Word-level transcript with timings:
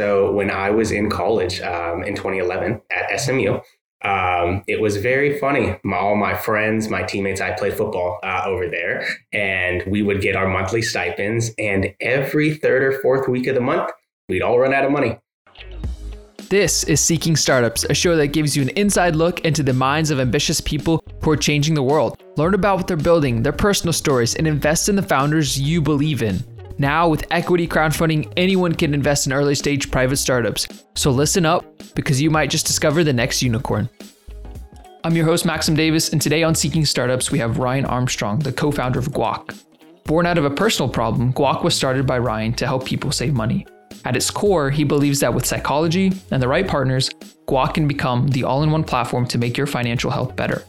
So 0.00 0.32
when 0.32 0.50
I 0.50 0.70
was 0.70 0.92
in 0.92 1.10
college 1.10 1.60
um, 1.60 2.04
in 2.04 2.14
2011 2.14 2.80
at 2.90 3.20
SMU, 3.20 3.60
um, 4.02 4.64
it 4.66 4.80
was 4.80 4.96
very 4.96 5.38
funny. 5.38 5.76
My, 5.84 5.98
all 5.98 6.16
my 6.16 6.34
friends, 6.34 6.88
my 6.88 7.02
teammates, 7.02 7.42
I 7.42 7.50
played 7.50 7.74
football 7.74 8.18
uh, 8.22 8.44
over 8.46 8.66
there, 8.66 9.06
and 9.34 9.82
we 9.86 10.00
would 10.00 10.22
get 10.22 10.36
our 10.36 10.48
monthly 10.48 10.80
stipends. 10.80 11.50
And 11.58 11.94
every 12.00 12.54
third 12.54 12.82
or 12.82 12.98
fourth 13.02 13.28
week 13.28 13.46
of 13.46 13.54
the 13.54 13.60
month, 13.60 13.90
we'd 14.30 14.40
all 14.40 14.58
run 14.58 14.72
out 14.72 14.86
of 14.86 14.90
money. 14.90 15.18
This 16.48 16.82
is 16.84 17.02
Seeking 17.02 17.36
Startups, 17.36 17.84
a 17.84 17.94
show 17.94 18.16
that 18.16 18.28
gives 18.28 18.56
you 18.56 18.62
an 18.62 18.70
inside 18.70 19.14
look 19.14 19.44
into 19.44 19.62
the 19.62 19.74
minds 19.74 20.10
of 20.10 20.18
ambitious 20.18 20.62
people 20.62 21.04
who 21.22 21.30
are 21.30 21.36
changing 21.36 21.74
the 21.74 21.82
world. 21.82 22.18
Learn 22.38 22.54
about 22.54 22.78
what 22.78 22.86
they're 22.86 22.96
building, 22.96 23.42
their 23.42 23.52
personal 23.52 23.92
stories, 23.92 24.34
and 24.34 24.46
invest 24.46 24.88
in 24.88 24.96
the 24.96 25.02
founders 25.02 25.60
you 25.60 25.82
believe 25.82 26.22
in. 26.22 26.42
Now, 26.80 27.10
with 27.10 27.26
equity 27.30 27.68
crowdfunding, 27.68 28.32
anyone 28.38 28.74
can 28.74 28.94
invest 28.94 29.26
in 29.26 29.34
early 29.34 29.54
stage 29.54 29.90
private 29.90 30.16
startups. 30.16 30.66
So 30.94 31.10
listen 31.10 31.44
up 31.44 31.66
because 31.94 32.22
you 32.22 32.30
might 32.30 32.48
just 32.48 32.66
discover 32.66 33.04
the 33.04 33.12
next 33.12 33.42
unicorn. 33.42 33.90
I'm 35.04 35.14
your 35.14 35.26
host, 35.26 35.44
Maxim 35.44 35.74
Davis, 35.74 36.10
and 36.10 36.22
today 36.22 36.42
on 36.42 36.54
Seeking 36.54 36.86
Startups, 36.86 37.30
we 37.30 37.38
have 37.38 37.58
Ryan 37.58 37.84
Armstrong, 37.84 38.38
the 38.38 38.50
co 38.50 38.70
founder 38.70 38.98
of 38.98 39.08
Guac. 39.08 39.62
Born 40.04 40.24
out 40.24 40.38
of 40.38 40.46
a 40.46 40.50
personal 40.50 40.88
problem, 40.88 41.34
Guac 41.34 41.62
was 41.62 41.74
started 41.74 42.06
by 42.06 42.18
Ryan 42.18 42.54
to 42.54 42.66
help 42.66 42.86
people 42.86 43.12
save 43.12 43.34
money. 43.34 43.66
At 44.06 44.16
its 44.16 44.30
core, 44.30 44.70
he 44.70 44.84
believes 44.84 45.20
that 45.20 45.34
with 45.34 45.44
psychology 45.44 46.14
and 46.30 46.42
the 46.42 46.48
right 46.48 46.66
partners, 46.66 47.10
Guac 47.46 47.74
can 47.74 47.88
become 47.88 48.26
the 48.28 48.44
all 48.44 48.62
in 48.62 48.70
one 48.70 48.84
platform 48.84 49.26
to 49.26 49.36
make 49.36 49.58
your 49.58 49.66
financial 49.66 50.10
health 50.10 50.34
better. 50.34 50.64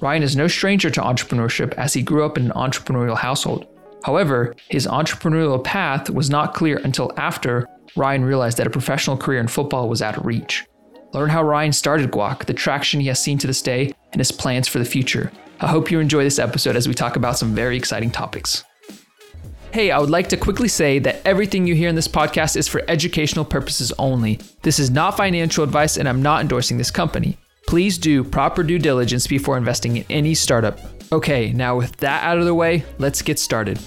Ryan 0.00 0.22
is 0.22 0.34
no 0.34 0.48
stranger 0.48 0.88
to 0.88 1.02
entrepreneurship 1.02 1.74
as 1.74 1.92
he 1.92 2.00
grew 2.00 2.24
up 2.24 2.38
in 2.38 2.46
an 2.46 2.52
entrepreneurial 2.52 3.18
household. 3.18 3.66
However, 4.06 4.54
his 4.68 4.86
entrepreneurial 4.86 5.64
path 5.64 6.10
was 6.10 6.30
not 6.30 6.54
clear 6.54 6.76
until 6.84 7.12
after 7.16 7.66
Ryan 7.96 8.24
realized 8.24 8.56
that 8.56 8.66
a 8.68 8.70
professional 8.70 9.16
career 9.16 9.40
in 9.40 9.48
football 9.48 9.88
was 9.88 10.00
out 10.00 10.16
of 10.16 10.24
reach. 10.24 10.64
Learn 11.12 11.28
how 11.28 11.42
Ryan 11.42 11.72
started 11.72 12.12
Guac, 12.12 12.44
the 12.44 12.54
traction 12.54 13.00
he 13.00 13.08
has 13.08 13.20
seen 13.20 13.36
to 13.38 13.48
this 13.48 13.60
day, 13.60 13.92
and 14.12 14.20
his 14.20 14.30
plans 14.30 14.68
for 14.68 14.78
the 14.78 14.84
future. 14.84 15.32
I 15.60 15.66
hope 15.66 15.90
you 15.90 15.98
enjoy 15.98 16.22
this 16.22 16.38
episode 16.38 16.76
as 16.76 16.86
we 16.86 16.94
talk 16.94 17.16
about 17.16 17.36
some 17.36 17.52
very 17.52 17.76
exciting 17.76 18.12
topics. 18.12 18.62
Hey, 19.72 19.90
I 19.90 19.98
would 19.98 20.10
like 20.10 20.28
to 20.28 20.36
quickly 20.36 20.68
say 20.68 21.00
that 21.00 21.20
everything 21.24 21.66
you 21.66 21.74
hear 21.74 21.88
in 21.88 21.96
this 21.96 22.06
podcast 22.06 22.54
is 22.54 22.68
for 22.68 22.84
educational 22.86 23.44
purposes 23.44 23.92
only. 23.98 24.38
This 24.62 24.78
is 24.78 24.88
not 24.88 25.16
financial 25.16 25.64
advice, 25.64 25.96
and 25.96 26.08
I'm 26.08 26.22
not 26.22 26.42
endorsing 26.42 26.78
this 26.78 26.92
company. 26.92 27.38
Please 27.66 27.98
do 27.98 28.22
proper 28.22 28.62
due 28.62 28.78
diligence 28.78 29.26
before 29.26 29.56
investing 29.56 29.96
in 29.96 30.04
any 30.08 30.34
startup. 30.34 30.78
Okay, 31.12 31.52
now 31.52 31.76
with 31.76 31.96
that 31.98 32.24
out 32.24 32.38
of 32.38 32.44
the 32.44 32.54
way, 32.54 32.84
let's 32.98 33.22
get 33.22 33.38
started. 33.38 33.78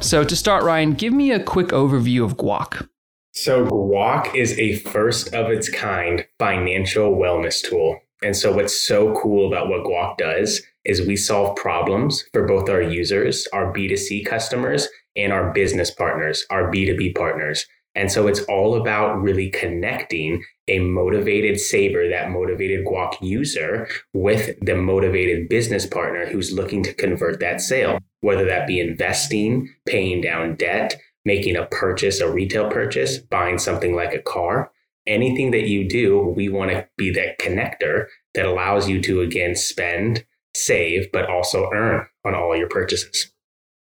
So, 0.00 0.24
to 0.24 0.36
start, 0.36 0.64
Ryan, 0.64 0.92
give 0.92 1.12
me 1.12 1.30
a 1.30 1.42
quick 1.42 1.68
overview 1.68 2.24
of 2.24 2.36
Guac. 2.36 2.86
So, 3.32 3.66
Guac 3.66 4.34
is 4.34 4.58
a 4.58 4.76
first 4.76 5.34
of 5.34 5.50
its 5.50 5.68
kind 5.68 6.26
financial 6.38 7.12
wellness 7.12 7.62
tool. 7.62 8.00
And 8.22 8.36
so, 8.36 8.54
what's 8.54 8.78
so 8.78 9.14
cool 9.20 9.46
about 9.46 9.68
what 9.68 9.84
Guac 9.84 10.18
does 10.18 10.62
is 10.84 11.06
we 11.06 11.16
solve 11.16 11.56
problems 11.56 12.24
for 12.32 12.46
both 12.46 12.68
our 12.68 12.82
users, 12.82 13.46
our 13.52 13.72
B2C 13.72 14.26
customers, 14.26 14.88
and 15.16 15.32
our 15.32 15.52
business 15.52 15.90
partners, 15.90 16.44
our 16.50 16.70
B2B 16.70 17.14
partners. 17.14 17.66
And 17.96 18.12
so 18.12 18.26
it's 18.28 18.42
all 18.42 18.76
about 18.76 19.20
really 19.22 19.48
connecting 19.48 20.44
a 20.68 20.78
motivated 20.80 21.58
saver, 21.58 22.08
that 22.08 22.30
motivated 22.30 22.84
Guac 22.84 23.16
user, 23.22 23.88
with 24.12 24.54
the 24.60 24.76
motivated 24.76 25.48
business 25.48 25.86
partner 25.86 26.26
who's 26.26 26.52
looking 26.52 26.82
to 26.82 26.92
convert 26.92 27.40
that 27.40 27.62
sale, 27.62 27.98
whether 28.20 28.44
that 28.44 28.66
be 28.66 28.78
investing, 28.78 29.74
paying 29.86 30.20
down 30.20 30.56
debt, 30.56 31.00
making 31.24 31.56
a 31.56 31.66
purchase, 31.66 32.20
a 32.20 32.30
retail 32.30 32.70
purchase, 32.70 33.16
buying 33.18 33.58
something 33.58 33.96
like 33.96 34.12
a 34.12 34.22
car. 34.22 34.70
Anything 35.06 35.50
that 35.52 35.68
you 35.68 35.88
do, 35.88 36.20
we 36.20 36.48
want 36.50 36.72
to 36.72 36.86
be 36.98 37.10
that 37.12 37.38
connector 37.38 38.06
that 38.34 38.44
allows 38.44 38.88
you 38.88 39.00
to 39.02 39.22
again 39.22 39.56
spend, 39.56 40.26
save, 40.54 41.10
but 41.12 41.30
also 41.30 41.70
earn 41.72 42.06
on 42.24 42.34
all 42.34 42.54
your 42.54 42.68
purchases. 42.68 43.32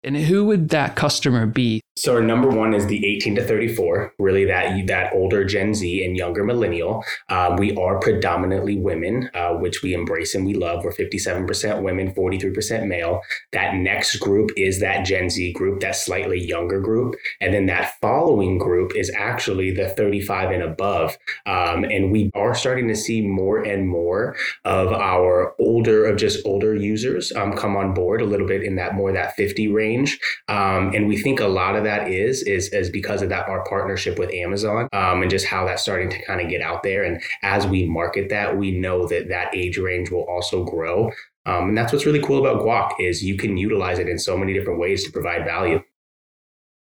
And 0.03 0.15
who 0.15 0.45
would 0.45 0.69
that 0.69 0.95
customer 0.95 1.47
be? 1.47 1.81
So 1.97 2.13
our 2.15 2.21
number 2.21 2.49
one 2.49 2.73
is 2.73 2.87
the 2.87 3.05
18 3.05 3.35
to 3.35 3.43
34, 3.43 4.15
really 4.19 4.43
that 4.45 4.85
that 4.87 5.13
older 5.13 5.45
Gen 5.45 5.73
Z 5.73 6.03
and 6.03 6.17
younger 6.17 6.43
millennial. 6.43 7.05
Uh, 7.29 7.55
we 7.57 7.73
are 7.77 7.99
predominantly 7.99 8.77
women, 8.77 9.29
uh, 9.33 9.53
which 9.53 9.81
we 9.81 9.93
embrace 9.93 10.35
and 10.35 10.45
we 10.45 10.53
love. 10.53 10.83
We're 10.83 10.91
57% 10.91 11.81
women, 11.83 12.13
43% 12.13 12.87
male. 12.87 13.21
That 13.53 13.75
next 13.75 14.17
group 14.17 14.51
is 14.57 14.81
that 14.81 15.05
Gen 15.05 15.29
Z 15.29 15.53
group, 15.53 15.79
that 15.79 15.95
slightly 15.95 16.45
younger 16.45 16.81
group, 16.81 17.15
and 17.39 17.53
then 17.53 17.65
that 17.67 17.93
following 18.01 18.57
group 18.57 18.93
is 18.93 19.09
actually 19.15 19.71
the 19.71 19.87
35 19.87 20.51
and 20.51 20.63
above. 20.63 21.17
Um, 21.45 21.85
and 21.85 22.11
we 22.11 22.29
are 22.35 22.55
starting 22.55 22.89
to 22.89 22.95
see 22.95 23.25
more 23.25 23.63
and 23.63 23.87
more 23.87 24.35
of 24.65 24.91
our 24.91 25.55
older, 25.59 26.05
of 26.07 26.17
just 26.17 26.45
older 26.45 26.75
users 26.75 27.31
um, 27.31 27.53
come 27.53 27.77
on 27.77 27.93
board 27.93 28.21
a 28.21 28.25
little 28.25 28.47
bit 28.47 28.63
in 28.63 28.75
that 28.75 28.95
more 28.95 29.13
that 29.13 29.37
50 29.37 29.69
range. 29.69 30.19
Um, 30.49 30.91
and 30.93 31.07
we 31.07 31.15
think 31.15 31.39
a 31.39 31.47
lot 31.47 31.77
of 31.77 31.84
that 31.85 32.09
is 32.09 32.43
is 32.43 32.69
is 32.69 32.89
because 32.89 33.21
of 33.21 33.29
that 33.29 33.47
our 33.47 33.63
partnership 33.63 34.19
with 34.19 34.31
Amazon 34.33 34.89
um, 34.93 35.21
and 35.21 35.31
just 35.31 35.45
how 35.45 35.65
that's 35.65 35.81
starting 35.81 36.09
to 36.09 36.25
kind 36.25 36.41
of 36.41 36.49
get 36.49 36.61
out 36.61 36.83
there. 36.83 37.03
And 37.03 37.21
as 37.41 37.65
we 37.65 37.85
market 37.85 38.29
that, 38.29 38.57
we 38.57 38.71
know 38.71 39.07
that 39.07 39.29
that 39.29 39.55
age 39.55 39.77
range 39.77 40.11
will 40.11 40.25
also 40.29 40.63
grow. 40.63 41.11
Um, 41.45 41.69
and 41.69 41.77
that's 41.77 41.93
what's 41.93 42.05
really 42.05 42.21
cool 42.21 42.45
about 42.45 42.63
Guac 42.63 42.99
is 42.99 43.23
you 43.23 43.37
can 43.37 43.57
utilize 43.57 43.99
it 43.99 44.09
in 44.09 44.17
so 44.17 44.37
many 44.37 44.53
different 44.53 44.79
ways 44.79 45.03
to 45.05 45.11
provide 45.11 45.45
value. 45.45 45.81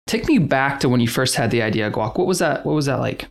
Take 0.07 0.27
me 0.27 0.37
back 0.37 0.79
to 0.81 0.89
when 0.89 0.99
you 0.99 1.07
first 1.07 1.35
had 1.35 1.51
the 1.51 1.61
idea 1.61 1.87
of 1.87 1.93
Guac. 1.93 2.17
What 2.17 2.27
was 2.27 2.39
that? 2.39 2.65
What 2.65 2.73
was 2.73 2.85
that 2.85 2.99
like? 2.99 3.27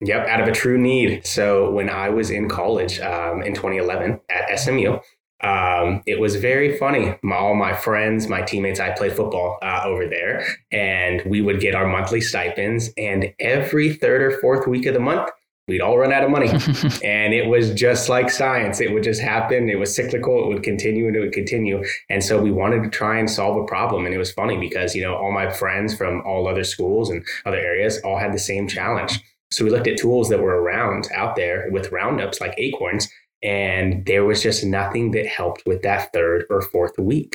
Yep, 0.00 0.26
out 0.26 0.40
of 0.40 0.48
a 0.48 0.52
true 0.52 0.76
need. 0.76 1.26
So 1.26 1.70
when 1.70 1.88
I 1.88 2.10
was 2.10 2.30
in 2.30 2.48
college 2.48 3.00
um, 3.00 3.42
in 3.42 3.54
2011 3.54 4.20
at 4.28 4.58
SMU, 4.58 4.98
um, 5.42 6.02
it 6.06 6.18
was 6.18 6.36
very 6.36 6.78
funny. 6.78 7.14
My, 7.22 7.36
all 7.36 7.54
my 7.54 7.74
friends, 7.74 8.28
my 8.28 8.42
teammates, 8.42 8.80
I 8.80 8.90
played 8.90 9.12
football 9.12 9.58
uh, 9.62 9.82
over 9.84 10.06
there, 10.06 10.46
and 10.72 11.22
we 11.26 11.42
would 11.42 11.60
get 11.60 11.74
our 11.74 11.86
monthly 11.86 12.20
stipends. 12.20 12.90
And 12.96 13.32
every 13.38 13.94
third 13.94 14.22
or 14.22 14.40
fourth 14.40 14.66
week 14.66 14.86
of 14.86 14.94
the 14.94 15.00
month, 15.00 15.28
we'd 15.68 15.82
all 15.82 15.98
run 15.98 16.12
out 16.12 16.24
of 16.24 16.30
money. 16.30 16.48
and 17.04 17.34
it 17.34 17.48
was 17.48 17.74
just 17.74 18.08
like 18.08 18.30
science. 18.30 18.80
It 18.80 18.92
would 18.92 19.02
just 19.02 19.20
happen. 19.20 19.68
It 19.68 19.78
was 19.78 19.94
cyclical. 19.94 20.44
It 20.44 20.48
would 20.48 20.62
continue 20.62 21.06
and 21.06 21.16
it 21.16 21.20
would 21.20 21.32
continue. 21.32 21.84
And 22.08 22.24
so 22.24 22.40
we 22.40 22.50
wanted 22.50 22.82
to 22.84 22.90
try 22.90 23.18
and 23.18 23.30
solve 23.30 23.56
a 23.56 23.66
problem. 23.66 24.06
And 24.06 24.14
it 24.14 24.18
was 24.18 24.32
funny 24.32 24.58
because, 24.58 24.94
you 24.94 25.02
know, 25.02 25.16
all 25.16 25.32
my 25.32 25.50
friends 25.50 25.94
from 25.94 26.22
all 26.24 26.48
other 26.48 26.64
schools 26.64 27.10
and 27.10 27.24
other 27.44 27.58
areas 27.58 28.00
all 28.04 28.18
had 28.18 28.32
the 28.32 28.38
same 28.38 28.68
challenge. 28.68 29.20
So 29.50 29.64
we 29.64 29.70
looked 29.70 29.86
at 29.86 29.98
tools 29.98 30.28
that 30.30 30.40
were 30.40 30.60
around 30.60 31.08
out 31.14 31.36
there 31.36 31.68
with 31.70 31.92
roundups 31.92 32.40
like 32.40 32.54
Acorns 32.58 33.08
and 33.42 34.04
there 34.06 34.24
was 34.24 34.42
just 34.42 34.64
nothing 34.64 35.10
that 35.12 35.26
helped 35.26 35.62
with 35.66 35.82
that 35.82 36.12
third 36.12 36.44
or 36.50 36.62
fourth 36.62 36.98
week. 36.98 37.34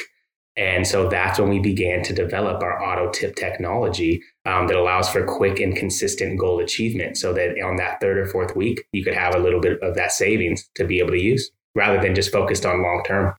And 0.58 0.86
so 0.86 1.08
that's 1.08 1.40
when 1.40 1.50
we 1.50 1.60
began 1.60 2.04
to 2.04 2.14
develop 2.14 2.62
our 2.62 2.84
auto 2.84 3.10
tip 3.12 3.36
technology 3.36 4.22
um, 4.46 4.68
that 4.68 4.76
allows 4.76 5.10
for 5.10 5.26
quick 5.26 5.60
and 5.60 5.76
consistent 5.76 6.38
goal 6.38 6.60
achievement 6.60 7.18
so 7.18 7.32
that 7.34 7.52
on 7.64 7.78
that 7.78 8.02
third 8.02 8.18
or 8.18 8.26
fourth 8.26 8.56
week, 8.56 8.84
you 8.92 9.04
could 9.04 9.14
have 9.14 9.34
a 9.34 9.40
little 9.40 9.62
bit 9.62 9.80
of 9.82 9.96
that 9.96 10.12
savings 10.12 10.70
to 10.76 10.86
be 10.86 11.00
able 11.00 11.12
to 11.12 11.22
use 11.22 11.50
rather 11.74 12.02
than 12.02 12.14
just 12.14 12.32
focused 12.32 12.66
on 12.66 12.84
long 12.84 13.02
term. 13.08 13.34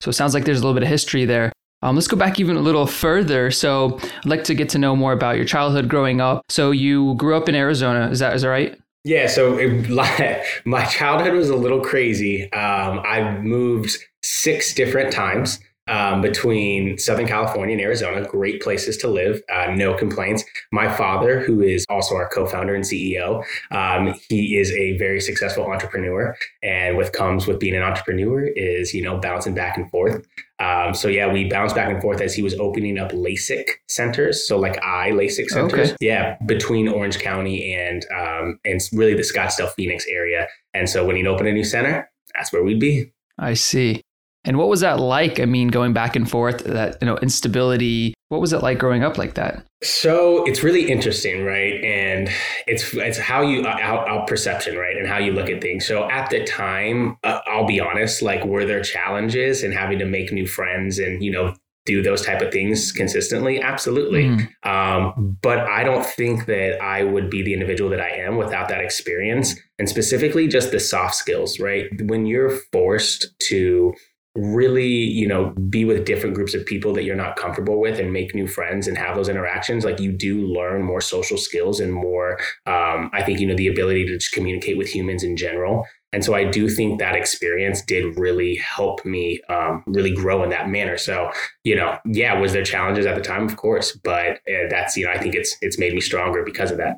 So 0.00 0.10
it 0.10 0.12
sounds 0.12 0.34
like 0.34 0.44
there's 0.44 0.58
a 0.58 0.62
little 0.62 0.74
bit 0.74 0.82
of 0.82 0.90
history 0.90 1.24
there. 1.24 1.52
Um, 1.80 1.94
let's 1.94 2.08
go 2.08 2.16
back 2.16 2.38
even 2.38 2.56
a 2.56 2.60
little 2.60 2.86
further. 2.86 3.50
So 3.50 3.98
I'd 4.02 4.26
like 4.26 4.44
to 4.44 4.54
get 4.54 4.68
to 4.70 4.78
know 4.78 4.94
more 4.94 5.12
about 5.12 5.36
your 5.36 5.44
childhood 5.44 5.88
growing 5.88 6.20
up. 6.20 6.42
So 6.48 6.70
you 6.70 7.14
grew 7.14 7.36
up 7.36 7.48
in 7.48 7.54
Arizona, 7.54 8.10
is 8.10 8.18
that 8.18 8.34
is 8.34 8.42
that 8.42 8.48
right? 8.48 8.78
Yeah, 9.08 9.26
so 9.26 9.56
it, 9.56 9.88
my 10.66 10.84
childhood 10.84 11.32
was 11.32 11.48
a 11.48 11.56
little 11.56 11.80
crazy. 11.80 12.52
Um, 12.52 13.00
I 13.06 13.38
moved 13.38 13.96
six 14.22 14.74
different 14.74 15.12
times 15.14 15.60
um, 15.88 16.20
between 16.20 16.98
Southern 16.98 17.26
California 17.26 17.74
and 17.74 17.82
Arizona. 17.82 18.26
Great 18.26 18.62
places 18.62 18.96
to 18.98 19.08
live, 19.08 19.42
uh, 19.52 19.72
no 19.74 19.94
complaints. 19.94 20.44
My 20.72 20.88
father, 20.88 21.40
who 21.40 21.62
is 21.62 21.84
also 21.88 22.14
our 22.14 22.28
co-founder 22.28 22.74
and 22.74 22.84
CEO, 22.84 23.42
um, 23.70 24.14
he 24.28 24.56
is 24.56 24.70
a 24.72 24.96
very 24.98 25.20
successful 25.20 25.64
entrepreneur, 25.64 26.36
and 26.62 26.96
what 26.96 27.12
comes 27.12 27.46
with 27.46 27.58
being 27.58 27.74
an 27.74 27.82
entrepreneur 27.82 28.44
is 28.44 28.94
you 28.94 29.02
know 29.02 29.18
bouncing 29.18 29.54
back 29.54 29.76
and 29.76 29.90
forth. 29.90 30.26
Um, 30.60 30.92
so 30.92 31.08
yeah, 31.08 31.32
we 31.32 31.48
bounced 31.48 31.76
back 31.76 31.88
and 31.88 32.02
forth 32.02 32.20
as 32.20 32.34
he 32.34 32.42
was 32.42 32.54
opening 32.54 32.98
up 32.98 33.12
LASIK 33.12 33.64
centers. 33.88 34.46
So 34.46 34.58
like 34.58 34.76
eye 34.82 35.10
LASIK 35.12 35.48
centers. 35.48 35.90
Okay. 35.90 35.96
Yeah, 36.00 36.36
between 36.46 36.88
Orange 36.88 37.18
County 37.18 37.72
and 37.74 38.04
um, 38.14 38.58
and 38.64 38.80
really 38.92 39.14
the 39.14 39.22
Scottsdale 39.22 39.72
Phoenix 39.74 40.04
area. 40.08 40.48
And 40.74 40.88
so 40.88 41.04
when 41.04 41.16
he'd 41.16 41.26
open 41.26 41.46
a 41.46 41.52
new 41.52 41.64
center, 41.64 42.10
that's 42.34 42.52
where 42.52 42.62
we'd 42.62 42.80
be. 42.80 43.12
I 43.38 43.54
see. 43.54 44.02
And 44.44 44.56
what 44.56 44.68
was 44.68 44.80
that 44.80 45.00
like? 45.00 45.40
I 45.40 45.44
mean, 45.44 45.68
going 45.68 45.92
back 45.92 46.16
and 46.16 46.30
forth, 46.30 46.64
that 46.64 46.98
you 47.00 47.06
know, 47.06 47.16
instability. 47.18 48.14
What 48.28 48.40
was 48.40 48.52
it 48.52 48.62
like 48.62 48.78
growing 48.78 49.02
up 49.02 49.18
like 49.18 49.34
that? 49.34 49.64
So 49.82 50.44
it's 50.44 50.62
really 50.62 50.90
interesting, 50.90 51.44
right? 51.44 51.82
And 51.82 52.30
it's 52.66 52.94
it's 52.94 53.18
how 53.18 53.42
you 53.42 53.66
out, 53.66 54.08
out 54.08 54.26
perception, 54.26 54.76
right, 54.76 54.96
and 54.96 55.06
how 55.06 55.18
you 55.18 55.32
look 55.32 55.48
at 55.48 55.60
things. 55.60 55.86
So 55.86 56.08
at 56.10 56.30
the 56.30 56.44
time, 56.44 57.16
uh, 57.24 57.40
I'll 57.46 57.66
be 57.66 57.80
honest, 57.80 58.22
like 58.22 58.44
were 58.44 58.64
there 58.64 58.82
challenges 58.82 59.62
and 59.62 59.72
having 59.74 59.98
to 59.98 60.04
make 60.04 60.32
new 60.32 60.46
friends 60.46 60.98
and 60.98 61.22
you 61.22 61.30
know 61.30 61.54
do 61.88 62.02
those 62.02 62.24
type 62.24 62.42
of 62.42 62.52
things 62.52 62.92
consistently? 62.92 63.60
Absolutely. 63.62 64.24
Mm. 64.24 64.66
Um, 64.66 65.38
but 65.40 65.60
I 65.60 65.84
don't 65.84 66.04
think 66.04 66.44
that 66.44 66.80
I 66.82 67.02
would 67.02 67.30
be 67.30 67.42
the 67.42 67.54
individual 67.54 67.88
that 67.90 68.00
I 68.00 68.10
am 68.10 68.36
without 68.36 68.68
that 68.68 68.82
experience 68.82 69.54
and 69.78 69.88
specifically 69.88 70.48
just 70.48 70.70
the 70.70 70.80
soft 70.80 71.14
skills, 71.14 71.58
right? 71.58 71.86
When 72.02 72.26
you're 72.26 72.50
forced 72.72 73.26
to 73.48 73.94
really 74.38 74.86
you 74.86 75.26
know 75.26 75.50
be 75.68 75.84
with 75.84 76.04
different 76.04 76.34
groups 76.34 76.54
of 76.54 76.64
people 76.64 76.92
that 76.92 77.02
you're 77.02 77.16
not 77.16 77.36
comfortable 77.36 77.80
with 77.80 77.98
and 77.98 78.12
make 78.12 78.34
new 78.34 78.46
friends 78.46 78.86
and 78.86 78.96
have 78.96 79.16
those 79.16 79.28
interactions 79.28 79.84
like 79.84 79.98
you 80.00 80.12
do 80.12 80.46
learn 80.46 80.82
more 80.82 81.00
social 81.00 81.36
skills 81.36 81.80
and 81.80 81.92
more 81.92 82.38
um, 82.66 83.10
i 83.12 83.22
think 83.22 83.40
you 83.40 83.46
know 83.46 83.56
the 83.56 83.68
ability 83.68 84.06
to 84.06 84.16
just 84.16 84.32
communicate 84.32 84.78
with 84.78 84.88
humans 84.88 85.22
in 85.22 85.36
general. 85.36 85.86
And 86.12 86.24
so 86.24 86.34
i 86.34 86.44
do 86.44 86.68
think 86.68 86.98
that 86.98 87.14
experience 87.14 87.82
did 87.82 88.18
really 88.18 88.56
help 88.56 89.04
me 89.04 89.40
um, 89.50 89.84
really 89.86 90.14
grow 90.14 90.42
in 90.42 90.50
that 90.50 90.68
manner. 90.68 90.96
So 90.96 91.30
you 91.64 91.76
know 91.76 91.98
yeah 92.06 92.38
was 92.38 92.52
there 92.52 92.64
challenges 92.64 93.06
at 93.06 93.14
the 93.14 93.20
time? 93.20 93.44
Of 93.44 93.56
course. 93.56 93.92
But 93.92 94.38
uh, 94.48 94.68
that's 94.70 94.96
you 94.96 95.04
know 95.04 95.12
i 95.12 95.18
think 95.18 95.34
it's 95.34 95.56
it's 95.60 95.78
made 95.78 95.94
me 95.94 96.00
stronger 96.00 96.42
because 96.44 96.70
of 96.70 96.78
that. 96.78 96.96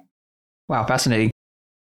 Wow 0.69 0.84
fascinating 0.86 1.31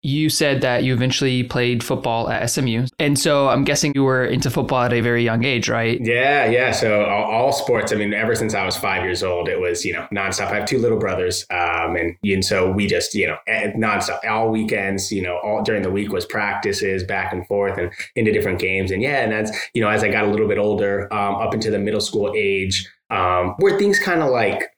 you 0.06 0.30
said 0.30 0.62
that 0.62 0.84
you 0.84 0.94
eventually 0.94 1.42
played 1.42 1.84
football 1.84 2.30
at 2.30 2.46
SMU. 2.48 2.86
And 3.00 3.18
so 3.18 3.50
I'm 3.50 3.64
guessing 3.64 3.92
you 3.96 4.04
were 4.04 4.24
into 4.24 4.52
football 4.52 4.84
at 4.84 4.94
a 4.94 5.02
very 5.02 5.24
young 5.24 5.44
age, 5.44 5.68
right? 5.68 6.00
Yeah, 6.00 6.46
yeah. 6.46 6.72
So 6.72 7.06
all, 7.06 7.24
all 7.24 7.52
sports, 7.52 7.92
I 7.92 7.96
mean, 7.96 8.14
ever 8.14 8.36
since 8.36 8.54
I 8.54 8.64
was 8.66 8.78
five 8.78 9.04
years 9.04 9.24
old, 9.24 9.50
it 9.50 9.60
was, 9.60 9.84
you 9.84 9.94
know, 9.94 10.08
nonstop. 10.14 10.52
I 10.52 10.58
have 10.58 10.66
two 10.66 10.78
little 10.78 11.00
brothers. 11.00 11.44
Um, 11.50 11.96
and, 11.96 12.16
and 12.24 12.46
so 12.46 12.72
we 12.72 12.86
just, 12.86 13.16
you 13.16 13.26
know, 13.26 13.38
nonstop, 13.50 14.24
all 14.30 14.52
weekends, 14.52 15.12
you 15.12 15.24
know, 15.24 15.40
all 15.44 15.64
during 15.64 15.82
the 15.82 15.92
week 15.92 16.12
was 16.12 16.24
practices 16.24 17.04
back 17.04 17.34
and 17.34 17.46
forth 17.48 17.80
and 17.80 17.92
into 18.16 18.32
different 18.32 18.60
games. 18.60 18.92
And 18.92 19.02
yeah, 19.02 19.24
and 19.24 19.34
as, 19.34 19.52
you 19.74 19.82
know, 19.82 19.90
as 19.90 20.04
I 20.04 20.10
got 20.12 20.26
a 20.26 20.28
little 20.28 20.48
bit 20.48 20.60
older, 20.60 21.12
um, 21.12 21.36
up 21.36 21.56
into 21.56 21.72
the 21.72 21.80
middle 21.80 22.02
school 22.02 22.32
age, 22.38 22.88
um, 23.10 23.56
where 23.58 23.80
things 23.80 24.00
kind 24.00 24.22
of 24.22 24.30
like, 24.30 24.70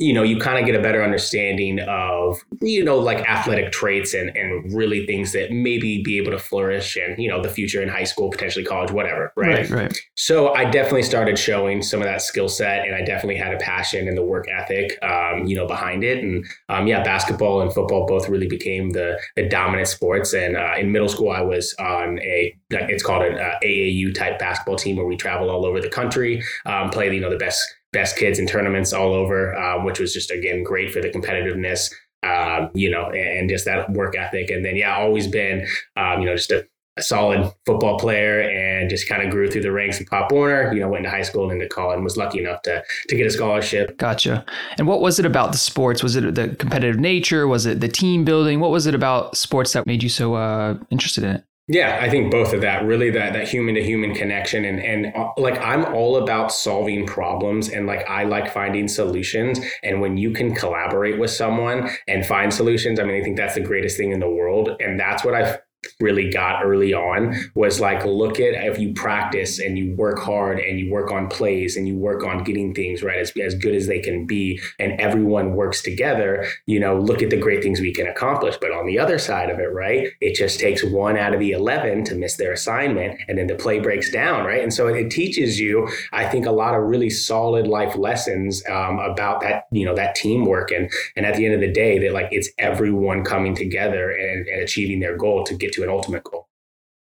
you 0.00 0.12
know, 0.12 0.24
you 0.24 0.38
kind 0.38 0.58
of 0.58 0.66
get 0.66 0.74
a 0.74 0.82
better 0.82 1.04
understanding 1.04 1.78
of, 1.80 2.42
you 2.60 2.82
know, 2.82 2.98
like 2.98 3.18
athletic 3.28 3.70
traits 3.70 4.12
and, 4.12 4.36
and 4.36 4.72
really 4.74 5.06
things 5.06 5.32
that 5.32 5.52
maybe 5.52 6.02
be 6.02 6.18
able 6.18 6.32
to 6.32 6.38
flourish 6.38 6.96
and, 6.96 7.16
you 7.16 7.28
know, 7.28 7.40
the 7.40 7.48
future 7.48 7.80
in 7.80 7.88
high 7.88 8.02
school, 8.02 8.28
potentially 8.28 8.64
college, 8.64 8.90
whatever. 8.90 9.32
Right. 9.36 9.70
Right. 9.70 9.70
right. 9.70 9.98
So 10.16 10.52
I 10.52 10.64
definitely 10.64 11.04
started 11.04 11.38
showing 11.38 11.80
some 11.80 12.00
of 12.00 12.06
that 12.06 12.22
skill 12.22 12.48
set 12.48 12.84
and 12.84 12.96
I 12.96 13.02
definitely 13.02 13.36
had 13.36 13.54
a 13.54 13.58
passion 13.58 14.08
and 14.08 14.16
the 14.16 14.24
work 14.24 14.46
ethic, 14.48 14.98
um, 15.04 15.46
you 15.46 15.54
know, 15.54 15.66
behind 15.66 16.02
it. 16.02 16.24
And 16.24 16.44
um, 16.68 16.88
yeah, 16.88 17.04
basketball 17.04 17.60
and 17.60 17.72
football 17.72 18.04
both 18.04 18.28
really 18.28 18.48
became 18.48 18.90
the, 18.90 19.16
the 19.36 19.48
dominant 19.48 19.86
sports. 19.86 20.34
And 20.34 20.56
uh, 20.56 20.74
in 20.76 20.90
middle 20.90 21.08
school, 21.08 21.30
I 21.30 21.42
was 21.42 21.72
on 21.78 22.18
a, 22.18 22.52
it's 22.70 23.04
called 23.04 23.22
an 23.22 23.38
uh, 23.38 23.60
AAU 23.62 24.12
type 24.12 24.40
basketball 24.40 24.76
team 24.76 24.96
where 24.96 25.06
we 25.06 25.16
travel 25.16 25.50
all 25.50 25.64
over 25.64 25.80
the 25.80 25.88
country, 25.88 26.42
um, 26.66 26.90
play, 26.90 27.14
you 27.14 27.20
know, 27.20 27.30
the 27.30 27.36
best 27.36 27.62
best 27.94 28.18
kids 28.18 28.38
in 28.38 28.46
tournaments 28.46 28.92
all 28.92 29.14
over, 29.14 29.56
um, 29.56 29.84
which 29.84 29.98
was 29.98 30.12
just 30.12 30.30
again 30.30 30.62
great 30.62 30.92
for 30.92 31.00
the 31.00 31.08
competitiveness, 31.08 31.90
um, 32.22 32.70
you 32.74 32.90
know, 32.90 33.10
and, 33.10 33.48
just 33.48 33.64
that 33.64 33.90
work 33.90 34.14
ethic. 34.18 34.50
And 34.50 34.62
then 34.62 34.76
yeah, 34.76 34.94
always 34.96 35.26
been, 35.26 35.66
um, 35.96 36.20
you 36.20 36.26
know, 36.26 36.36
just 36.36 36.50
a, 36.50 36.66
a, 36.96 37.02
solid 37.02 37.50
football 37.64 37.98
player, 37.98 38.40
and 38.42 38.90
just 38.90 39.08
kind 39.08 39.22
of 39.22 39.30
grew 39.30 39.50
through 39.50 39.62
the 39.62 39.72
ranks 39.72 40.00
of 40.00 40.06
Pop 40.08 40.30
Warner. 40.32 40.74
You 40.74 40.80
know, 40.80 40.88
went 40.88 41.04
to 41.04 41.10
high 41.10 41.22
school 41.22 41.50
and 41.50 41.62
into 41.62 41.72
college, 41.74 41.94
and 41.94 42.04
was 42.04 42.18
lucky 42.18 42.40
enough 42.40 42.60
to 42.62 42.82
to 43.08 43.16
get 43.16 43.26
a 43.26 43.30
scholarship. 43.30 43.96
Gotcha. 43.96 44.44
And 44.76 44.86
what 44.86 45.00
was 45.00 45.18
it 45.18 45.24
about 45.24 45.52
the 45.52 45.58
sports? 45.58 46.02
Was 46.02 46.16
it 46.16 46.34
the 46.34 46.54
competitive 46.56 47.00
nature? 47.00 47.46
Was 47.46 47.64
it 47.64 47.80
the 47.80 47.88
team 47.88 48.24
building? 48.24 48.60
What 48.60 48.70
was 48.70 48.86
it 48.86 48.94
about 48.94 49.36
sports 49.36 49.72
that 49.72 49.86
made 49.86 50.02
you 50.02 50.08
so 50.10 50.34
uh, 50.34 50.76
interested 50.90 51.24
in 51.24 51.30
it? 51.36 51.44
Yeah, 51.66 51.98
I 52.02 52.10
think 52.10 52.30
both 52.30 52.52
of 52.52 52.60
that 52.60 52.84
really 52.84 53.08
that 53.10 53.32
that 53.32 53.48
human 53.48 53.74
to 53.76 53.82
human 53.82 54.14
connection 54.14 54.66
and 54.66 54.78
and 54.80 55.16
uh, 55.16 55.30
like 55.38 55.58
I'm 55.60 55.86
all 55.94 56.16
about 56.16 56.52
solving 56.52 57.06
problems 57.06 57.70
and 57.70 57.86
like 57.86 58.06
I 58.06 58.24
like 58.24 58.52
finding 58.52 58.86
solutions. 58.86 59.58
And 59.82 60.02
when 60.02 60.18
you 60.18 60.32
can 60.32 60.54
collaborate 60.54 61.18
with 61.18 61.30
someone 61.30 61.88
and 62.06 62.26
find 62.26 62.52
solutions, 62.52 63.00
I 63.00 63.04
mean 63.04 63.18
I 63.18 63.24
think 63.24 63.38
that's 63.38 63.54
the 63.54 63.62
greatest 63.62 63.96
thing 63.96 64.12
in 64.12 64.20
the 64.20 64.28
world. 64.28 64.76
And 64.78 65.00
that's 65.00 65.24
what 65.24 65.32
I've 65.34 65.58
really 66.00 66.30
got 66.30 66.64
early 66.64 66.92
on 66.92 67.34
was 67.54 67.80
like 67.80 68.04
look 68.04 68.40
at 68.40 68.54
if 68.54 68.78
you 68.78 68.92
practice 68.94 69.58
and 69.58 69.78
you 69.78 69.94
work 69.96 70.18
hard 70.18 70.58
and 70.58 70.78
you 70.78 70.90
work 70.90 71.10
on 71.10 71.28
plays 71.28 71.76
and 71.76 71.86
you 71.86 71.96
work 71.96 72.24
on 72.24 72.42
getting 72.44 72.74
things 72.74 73.02
right 73.02 73.18
as, 73.18 73.32
as 73.42 73.54
good 73.54 73.74
as 73.74 73.86
they 73.86 74.00
can 74.00 74.26
be 74.26 74.60
and 74.78 75.00
everyone 75.00 75.54
works 75.54 75.82
together 75.82 76.46
you 76.66 76.80
know 76.80 76.98
look 76.98 77.22
at 77.22 77.30
the 77.30 77.36
great 77.36 77.62
things 77.62 77.80
we 77.80 77.92
can 77.92 78.06
accomplish. 78.06 78.56
But 78.60 78.72
on 78.72 78.86
the 78.86 78.98
other 78.98 79.18
side 79.18 79.50
of 79.50 79.58
it 79.58 79.72
right 79.72 80.08
it 80.20 80.34
just 80.34 80.58
takes 80.58 80.82
one 80.84 81.16
out 81.16 81.34
of 81.34 81.40
the 81.40 81.52
11 81.52 82.04
to 82.04 82.14
miss 82.14 82.36
their 82.36 82.52
assignment 82.52 83.20
and 83.28 83.38
then 83.38 83.46
the 83.46 83.54
play 83.54 83.78
breaks 83.78 84.10
down 84.10 84.44
right? 84.44 84.62
And 84.62 84.72
so 84.72 84.88
it, 84.88 85.04
teaches 85.04 85.60
you 85.60 85.86
i 86.12 86.26
think 86.26 86.46
a 86.46 86.50
lot 86.50 86.74
of 86.74 86.82
really 86.82 87.10
solid 87.10 87.66
life 87.66 87.94
lessons 87.94 88.64
um, 88.68 88.98
about 88.98 89.40
that 89.42 89.66
you 89.70 89.84
know 89.84 89.94
that 89.94 90.14
teamwork. 90.14 90.70
And 90.70 90.90
and 91.16 91.26
at 91.26 91.36
the 91.36 91.44
end 91.44 91.54
of 91.54 91.60
the 91.60 91.70
day 91.70 91.98
that 91.98 92.12
like 92.12 92.28
it's 92.30 92.48
everyone 92.58 93.24
coming 93.24 93.54
together 93.54 94.10
and, 94.10 94.46
and 94.46 94.62
achieving 94.62 95.00
their 95.00 95.16
goal 95.16 95.44
to 95.44 95.54
get 95.54 95.72
to 95.74 95.83
an 95.84 95.90
ultimate 95.90 96.24
goal. 96.24 96.48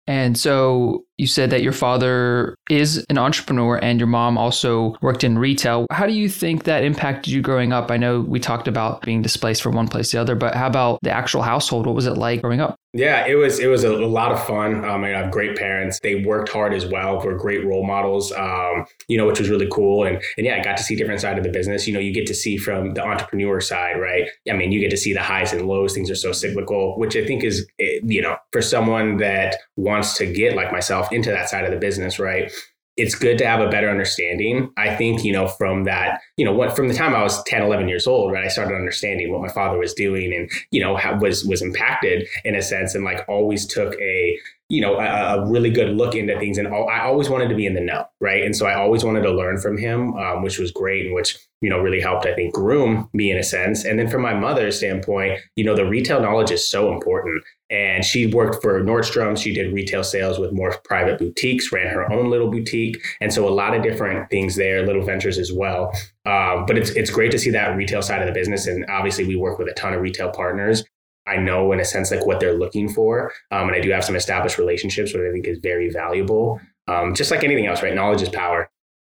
And 0.06 0.36
so 0.36 1.06
you 1.18 1.26
said 1.26 1.50
that 1.50 1.62
your 1.62 1.72
father 1.72 2.56
is 2.68 3.04
an 3.08 3.18
entrepreneur 3.18 3.76
and 3.76 4.00
your 4.00 4.06
mom 4.06 4.36
also 4.36 4.96
worked 5.00 5.22
in 5.22 5.38
retail. 5.38 5.86
How 5.90 6.06
do 6.06 6.12
you 6.12 6.28
think 6.28 6.64
that 6.64 6.84
impacted 6.84 7.32
you 7.32 7.40
growing 7.40 7.72
up? 7.72 7.90
I 7.90 7.96
know 7.96 8.20
we 8.20 8.40
talked 8.40 8.66
about 8.66 9.02
being 9.02 9.22
displaced 9.22 9.62
from 9.62 9.74
one 9.74 9.88
place 9.88 10.10
to 10.10 10.16
the 10.16 10.20
other, 10.22 10.34
but 10.34 10.54
how 10.54 10.66
about 10.66 10.98
the 11.02 11.10
actual 11.10 11.42
household? 11.42 11.86
What 11.86 11.94
was 11.94 12.06
it 12.06 12.14
like 12.14 12.42
growing 12.42 12.60
up? 12.60 12.76
Yeah, 12.94 13.26
it 13.26 13.34
was 13.34 13.58
it 13.58 13.66
was 13.66 13.82
a, 13.82 13.90
lot 13.90 14.30
of 14.30 14.46
fun. 14.46 14.84
Um, 14.84 15.02
I 15.02 15.08
have 15.08 15.32
great 15.32 15.56
parents. 15.56 15.98
They 16.00 16.24
worked 16.24 16.48
hard 16.48 16.72
as 16.72 16.86
well. 16.86 17.20
Were 17.20 17.36
great 17.36 17.66
role 17.66 17.84
models. 17.84 18.30
Um, 18.30 18.86
you 19.08 19.18
know, 19.18 19.26
which 19.26 19.40
was 19.40 19.50
really 19.50 19.66
cool. 19.68 20.04
And 20.04 20.22
and 20.36 20.46
yeah, 20.46 20.56
I 20.56 20.62
got 20.62 20.76
to 20.76 20.84
see 20.84 20.94
different 20.94 21.20
side 21.20 21.36
of 21.36 21.42
the 21.42 21.50
business. 21.50 21.88
You 21.88 21.94
know, 21.94 21.98
you 21.98 22.14
get 22.14 22.28
to 22.28 22.34
see 22.34 22.56
from 22.56 22.94
the 22.94 23.04
entrepreneur 23.04 23.60
side, 23.60 24.00
right? 24.00 24.28
I 24.48 24.52
mean, 24.52 24.70
you 24.70 24.78
get 24.78 24.90
to 24.90 24.96
see 24.96 25.12
the 25.12 25.22
highs 25.22 25.52
and 25.52 25.66
lows. 25.66 25.92
Things 25.92 26.08
are 26.08 26.14
so 26.14 26.30
cyclical, 26.30 26.96
which 26.96 27.16
I 27.16 27.26
think 27.26 27.42
is 27.42 27.66
eh, 27.80 27.98
you 28.04 28.22
know 28.22 28.36
for 28.52 28.62
someone 28.62 29.16
that 29.16 29.56
wants 29.76 30.16
to 30.18 30.32
get 30.32 30.54
like 30.54 30.70
myself 30.70 31.03
into 31.12 31.30
that 31.30 31.48
side 31.48 31.64
of 31.64 31.70
the 31.70 31.78
business, 31.78 32.18
right? 32.18 32.52
it's 32.96 33.14
good 33.14 33.38
to 33.38 33.46
have 33.46 33.60
a 33.60 33.68
better 33.68 33.90
understanding. 33.90 34.70
I 34.76 34.94
think, 34.94 35.24
you 35.24 35.32
know, 35.32 35.48
from 35.48 35.84
that, 35.84 36.20
you 36.36 36.44
know, 36.44 36.52
what 36.52 36.76
from 36.76 36.88
the 36.88 36.94
time 36.94 37.14
I 37.14 37.22
was 37.22 37.42
10, 37.44 37.62
11 37.62 37.88
years 37.88 38.06
old, 38.06 38.32
right, 38.32 38.44
I 38.44 38.48
started 38.48 38.74
understanding 38.74 39.32
what 39.32 39.42
my 39.42 39.48
father 39.48 39.78
was 39.78 39.94
doing 39.94 40.32
and, 40.32 40.50
you 40.70 40.80
know, 40.80 40.98
was 41.20 41.44
was 41.44 41.60
impacted 41.60 42.28
in 42.44 42.54
a 42.54 42.62
sense 42.62 42.94
and 42.94 43.04
like 43.04 43.24
always 43.28 43.66
took 43.66 43.94
a, 44.00 44.38
you 44.74 44.80
know, 44.80 44.98
a, 44.98 45.38
a 45.38 45.48
really 45.48 45.70
good 45.70 45.96
look 45.96 46.16
into 46.16 46.36
things. 46.38 46.58
And 46.58 46.66
all, 46.66 46.88
I 46.88 47.00
always 47.00 47.30
wanted 47.30 47.48
to 47.48 47.54
be 47.54 47.64
in 47.64 47.74
the 47.74 47.80
know, 47.80 48.06
right? 48.20 48.42
And 48.42 48.56
so 48.56 48.66
I 48.66 48.74
always 48.74 49.04
wanted 49.04 49.22
to 49.22 49.30
learn 49.30 49.58
from 49.58 49.78
him, 49.78 50.14
um, 50.14 50.42
which 50.42 50.58
was 50.58 50.72
great 50.72 51.06
and 51.06 51.14
which, 51.14 51.38
you 51.60 51.70
know, 51.70 51.78
really 51.78 52.00
helped, 52.00 52.26
I 52.26 52.34
think, 52.34 52.52
groom 52.52 53.08
me 53.12 53.30
in 53.30 53.38
a 53.38 53.44
sense. 53.44 53.84
And 53.84 53.98
then 53.98 54.08
from 54.08 54.22
my 54.22 54.34
mother's 54.34 54.76
standpoint, 54.76 55.38
you 55.54 55.64
know, 55.64 55.76
the 55.76 55.86
retail 55.86 56.20
knowledge 56.20 56.50
is 56.50 56.68
so 56.68 56.92
important. 56.92 57.44
And 57.70 58.04
she 58.04 58.26
worked 58.26 58.62
for 58.62 58.82
Nordstrom. 58.82 59.38
She 59.38 59.54
did 59.54 59.72
retail 59.72 60.02
sales 60.02 60.38
with 60.40 60.52
more 60.52 60.76
private 60.84 61.18
boutiques, 61.18 61.72
ran 61.72 61.86
her 61.86 62.12
own 62.12 62.28
little 62.30 62.50
boutique. 62.50 62.96
And 63.20 63.32
so 63.32 63.48
a 63.48 63.54
lot 63.54 63.74
of 63.76 63.82
different 63.82 64.28
things 64.28 64.56
there, 64.56 64.84
little 64.84 65.04
ventures 65.04 65.38
as 65.38 65.52
well. 65.52 65.92
Um, 66.26 66.66
but 66.66 66.76
it's, 66.76 66.90
it's 66.90 67.10
great 67.10 67.30
to 67.30 67.38
see 67.38 67.50
that 67.50 67.76
retail 67.76 68.02
side 68.02 68.22
of 68.22 68.26
the 68.26 68.32
business. 68.32 68.66
And 68.66 68.84
obviously, 68.90 69.24
we 69.24 69.36
work 69.36 69.58
with 69.58 69.68
a 69.68 69.74
ton 69.74 69.94
of 69.94 70.00
retail 70.00 70.30
partners. 70.30 70.84
I 71.26 71.36
know 71.36 71.72
in 71.72 71.80
a 71.80 71.84
sense 71.84 72.10
like 72.10 72.26
what 72.26 72.40
they're 72.40 72.58
looking 72.58 72.88
for. 72.88 73.32
Um, 73.50 73.68
and 73.68 73.76
I 73.76 73.80
do 73.80 73.90
have 73.90 74.04
some 74.04 74.16
established 74.16 74.58
relationships, 74.58 75.14
which 75.14 75.22
I 75.22 75.32
think 75.32 75.46
is 75.46 75.58
very 75.58 75.90
valuable. 75.90 76.60
Um, 76.86 77.14
just 77.14 77.30
like 77.30 77.44
anything 77.44 77.66
else, 77.66 77.82
right? 77.82 77.94
Knowledge 77.94 78.22
is 78.22 78.28
power. 78.28 78.70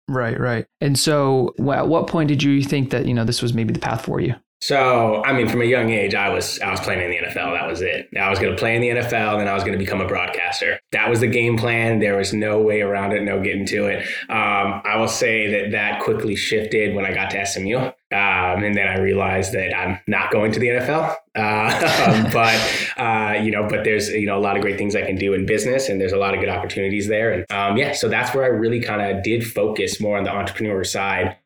Right, 0.09 0.39
right. 0.39 0.67
And 0.81 0.97
so, 0.97 1.53
at 1.73 1.89
what 1.89 2.07
point 2.07 2.29
did 2.29 2.43
you 2.43 2.63
think 2.63 2.91
that 2.91 3.07
you 3.07 3.15
know 3.15 3.25
this 3.25 3.43
was 3.43 3.53
maybe 3.53 3.73
the 3.73 3.81
path 3.81 4.05
for 4.05 4.21
you? 4.21 4.35
So, 4.63 5.23
I 5.25 5.35
mean, 5.35 5.49
from 5.49 5.61
a 5.61 5.67
young 5.67 5.91
age, 5.91 6.15
I 6.15 6.31
was 6.31 6.59
I 6.61 6.71
was 6.71 6.81
playing 6.81 7.03
in 7.03 7.11
the 7.11 7.29
NFL. 7.29 7.59
That 7.59 7.67
was 7.67 7.83
it. 7.83 8.09
I 8.19 8.31
was 8.31 8.39
going 8.39 8.53
to 8.53 8.59
play 8.59 8.75
in 8.75 8.81
the 8.81 8.89
NFL, 8.89 9.33
and 9.33 9.41
then 9.41 9.49
I 9.49 9.55
was 9.55 9.63
going 9.65 9.79
to 9.79 9.85
become 9.85 10.01
a 10.01 10.07
broadcaster. 10.07 10.81
That 10.93 11.11
was 11.11 11.21
the 11.21 11.27
game 11.27 11.59
plan. 11.59 11.99
There 11.99 12.17
was 12.17 12.33
no 12.33 12.61
way 12.61 12.81
around 12.81 13.13
it, 13.13 13.23
no 13.23 13.43
getting 13.43 13.67
to 13.67 13.87
it. 13.87 14.07
Um, 14.31 14.81
I 14.85 14.97
will 14.97 15.09
say 15.09 15.51
that 15.51 15.73
that 15.73 16.01
quickly 16.03 16.37
shifted 16.37 16.95
when 16.95 17.05
I 17.05 17.13
got 17.13 17.31
to 17.33 17.45
SMU, 17.45 17.91
um, 18.13 18.63
and 18.63 18.77
then 18.77 18.87
I 18.87 18.99
realized 18.99 19.53
that 19.53 19.77
I'm 19.77 19.99
not 20.07 20.31
going 20.31 20.53
to 20.53 20.61
the 20.61 20.69
NFL. 20.69 21.17
Uh, 21.35 22.31
but 22.33 23.01
uh, 23.01 23.39
you 23.43 23.51
know, 23.51 23.69
but 23.69 23.85
there's 23.85 24.09
you 24.09 24.27
know 24.27 24.39
a 24.39 24.41
lot 24.41 24.57
of 24.57 24.63
great 24.63 24.79
things 24.79 24.95
I 24.95 25.03
can 25.03 25.17
do 25.17 25.35
in 25.35 25.47
business, 25.47 25.89
and 25.89 26.01
there's 26.01 26.13
a 26.13 26.19
lot 26.19 26.35
of 26.35 26.41
good 26.41 26.49
opportunities 26.49 27.09
there. 27.09 27.33
And 27.33 27.51
um, 27.51 27.77
yeah, 27.77 27.93
so 27.93 28.09
that's 28.09 28.35
where 28.35 28.45
I 28.45 28.49
really 28.49 28.81
kind 28.81 29.01
of 29.01 29.23
did 29.23 29.47
focus 29.47 30.01
more 30.01 30.19
on 30.19 30.25
the 30.25 30.31
entrepreneur 30.31 30.85
side 30.85 31.37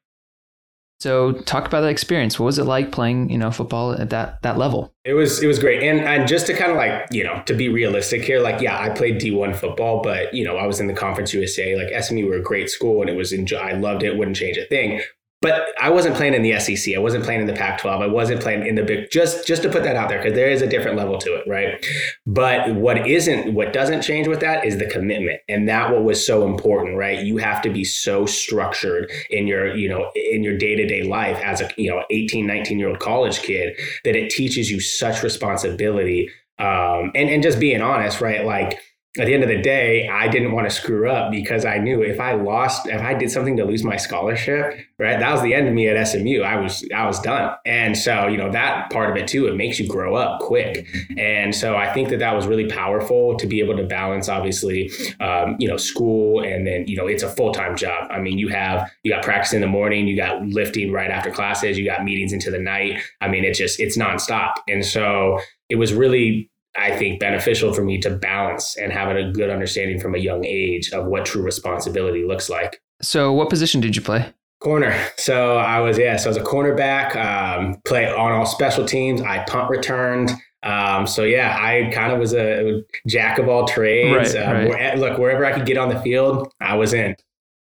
so 1.01 1.33
talk 1.33 1.67
about 1.67 1.81
that 1.81 1.89
experience. 1.89 2.39
What 2.39 2.45
was 2.45 2.59
it 2.59 2.65
like 2.65 2.93
playing, 2.93 3.31
you 3.31 3.39
know, 3.39 3.51
football 3.51 3.93
at 3.93 4.11
that 4.11 4.43
that 4.43 4.59
level? 4.59 4.93
It 5.07 5.15
was 5.15 5.43
it 5.43 5.47
was 5.47 5.59
great. 5.59 5.83
And 5.83 6.01
and 6.01 6.29
just 6.29 6.47
to 6.49 6.55
kind 6.55 6.71
of 6.71 6.77
like, 6.77 7.07
you 7.11 7.25
know, 7.25 7.43
to 7.47 7.55
be 7.55 7.71
realistic 7.71 8.23
here, 8.23 8.39
like 8.39 8.61
yeah, 8.61 8.79
I 8.79 8.91
played 8.91 9.19
D1 9.19 9.57
football, 9.57 10.03
but 10.03 10.35
you 10.35 10.45
know, 10.45 10.59
I 10.59 10.67
was 10.67 10.79
in 10.79 10.89
the 10.89 10.93
Conference 10.93 11.33
USA, 11.33 11.75
like 11.75 12.03
SMU 12.03 12.27
were 12.27 12.37
a 12.37 12.43
great 12.43 12.69
school 12.69 13.01
and 13.01 13.09
it 13.09 13.17
was 13.17 13.33
enjoy 13.33 13.57
I 13.57 13.73
loved 13.73 14.03
it, 14.03 14.17
wouldn't 14.17 14.37
change 14.37 14.59
a 14.59 14.67
thing. 14.67 15.01
But 15.43 15.69
I 15.81 15.89
wasn't 15.89 16.17
playing 16.17 16.35
in 16.35 16.43
the 16.43 16.59
SEC. 16.61 16.95
I 16.95 16.99
wasn't 16.99 17.25
playing 17.25 17.41
in 17.41 17.47
the 17.47 17.55
Pac-12. 17.55 18.03
I 18.03 18.07
wasn't 18.07 18.43
playing 18.43 18.67
in 18.67 18.75
the 18.75 18.83
big. 18.83 19.11
Just 19.11 19.47
just 19.47 19.63
to 19.63 19.71
put 19.71 19.85
that 19.85 19.97
out 19.97 20.11
there 20.11 20.19
because 20.19 20.35
there 20.35 20.51
is 20.51 20.61
a 20.61 20.67
different 20.67 20.99
level 20.99 21.17
to 21.19 21.35
it, 21.35 21.49
right? 21.49 21.85
But 22.27 22.75
what 22.75 23.07
isn't, 23.09 23.55
what 23.55 23.73
doesn't 23.73 24.03
change 24.03 24.29
with 24.29 24.41
that 24.41 24.67
is 24.67 24.77
the 24.79 24.87
commitment, 24.87 25.41
and 25.49 25.67
that 25.69 25.91
what 25.91 26.05
was 26.05 26.25
so 26.25 26.47
important, 26.47 26.99
right? 26.99 27.25
You 27.25 27.39
have 27.39 27.63
to 27.63 27.71
be 27.71 27.85
so 27.85 28.27
structured 28.27 29.11
in 29.31 29.47
your, 29.47 29.75
you 29.75 29.89
know, 29.89 30.11
in 30.15 30.43
your 30.43 30.59
day 30.59 30.77
to 30.77 30.87
day 30.87 31.05
life 31.05 31.39
as 31.43 31.63
a, 31.63 31.71
you 31.79 31.89
know, 31.89 32.05
18, 32.11 32.47
19 32.47 32.79
year 32.79 32.89
old 32.89 32.99
college 32.99 33.41
kid 33.41 33.75
that 34.05 34.17
it 34.17 34.31
teaches 34.31 34.71
you 34.71 34.79
such 34.79 35.23
responsibility. 35.23 36.31
Um, 36.59 37.13
and 37.15 37.31
and 37.31 37.43
just 37.43 37.59
being 37.59 37.81
honest, 37.81 38.21
right? 38.21 38.45
Like 38.45 38.79
at 39.19 39.27
the 39.27 39.35
end 39.35 39.43
of 39.43 39.49
the 39.49 39.61
day, 39.61 40.07
I 40.07 40.29
didn't 40.29 40.53
want 40.53 40.71
to 40.71 40.75
screw 40.75 41.11
up 41.11 41.33
because 41.33 41.65
I 41.65 41.79
knew 41.79 42.01
if 42.01 42.21
I 42.21 42.35
lost, 42.35 42.87
if 42.87 43.01
I 43.01 43.13
did 43.13 43.29
something 43.29 43.57
to 43.57 43.65
lose 43.65 43.83
my 43.83 43.97
scholarship, 43.97 44.79
right, 45.01 45.19
that 45.19 45.33
was 45.33 45.43
the 45.43 45.53
end 45.53 45.67
of 45.67 45.75
me 45.75 45.89
at 45.89 46.07
SMU. 46.07 46.43
I 46.43 46.61
was, 46.61 46.89
I 46.95 47.05
was 47.09 47.19
done. 47.19 47.57
And 47.67 47.99
so, 47.99 48.29
you 48.29 48.37
know, 48.37 48.53
that 48.53 48.89
part 48.91 49.11
of 49.11 49.17
it 49.17 49.27
too, 49.27 49.49
it 49.49 49.57
makes 49.57 49.81
you 49.81 49.89
grow 49.89 50.15
up 50.15 50.41
quick. 50.41 50.87
And 51.19 51.53
so 51.53 51.75
I 51.75 51.93
think 51.93 52.11
that 52.11 52.21
that 52.21 52.37
was 52.37 52.47
really 52.47 52.69
powerful 52.69 53.37
to 53.37 53.49
be 53.49 53.59
able 53.59 53.77
to 53.79 53.83
balance, 53.83 54.29
obviously, 54.29 54.93
um, 55.19 55.57
you 55.59 55.67
know, 55.67 55.77
school 55.77 56.45
and 56.45 56.65
then, 56.65 56.87
you 56.87 56.97
know, 56.97 57.09
it's 57.09 57.25
a 57.25 57.29
full 57.29 57.51
time 57.53 57.77
job. 57.77 58.09
I 58.13 58.21
mean, 58.21 58.39
you 58.39 58.47
have, 58.51 58.89
you 59.03 59.11
got 59.11 59.25
practice 59.25 59.53
in 59.53 59.61
the 59.61 59.67
morning, 59.67 60.07
you 60.07 60.17
got 60.17 60.41
lifting 60.47 60.93
right 60.93 61.11
after 61.11 61.33
classes, 61.33 61.77
you 61.77 61.85
got 61.85 62.05
meetings 62.05 62.33
into 62.33 62.53
the 62.53 62.61
night. 62.61 63.01
I 63.21 63.27
mean, 63.27 63.45
it's 63.45 63.59
just, 63.59 63.81
it's 63.81 63.99
nonstop. 63.99 64.53
And 64.69 64.87
so 64.87 65.41
it 65.69 65.77
was 65.77 65.93
really 65.93 66.49
I 66.77 66.97
think 66.97 67.21
beneficial 67.21 67.73
for 67.73 67.83
me 67.83 67.99
to 68.01 68.11
balance 68.11 68.77
and 68.77 68.93
having 68.93 69.17
a 69.17 69.33
good 69.33 69.51
understanding 69.51 70.01
from 70.01 70.15
a 70.15 70.19
young 70.19 70.45
age 70.45 70.91
of 70.93 71.07
what 71.07 71.27
true 71.27 71.43
responsibility 71.43 72.25
looks 72.25 72.49
like. 72.49 72.81
So, 73.03 73.33
what 73.33 73.51
position 73.51 73.81
did 73.81 73.97
you 73.97 74.03
play? 74.03 74.33
Corner. 74.61 74.95
So 75.17 75.57
I 75.57 75.81
was 75.81 75.97
yeah. 75.97 76.17
So 76.17 76.29
I 76.29 76.31
was 76.31 76.37
a 76.37 76.43
cornerback. 76.43 77.17
Um, 77.17 77.81
play 77.87 78.07
on 78.07 78.33
all 78.33 78.45
special 78.45 78.85
teams. 78.85 79.23
I 79.23 79.43
punt 79.45 79.71
returned. 79.71 80.31
Um, 80.63 81.07
so 81.07 81.23
yeah, 81.23 81.57
I 81.59 81.91
kind 81.95 82.13
of 82.13 82.19
was 82.19 82.35
a 82.35 82.83
jack 83.09 83.39
of 83.39 83.49
all 83.49 83.67
trades. 83.67 84.35
Right, 84.35 84.43
um, 84.43 84.53
right. 84.53 84.69
Where, 84.69 84.97
look, 84.97 85.19
wherever 85.19 85.47
I 85.47 85.53
could 85.53 85.65
get 85.65 85.79
on 85.79 85.89
the 85.89 85.99
field, 86.01 86.53
I 86.61 86.77
was 86.77 86.93
in. 86.93 87.17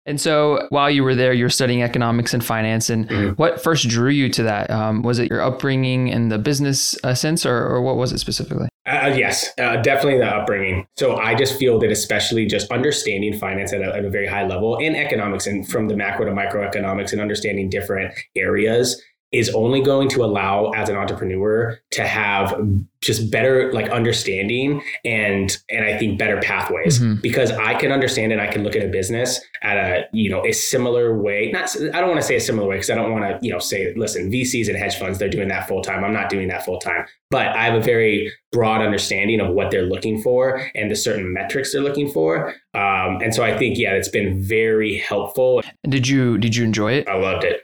And 0.07 0.21
so 0.21 0.67
while 0.71 0.91
you 0.91 1.05
were 1.05 1.15
there, 1.15 1.33
you 1.33 1.45
were 1.45 1.51
studying 1.51 1.83
economics 1.83 2.35
and 2.35 2.45
finance. 2.45 2.91
And 2.91 3.09
mm-hmm. 3.09 3.35
what 3.35 3.63
first 3.63 3.89
drew 3.89 4.11
you 4.11 4.29
to 4.31 4.43
that? 4.43 4.69
Um, 4.69 5.03
was 5.03 5.21
it 5.21 5.31
your 5.31 5.41
upbringing 5.41 6.09
in 6.09 6.29
the 6.29 6.39
business 6.39 6.97
uh, 7.05 7.15
sense, 7.15 7.47
or, 7.47 7.65
or 7.65 7.81
what 7.83 7.97
was 7.97 8.13
it 8.13 8.19
specifically? 8.19 8.69
Uh, 8.93 9.07
yes, 9.17 9.49
uh, 9.59 9.77
definitely 9.79 10.19
the 10.19 10.27
upbringing. 10.27 10.87
So 10.99 11.17
I 11.17 11.35
just 11.35 11.59
feel 11.59 11.79
that, 11.79 11.91
especially 11.91 12.45
just 12.45 12.71
understanding 12.71 13.33
finance 13.33 13.73
at 13.73 13.81
a, 13.81 13.87
at 13.87 14.05
a 14.05 14.11
very 14.11 14.27
high 14.27 14.47
level 14.47 14.77
and 14.77 14.95
economics 14.95 15.47
and 15.47 15.67
from 15.67 15.89
the 15.89 15.97
macro 15.97 16.27
to 16.27 16.33
microeconomics 16.33 17.13
and 17.13 17.21
understanding 17.21 17.71
different 17.71 18.13
areas 18.37 19.03
is 19.33 19.49
only 19.55 19.81
going 19.81 20.09
to 20.11 20.23
allow 20.23 20.71
as 20.71 20.91
an 20.91 20.97
entrepreneur 20.97 21.79
to 21.91 22.07
have 22.07 22.55
just 23.01 23.31
better 23.31 23.73
like 23.73 23.89
understanding 23.91 24.83
and 25.05 25.57
and 25.71 25.85
I 25.85 25.99
think 25.99 26.19
better 26.19 26.41
pathways. 26.41 27.01
Mm-hmm. 27.01 27.21
because 27.21 27.51
I 27.51 27.75
can 27.75 27.91
understand 27.91 28.33
and 28.33 28.41
I 28.41 28.47
can 28.47 28.63
look 28.63 28.77
at 28.77 28.85
a 28.85 28.89
business 28.89 29.41
at 29.63 29.77
a 29.77 30.05
you 30.13 30.31
know 30.31 30.45
a 30.47 30.53
similar 30.53 31.19
way. 31.19 31.51
Not 31.51 31.75
I 31.95 32.01
don't 32.01 32.09
want 32.09 32.21
to 32.21 32.27
say 32.27 32.37
a 32.37 32.41
similar 32.41 32.69
way 32.69 32.77
because 32.77 32.91
I 32.91 32.95
don't 32.95 33.11
want 33.11 33.25
to 33.25 33.39
you 33.45 33.53
know 33.53 33.59
say 33.59 33.93
listen 33.95 34.31
VCs 34.31 34.69
and 34.69 34.77
hedge 34.77 34.97
funds 34.97 35.19
they're 35.19 35.29
doing 35.29 35.49
that 35.49 35.67
full 35.67 35.83
time. 35.83 36.05
I'm 36.05 36.13
not 36.13 36.29
doing 36.29 36.49
that 36.49 36.65
full 36.65 36.79
time. 36.79 37.07
But 37.31 37.49
I 37.49 37.65
have 37.65 37.75
a 37.75 37.81
very 37.81 38.31
broad 38.53 38.83
understanding 38.83 39.41
of 39.41 39.55
what 39.55 39.71
they're 39.71 39.87
looking 39.87 40.21
for 40.21 40.69
and 40.75 40.91
the 40.91 40.97
certain 40.97 41.33
metrics 41.33 41.73
they're 41.73 41.81
looking 41.81 42.11
for. 42.11 42.51
Um, 42.75 43.21
and 43.23 43.35
so 43.35 43.43
I 43.43 43.57
think 43.57 43.79
yeah 43.79 43.93
it's 43.95 44.11
been 44.11 44.43
very 44.43 44.99
helpful. 44.99 45.63
And 45.83 45.91
did 45.91 46.07
you 46.07 46.37
did 46.37 46.55
you 46.55 46.65
enjoy 46.65 46.93
it? 46.93 47.09
I 47.09 47.17
loved 47.17 47.45
it 47.45 47.63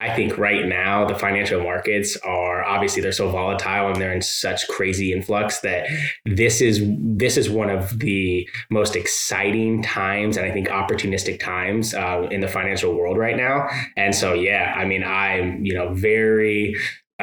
I 0.00 0.14
think 0.14 0.36
right 0.36 0.66
now 0.66 1.06
the 1.06 1.14
financial 1.14 1.62
markets 1.62 2.16
are 2.24 2.64
obviously 2.64 3.00
they're 3.00 3.12
so 3.12 3.30
volatile 3.30 3.88
and 3.88 3.96
they're 3.96 4.12
in 4.12 4.22
such 4.22 4.66
crazy 4.68 5.12
influx 5.12 5.60
that 5.60 5.86
this 6.26 6.60
is 6.60 6.82
this 6.98 7.36
is 7.36 7.48
one 7.48 7.70
of 7.70 8.00
the 8.00 8.48
most 8.70 8.96
exciting 8.96 9.82
times 9.82 10.36
and 10.36 10.46
I 10.46 10.50
think 10.50 10.68
opportunistic 10.68 11.38
times 11.38 11.94
uh, 11.94 12.26
in 12.30 12.40
the 12.40 12.48
financial 12.48 12.94
world 12.94 13.16
right 13.16 13.36
now. 13.36 13.68
And 13.96 14.14
so 14.14 14.34
yeah, 14.34 14.74
I 14.76 14.84
mean 14.84 15.04
I'm 15.04 15.64
you 15.64 15.74
know 15.74 15.94
very 15.94 16.74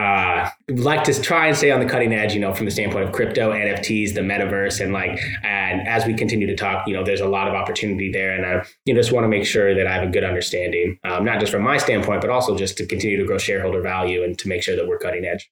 uh, 0.01 0.49
like 0.69 1.03
to 1.03 1.21
try 1.21 1.47
and 1.47 1.55
stay 1.55 1.69
on 1.69 1.79
the 1.79 1.85
cutting 1.85 2.11
edge, 2.11 2.33
you 2.33 2.39
know, 2.39 2.53
from 2.53 2.65
the 2.65 2.71
standpoint 2.71 3.05
of 3.05 3.11
crypto, 3.11 3.51
NFTs, 3.51 4.15
the 4.15 4.21
metaverse, 4.21 4.81
and 4.81 4.91
like, 4.91 5.19
and 5.43 5.87
as 5.87 6.07
we 6.07 6.15
continue 6.15 6.47
to 6.47 6.55
talk, 6.55 6.87
you 6.87 6.93
know, 6.93 7.03
there's 7.03 7.21
a 7.21 7.27
lot 7.27 7.47
of 7.47 7.53
opportunity 7.53 8.11
there, 8.11 8.31
and 8.31 8.43
I, 8.43 8.65
you 8.85 8.93
know, 8.93 8.99
just 8.99 9.11
want 9.11 9.25
to 9.25 9.27
make 9.27 9.45
sure 9.45 9.75
that 9.75 9.85
I 9.85 9.93
have 9.93 10.03
a 10.03 10.11
good 10.11 10.23
understanding, 10.23 10.97
um, 11.03 11.23
not 11.23 11.39
just 11.39 11.51
from 11.51 11.61
my 11.61 11.77
standpoint, 11.77 12.21
but 12.21 12.31
also 12.31 12.57
just 12.57 12.77
to 12.77 12.85
continue 12.87 13.17
to 13.17 13.25
grow 13.25 13.37
shareholder 13.37 13.81
value 13.81 14.23
and 14.23 14.37
to 14.39 14.47
make 14.47 14.63
sure 14.63 14.75
that 14.75 14.87
we're 14.87 14.97
cutting 14.97 15.23
edge. 15.23 15.49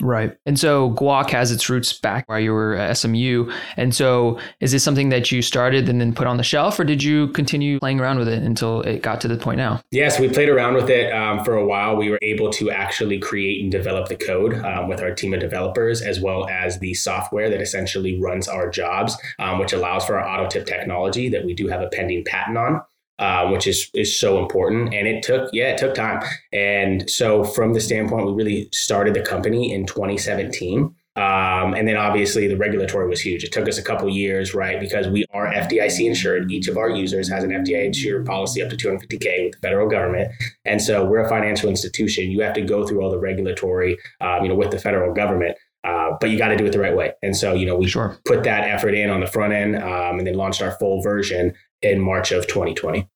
Right. 0.00 0.36
And 0.46 0.58
so 0.58 0.92
Guac 0.92 1.30
has 1.30 1.50
its 1.50 1.68
roots 1.68 1.92
back 1.92 2.28
while 2.28 2.38
you 2.38 2.52
were 2.52 2.74
at 2.74 2.96
SMU. 2.96 3.50
And 3.76 3.94
so 3.94 4.38
is 4.60 4.70
this 4.70 4.84
something 4.84 5.08
that 5.08 5.32
you 5.32 5.42
started 5.42 5.88
and 5.88 6.00
then 6.00 6.14
put 6.14 6.26
on 6.26 6.36
the 6.36 6.44
shelf, 6.44 6.78
or 6.78 6.84
did 6.84 7.02
you 7.02 7.28
continue 7.28 7.80
playing 7.80 7.98
around 8.00 8.18
with 8.18 8.28
it 8.28 8.42
until 8.42 8.82
it 8.82 9.02
got 9.02 9.20
to 9.22 9.28
the 9.28 9.36
point 9.36 9.58
now? 9.58 9.80
Yes, 9.90 10.20
we 10.20 10.28
played 10.28 10.48
around 10.48 10.74
with 10.74 10.88
it 10.88 11.12
um, 11.12 11.44
for 11.44 11.56
a 11.56 11.66
while. 11.66 11.96
We 11.96 12.10
were 12.10 12.18
able 12.22 12.50
to 12.50 12.70
actually 12.70 13.18
create 13.18 13.62
and 13.62 13.72
develop 13.72 14.08
the 14.08 14.16
code 14.16 14.54
um, 14.64 14.88
with 14.88 15.00
our 15.00 15.12
team 15.12 15.34
of 15.34 15.40
developers, 15.40 16.00
as 16.00 16.20
well 16.20 16.48
as 16.48 16.78
the 16.78 16.94
software 16.94 17.50
that 17.50 17.60
essentially 17.60 18.20
runs 18.20 18.46
our 18.46 18.70
jobs, 18.70 19.16
um, 19.38 19.58
which 19.58 19.72
allows 19.72 20.04
for 20.04 20.18
our 20.18 20.28
auto 20.28 20.48
tip 20.48 20.66
technology 20.66 21.28
that 21.28 21.44
we 21.44 21.54
do 21.54 21.66
have 21.68 21.80
a 21.80 21.88
pending 21.88 22.24
patent 22.24 22.56
on. 22.56 22.80
Uh, 23.18 23.48
which 23.48 23.66
is 23.66 23.90
is 23.94 24.16
so 24.16 24.38
important. 24.38 24.94
And 24.94 25.08
it 25.08 25.24
took, 25.24 25.50
yeah, 25.52 25.72
it 25.72 25.78
took 25.78 25.92
time. 25.92 26.22
And 26.52 27.10
so 27.10 27.42
from 27.42 27.74
the 27.74 27.80
standpoint, 27.80 28.26
we 28.26 28.32
really 28.32 28.68
started 28.72 29.12
the 29.12 29.22
company 29.22 29.72
in 29.72 29.86
2017. 29.86 30.94
Um, 31.18 31.74
and 31.74 31.88
then 31.88 31.96
obviously 31.96 32.46
the 32.46 32.56
regulatory 32.56 33.08
was 33.08 33.20
huge. 33.20 33.42
It 33.42 33.50
took 33.50 33.66
us 33.66 33.76
a 33.76 33.82
couple 33.82 34.08
years, 34.08 34.54
right? 34.54 34.78
Because 34.78 35.08
we 35.08 35.24
are 35.32 35.52
FDIC 35.52 36.06
insured. 36.06 36.52
Each 36.52 36.68
of 36.68 36.76
our 36.76 36.90
users 36.90 37.28
has 37.28 37.42
an 37.42 37.50
FDIC 37.50 37.86
insured 37.86 38.24
policy 38.24 38.62
up 38.62 38.70
to 38.70 38.76
250K 38.76 39.46
with 39.46 39.52
the 39.54 39.58
federal 39.60 39.88
government. 39.88 40.30
And 40.64 40.80
so 40.80 41.04
we're 41.04 41.24
a 41.24 41.28
financial 41.28 41.68
institution. 41.68 42.30
You 42.30 42.42
have 42.42 42.54
to 42.54 42.60
go 42.60 42.86
through 42.86 43.02
all 43.02 43.10
the 43.10 43.18
regulatory, 43.18 43.98
um, 44.20 44.44
you 44.44 44.48
know, 44.48 44.54
with 44.54 44.70
the 44.70 44.78
federal 44.78 45.12
government. 45.12 45.56
Uh, 45.84 46.16
but 46.20 46.30
you 46.30 46.38
got 46.38 46.48
to 46.48 46.56
do 46.56 46.66
it 46.66 46.72
the 46.72 46.78
right 46.78 46.96
way. 46.96 47.12
And 47.22 47.36
so, 47.36 47.54
you 47.54 47.64
know, 47.64 47.76
we 47.76 47.86
sure. 47.86 48.18
put 48.26 48.44
that 48.44 48.68
effort 48.68 48.94
in 48.94 49.10
on 49.10 49.20
the 49.20 49.26
front 49.26 49.52
end 49.52 49.76
um, 49.76 50.18
and 50.18 50.26
then 50.26 50.34
launched 50.34 50.60
our 50.60 50.72
full 50.72 51.00
version 51.02 51.54
in 51.82 52.00
March 52.00 52.32
of 52.32 52.46
2020. 52.46 53.08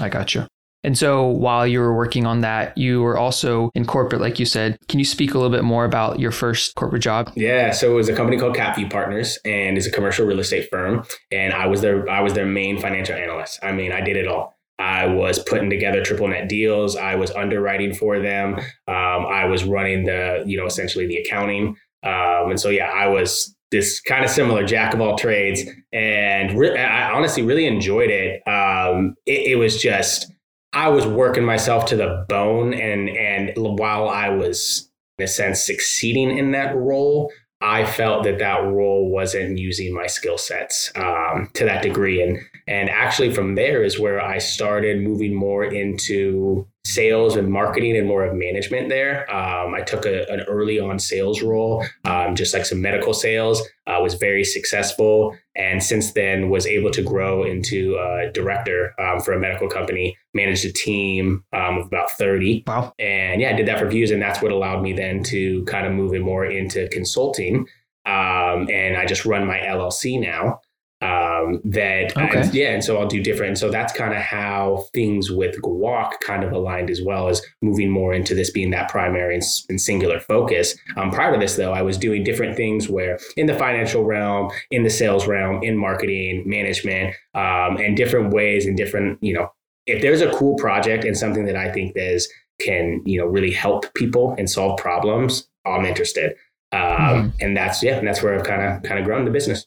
I 0.00 0.08
got 0.08 0.34
you. 0.34 0.46
And 0.84 0.98
so 0.98 1.26
while 1.26 1.66
you 1.66 1.78
were 1.78 1.94
working 1.94 2.26
on 2.26 2.40
that, 2.40 2.76
you 2.76 3.02
were 3.02 3.16
also 3.16 3.70
in 3.74 3.86
corporate, 3.86 4.20
like 4.20 4.40
you 4.40 4.46
said. 4.46 4.76
Can 4.88 4.98
you 4.98 5.04
speak 5.04 5.34
a 5.34 5.38
little 5.38 5.56
bit 5.56 5.62
more 5.62 5.84
about 5.84 6.18
your 6.18 6.32
first 6.32 6.74
corporate 6.74 7.02
job? 7.02 7.30
Yeah, 7.36 7.70
so 7.70 7.92
it 7.92 7.94
was 7.94 8.08
a 8.08 8.16
company 8.16 8.36
called 8.36 8.56
CapView 8.56 8.90
Partners, 8.90 9.38
and 9.44 9.78
it's 9.78 9.86
a 9.86 9.92
commercial 9.92 10.26
real 10.26 10.40
estate 10.40 10.68
firm. 10.70 11.04
And 11.30 11.52
I 11.52 11.66
was 11.66 11.82
their 11.82 12.08
I 12.10 12.20
was 12.20 12.32
their 12.32 12.46
main 12.46 12.80
financial 12.80 13.14
analyst. 13.14 13.60
I 13.62 13.72
mean, 13.72 13.92
I 13.92 14.00
did 14.00 14.16
it 14.16 14.26
all. 14.26 14.58
I 14.78 15.06
was 15.06 15.38
putting 15.38 15.70
together 15.70 16.02
triple 16.02 16.26
net 16.26 16.48
deals. 16.48 16.96
I 16.96 17.14
was 17.14 17.30
underwriting 17.30 17.94
for 17.94 18.18
them. 18.18 18.58
Um, 18.88 19.26
I 19.26 19.44
was 19.44 19.62
running 19.62 20.04
the 20.04 20.42
you 20.46 20.56
know 20.56 20.66
essentially 20.66 21.06
the 21.06 21.18
accounting. 21.18 21.76
Um, 22.02 22.50
and 22.50 22.60
so 22.60 22.68
yeah, 22.68 22.90
I 22.90 23.08
was 23.08 23.54
this 23.70 24.00
kind 24.00 24.24
of 24.24 24.30
similar 24.30 24.64
jack 24.64 24.94
of 24.94 25.00
all 25.00 25.16
trades, 25.16 25.62
and 25.92 26.58
re- 26.58 26.78
I 26.78 27.10
honestly 27.12 27.42
really 27.42 27.66
enjoyed 27.66 28.10
it. 28.10 28.46
Um, 28.46 29.16
it. 29.26 29.52
It 29.52 29.56
was 29.56 29.80
just 29.80 30.30
I 30.72 30.88
was 30.88 31.06
working 31.06 31.44
myself 31.44 31.86
to 31.86 31.96
the 31.96 32.24
bone, 32.28 32.74
and 32.74 33.08
and 33.10 33.52
while 33.56 34.08
I 34.08 34.28
was 34.28 34.90
in 35.18 35.24
a 35.24 35.28
sense 35.28 35.64
succeeding 35.64 36.36
in 36.36 36.52
that 36.52 36.76
role, 36.76 37.32
I 37.60 37.86
felt 37.86 38.24
that 38.24 38.38
that 38.38 38.64
role 38.64 39.08
wasn't 39.10 39.58
using 39.58 39.94
my 39.94 40.06
skill 40.06 40.38
sets 40.38 40.90
um, 40.96 41.48
to 41.54 41.64
that 41.64 41.82
degree, 41.82 42.22
and 42.22 42.38
and 42.72 42.88
actually 42.88 43.34
from 43.34 43.54
there 43.54 43.82
is 43.84 44.00
where 44.00 44.18
I 44.18 44.38
started 44.38 45.02
moving 45.02 45.34
more 45.34 45.62
into 45.62 46.66
sales 46.86 47.36
and 47.36 47.52
marketing 47.52 47.98
and 47.98 48.08
more 48.08 48.24
of 48.24 48.34
management 48.34 48.88
there. 48.88 49.30
Um, 49.30 49.74
I 49.74 49.82
took 49.82 50.06
a, 50.06 50.24
an 50.32 50.40
early 50.48 50.80
on 50.80 50.98
sales 50.98 51.42
role, 51.42 51.84
um, 52.06 52.34
just 52.34 52.54
like 52.54 52.64
some 52.64 52.80
medical 52.80 53.12
sales, 53.12 53.60
uh, 53.86 53.98
was 54.00 54.14
very 54.14 54.42
successful. 54.42 55.36
And 55.54 55.82
since 55.82 56.12
then 56.12 56.48
was 56.48 56.66
able 56.66 56.90
to 56.92 57.02
grow 57.02 57.44
into 57.44 57.96
a 57.96 58.32
director 58.32 58.94
um, 58.98 59.20
for 59.20 59.34
a 59.34 59.38
medical 59.38 59.68
company, 59.68 60.16
managed 60.32 60.64
a 60.64 60.72
team 60.72 61.44
um, 61.52 61.76
of 61.76 61.86
about 61.88 62.10
30. 62.12 62.64
Wow. 62.66 62.94
And 62.98 63.42
yeah, 63.42 63.50
I 63.50 63.52
did 63.52 63.68
that 63.68 63.80
for 63.80 63.86
views. 63.86 64.10
And 64.10 64.22
that's 64.22 64.40
what 64.40 64.50
allowed 64.50 64.82
me 64.82 64.94
then 64.94 65.22
to 65.24 65.62
kind 65.66 65.86
of 65.86 65.92
move 65.92 66.14
in 66.14 66.22
more 66.22 66.46
into 66.46 66.88
consulting. 66.88 67.66
Um, 68.06 68.70
and 68.70 68.96
I 68.96 69.04
just 69.04 69.26
run 69.26 69.46
my 69.46 69.58
LLC 69.58 70.18
now 70.18 70.62
um, 71.02 71.60
that 71.64 72.16
okay. 72.16 72.40
I, 72.40 72.50
yeah 72.52 72.70
and 72.70 72.82
so 72.82 72.98
i'll 72.98 73.06
do 73.06 73.22
different 73.22 73.58
so 73.58 73.70
that's 73.70 73.92
kind 73.92 74.14
of 74.14 74.20
how 74.20 74.86
things 74.94 75.30
with 75.30 75.60
guac 75.60 76.20
kind 76.20 76.44
of 76.44 76.52
aligned 76.52 76.90
as 76.90 77.02
well 77.02 77.28
as 77.28 77.42
moving 77.60 77.90
more 77.90 78.14
into 78.14 78.34
this 78.34 78.50
being 78.50 78.70
that 78.70 78.88
primary 78.88 79.34
and, 79.34 79.44
and 79.68 79.80
singular 79.80 80.20
focus 80.20 80.76
um, 80.96 81.10
prior 81.10 81.32
to 81.32 81.38
this 81.38 81.56
though 81.56 81.72
i 81.72 81.82
was 81.82 81.98
doing 81.98 82.24
different 82.24 82.56
things 82.56 82.88
where 82.88 83.18
in 83.36 83.46
the 83.46 83.54
financial 83.54 84.04
realm 84.04 84.50
in 84.70 84.84
the 84.84 84.90
sales 84.90 85.26
realm 85.26 85.62
in 85.62 85.76
marketing 85.76 86.42
management 86.46 87.14
um, 87.34 87.76
and 87.76 87.96
different 87.96 88.32
ways 88.32 88.66
and 88.66 88.76
different 88.76 89.18
you 89.22 89.34
know 89.34 89.50
if 89.86 90.00
there's 90.02 90.20
a 90.20 90.30
cool 90.32 90.56
project 90.56 91.04
and 91.04 91.16
something 91.16 91.44
that 91.46 91.56
I 91.56 91.70
think 91.72 91.92
is 91.96 92.28
can 92.60 93.02
you 93.04 93.18
know 93.18 93.26
really 93.26 93.50
help 93.50 93.92
people 93.94 94.34
and 94.38 94.48
solve 94.48 94.78
problems, 94.78 95.48
I'm 95.66 95.84
interested. 95.84 96.34
Um, 96.72 96.80
mm-hmm. 96.80 97.28
And 97.40 97.56
that's 97.56 97.82
yeah, 97.82 97.96
and 97.96 98.06
that's 98.06 98.22
where 98.22 98.38
I've 98.38 98.44
kind 98.44 98.62
of 98.62 98.82
kind 98.82 98.98
of 98.98 99.04
grown 99.04 99.24
the 99.24 99.30
business. 99.30 99.66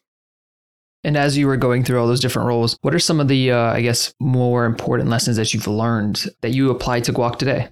And 1.05 1.15
as 1.15 1.37
you 1.37 1.45
were 1.45 1.55
going 1.55 1.83
through 1.83 2.01
all 2.01 2.07
those 2.07 2.19
different 2.19 2.47
roles, 2.47 2.79
what 2.81 2.95
are 2.95 2.99
some 2.99 3.19
of 3.19 3.27
the, 3.27 3.51
uh, 3.51 3.73
I 3.73 3.83
guess, 3.83 4.11
more 4.19 4.65
important 4.65 5.07
lessons 5.07 5.37
that 5.37 5.53
you've 5.53 5.67
learned 5.67 6.25
that 6.41 6.49
you 6.49 6.71
apply 6.71 7.01
to 7.01 7.13
Guac 7.13 7.37
today? 7.37 7.69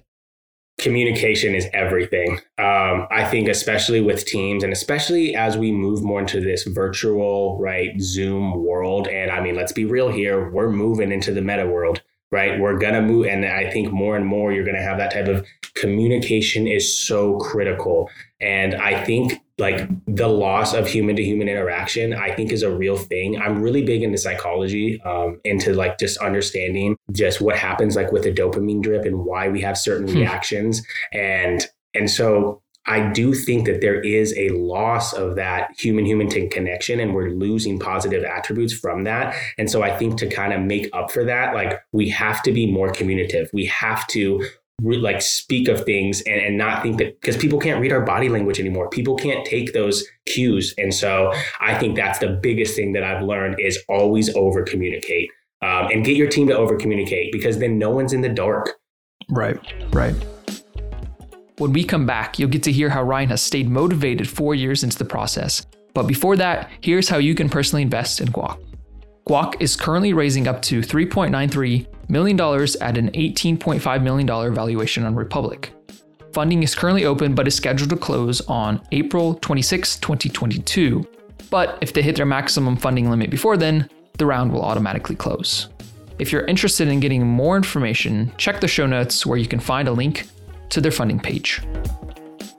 Communication 0.78 1.52
is 1.52 1.66
everything. 1.72 2.38
Um, 2.58 3.08
I 3.10 3.26
think, 3.28 3.48
especially 3.48 4.00
with 4.00 4.24
teams, 4.24 4.62
and 4.62 4.72
especially 4.72 5.34
as 5.34 5.58
we 5.58 5.72
move 5.72 6.04
more 6.04 6.20
into 6.20 6.40
this 6.40 6.62
virtual, 6.62 7.58
right, 7.60 8.00
Zoom 8.00 8.64
world. 8.64 9.08
And 9.08 9.32
I 9.32 9.40
mean, 9.40 9.56
let's 9.56 9.72
be 9.72 9.84
real 9.84 10.10
here, 10.10 10.48
we're 10.50 10.70
moving 10.70 11.10
into 11.10 11.32
the 11.32 11.42
meta 11.42 11.66
world 11.66 12.02
right? 12.34 12.58
We're 12.58 12.76
going 12.76 12.94
to 12.94 13.00
move. 13.00 13.26
And 13.26 13.44
I 13.44 13.70
think 13.70 13.92
more 13.92 14.16
and 14.16 14.26
more 14.26 14.52
you're 14.52 14.64
going 14.64 14.76
to 14.76 14.82
have 14.82 14.98
that 14.98 15.12
type 15.12 15.28
of 15.28 15.46
communication 15.74 16.66
is 16.66 16.98
so 16.98 17.38
critical. 17.38 18.10
And 18.44 18.74
I 18.74 19.02
think 19.02 19.40
like 19.58 19.88
the 20.06 20.28
loss 20.28 20.74
of 20.74 20.86
human 20.86 21.16
to 21.16 21.24
human 21.24 21.48
interaction, 21.48 22.12
I 22.12 22.34
think 22.34 22.52
is 22.52 22.62
a 22.62 22.70
real 22.70 22.96
thing. 22.96 23.40
I'm 23.40 23.62
really 23.62 23.82
big 23.82 24.02
into 24.02 24.18
psychology, 24.18 25.00
um, 25.02 25.40
into 25.44 25.72
like 25.72 25.98
just 25.98 26.18
understanding 26.18 26.96
just 27.12 27.40
what 27.40 27.56
happens 27.56 27.96
like 27.96 28.12
with 28.12 28.26
a 28.26 28.32
dopamine 28.32 28.82
drip 28.82 29.06
and 29.06 29.24
why 29.24 29.48
we 29.48 29.62
have 29.62 29.78
certain 29.78 30.08
hmm. 30.08 30.18
reactions. 30.18 30.82
And, 31.12 31.66
and 31.94 32.10
so 32.10 32.60
I 32.86 33.12
do 33.12 33.32
think 33.32 33.64
that 33.64 33.80
there 33.80 33.98
is 33.98 34.36
a 34.36 34.50
loss 34.50 35.14
of 35.14 35.36
that 35.36 35.70
human 35.78 36.04
human 36.04 36.28
connection 36.28 37.00
and 37.00 37.14
we're 37.14 37.30
losing 37.30 37.78
positive 37.78 38.24
attributes 38.24 38.74
from 38.74 39.04
that. 39.04 39.34
And 39.56 39.70
so 39.70 39.82
I 39.82 39.96
think 39.96 40.18
to 40.18 40.28
kind 40.28 40.52
of 40.52 40.60
make 40.60 40.90
up 40.92 41.10
for 41.10 41.24
that, 41.24 41.54
like 41.54 41.80
we 41.92 42.10
have 42.10 42.42
to 42.42 42.52
be 42.52 42.70
more 42.70 42.92
communicative. 42.92 43.48
We 43.54 43.64
have 43.66 44.06
to 44.08 44.46
like 44.82 45.22
speak 45.22 45.68
of 45.68 45.84
things 45.84 46.20
and, 46.22 46.40
and 46.40 46.58
not 46.58 46.82
think 46.82 46.98
that 46.98 47.20
because 47.20 47.36
people 47.36 47.58
can't 47.58 47.80
read 47.80 47.92
our 47.92 48.00
body 48.00 48.28
language 48.28 48.58
anymore. 48.58 48.88
People 48.90 49.16
can't 49.16 49.46
take 49.46 49.72
those 49.72 50.04
cues. 50.26 50.74
And 50.78 50.92
so 50.92 51.32
I 51.60 51.78
think 51.78 51.96
that's 51.96 52.18
the 52.18 52.28
biggest 52.42 52.74
thing 52.74 52.92
that 52.92 53.04
I've 53.04 53.22
learned 53.22 53.60
is 53.60 53.78
always 53.88 54.34
over 54.34 54.62
communicate 54.62 55.30
um, 55.62 55.88
and 55.92 56.04
get 56.04 56.16
your 56.16 56.28
team 56.28 56.48
to 56.48 56.56
over 56.56 56.76
communicate 56.76 57.32
because 57.32 57.58
then 57.58 57.78
no 57.78 57.90
one's 57.90 58.12
in 58.12 58.20
the 58.20 58.28
dark. 58.28 58.74
Right, 59.30 59.58
right. 59.92 60.14
When 61.58 61.72
we 61.72 61.84
come 61.84 62.04
back, 62.04 62.38
you'll 62.38 62.50
get 62.50 62.64
to 62.64 62.72
hear 62.72 62.90
how 62.90 63.02
Ryan 63.02 63.28
has 63.28 63.40
stayed 63.40 63.68
motivated 63.68 64.28
four 64.28 64.54
years 64.54 64.82
into 64.82 64.98
the 64.98 65.04
process. 65.04 65.64
But 65.94 66.08
before 66.08 66.36
that, 66.36 66.68
here's 66.80 67.08
how 67.08 67.18
you 67.18 67.36
can 67.36 67.48
personally 67.48 67.82
invest 67.82 68.20
in 68.20 68.28
Guac. 68.28 68.60
Guac 69.28 69.54
is 69.60 69.76
currently 69.76 70.12
raising 70.12 70.48
up 70.48 70.60
to 70.62 70.80
$3.93 70.80 71.86
million 72.08 72.38
at 72.40 72.96
an 72.98 73.10
$18.5 73.10 74.02
million 74.02 74.54
valuation 74.54 75.04
on 75.04 75.14
Republic. 75.14 75.72
Funding 76.32 76.62
is 76.62 76.74
currently 76.74 77.04
open 77.04 77.34
but 77.34 77.46
is 77.46 77.54
scheduled 77.54 77.90
to 77.90 77.96
close 77.96 78.40
on 78.48 78.80
April 78.92 79.34
26, 79.34 79.98
2022. 79.98 81.06
But 81.50 81.78
if 81.80 81.92
they 81.92 82.02
hit 82.02 82.16
their 82.16 82.26
maximum 82.26 82.76
funding 82.76 83.08
limit 83.08 83.30
before 83.30 83.56
then, 83.56 83.88
the 84.18 84.26
round 84.26 84.52
will 84.52 84.62
automatically 84.62 85.16
close. 85.16 85.68
If 86.18 86.32
you're 86.32 86.46
interested 86.46 86.88
in 86.88 87.00
getting 87.00 87.26
more 87.26 87.56
information, 87.56 88.32
check 88.36 88.60
the 88.60 88.68
show 88.68 88.86
notes 88.86 89.26
where 89.26 89.38
you 89.38 89.46
can 89.46 89.60
find 89.60 89.88
a 89.88 89.92
link 89.92 90.26
to 90.70 90.80
their 90.80 90.92
funding 90.92 91.20
page. 91.20 91.62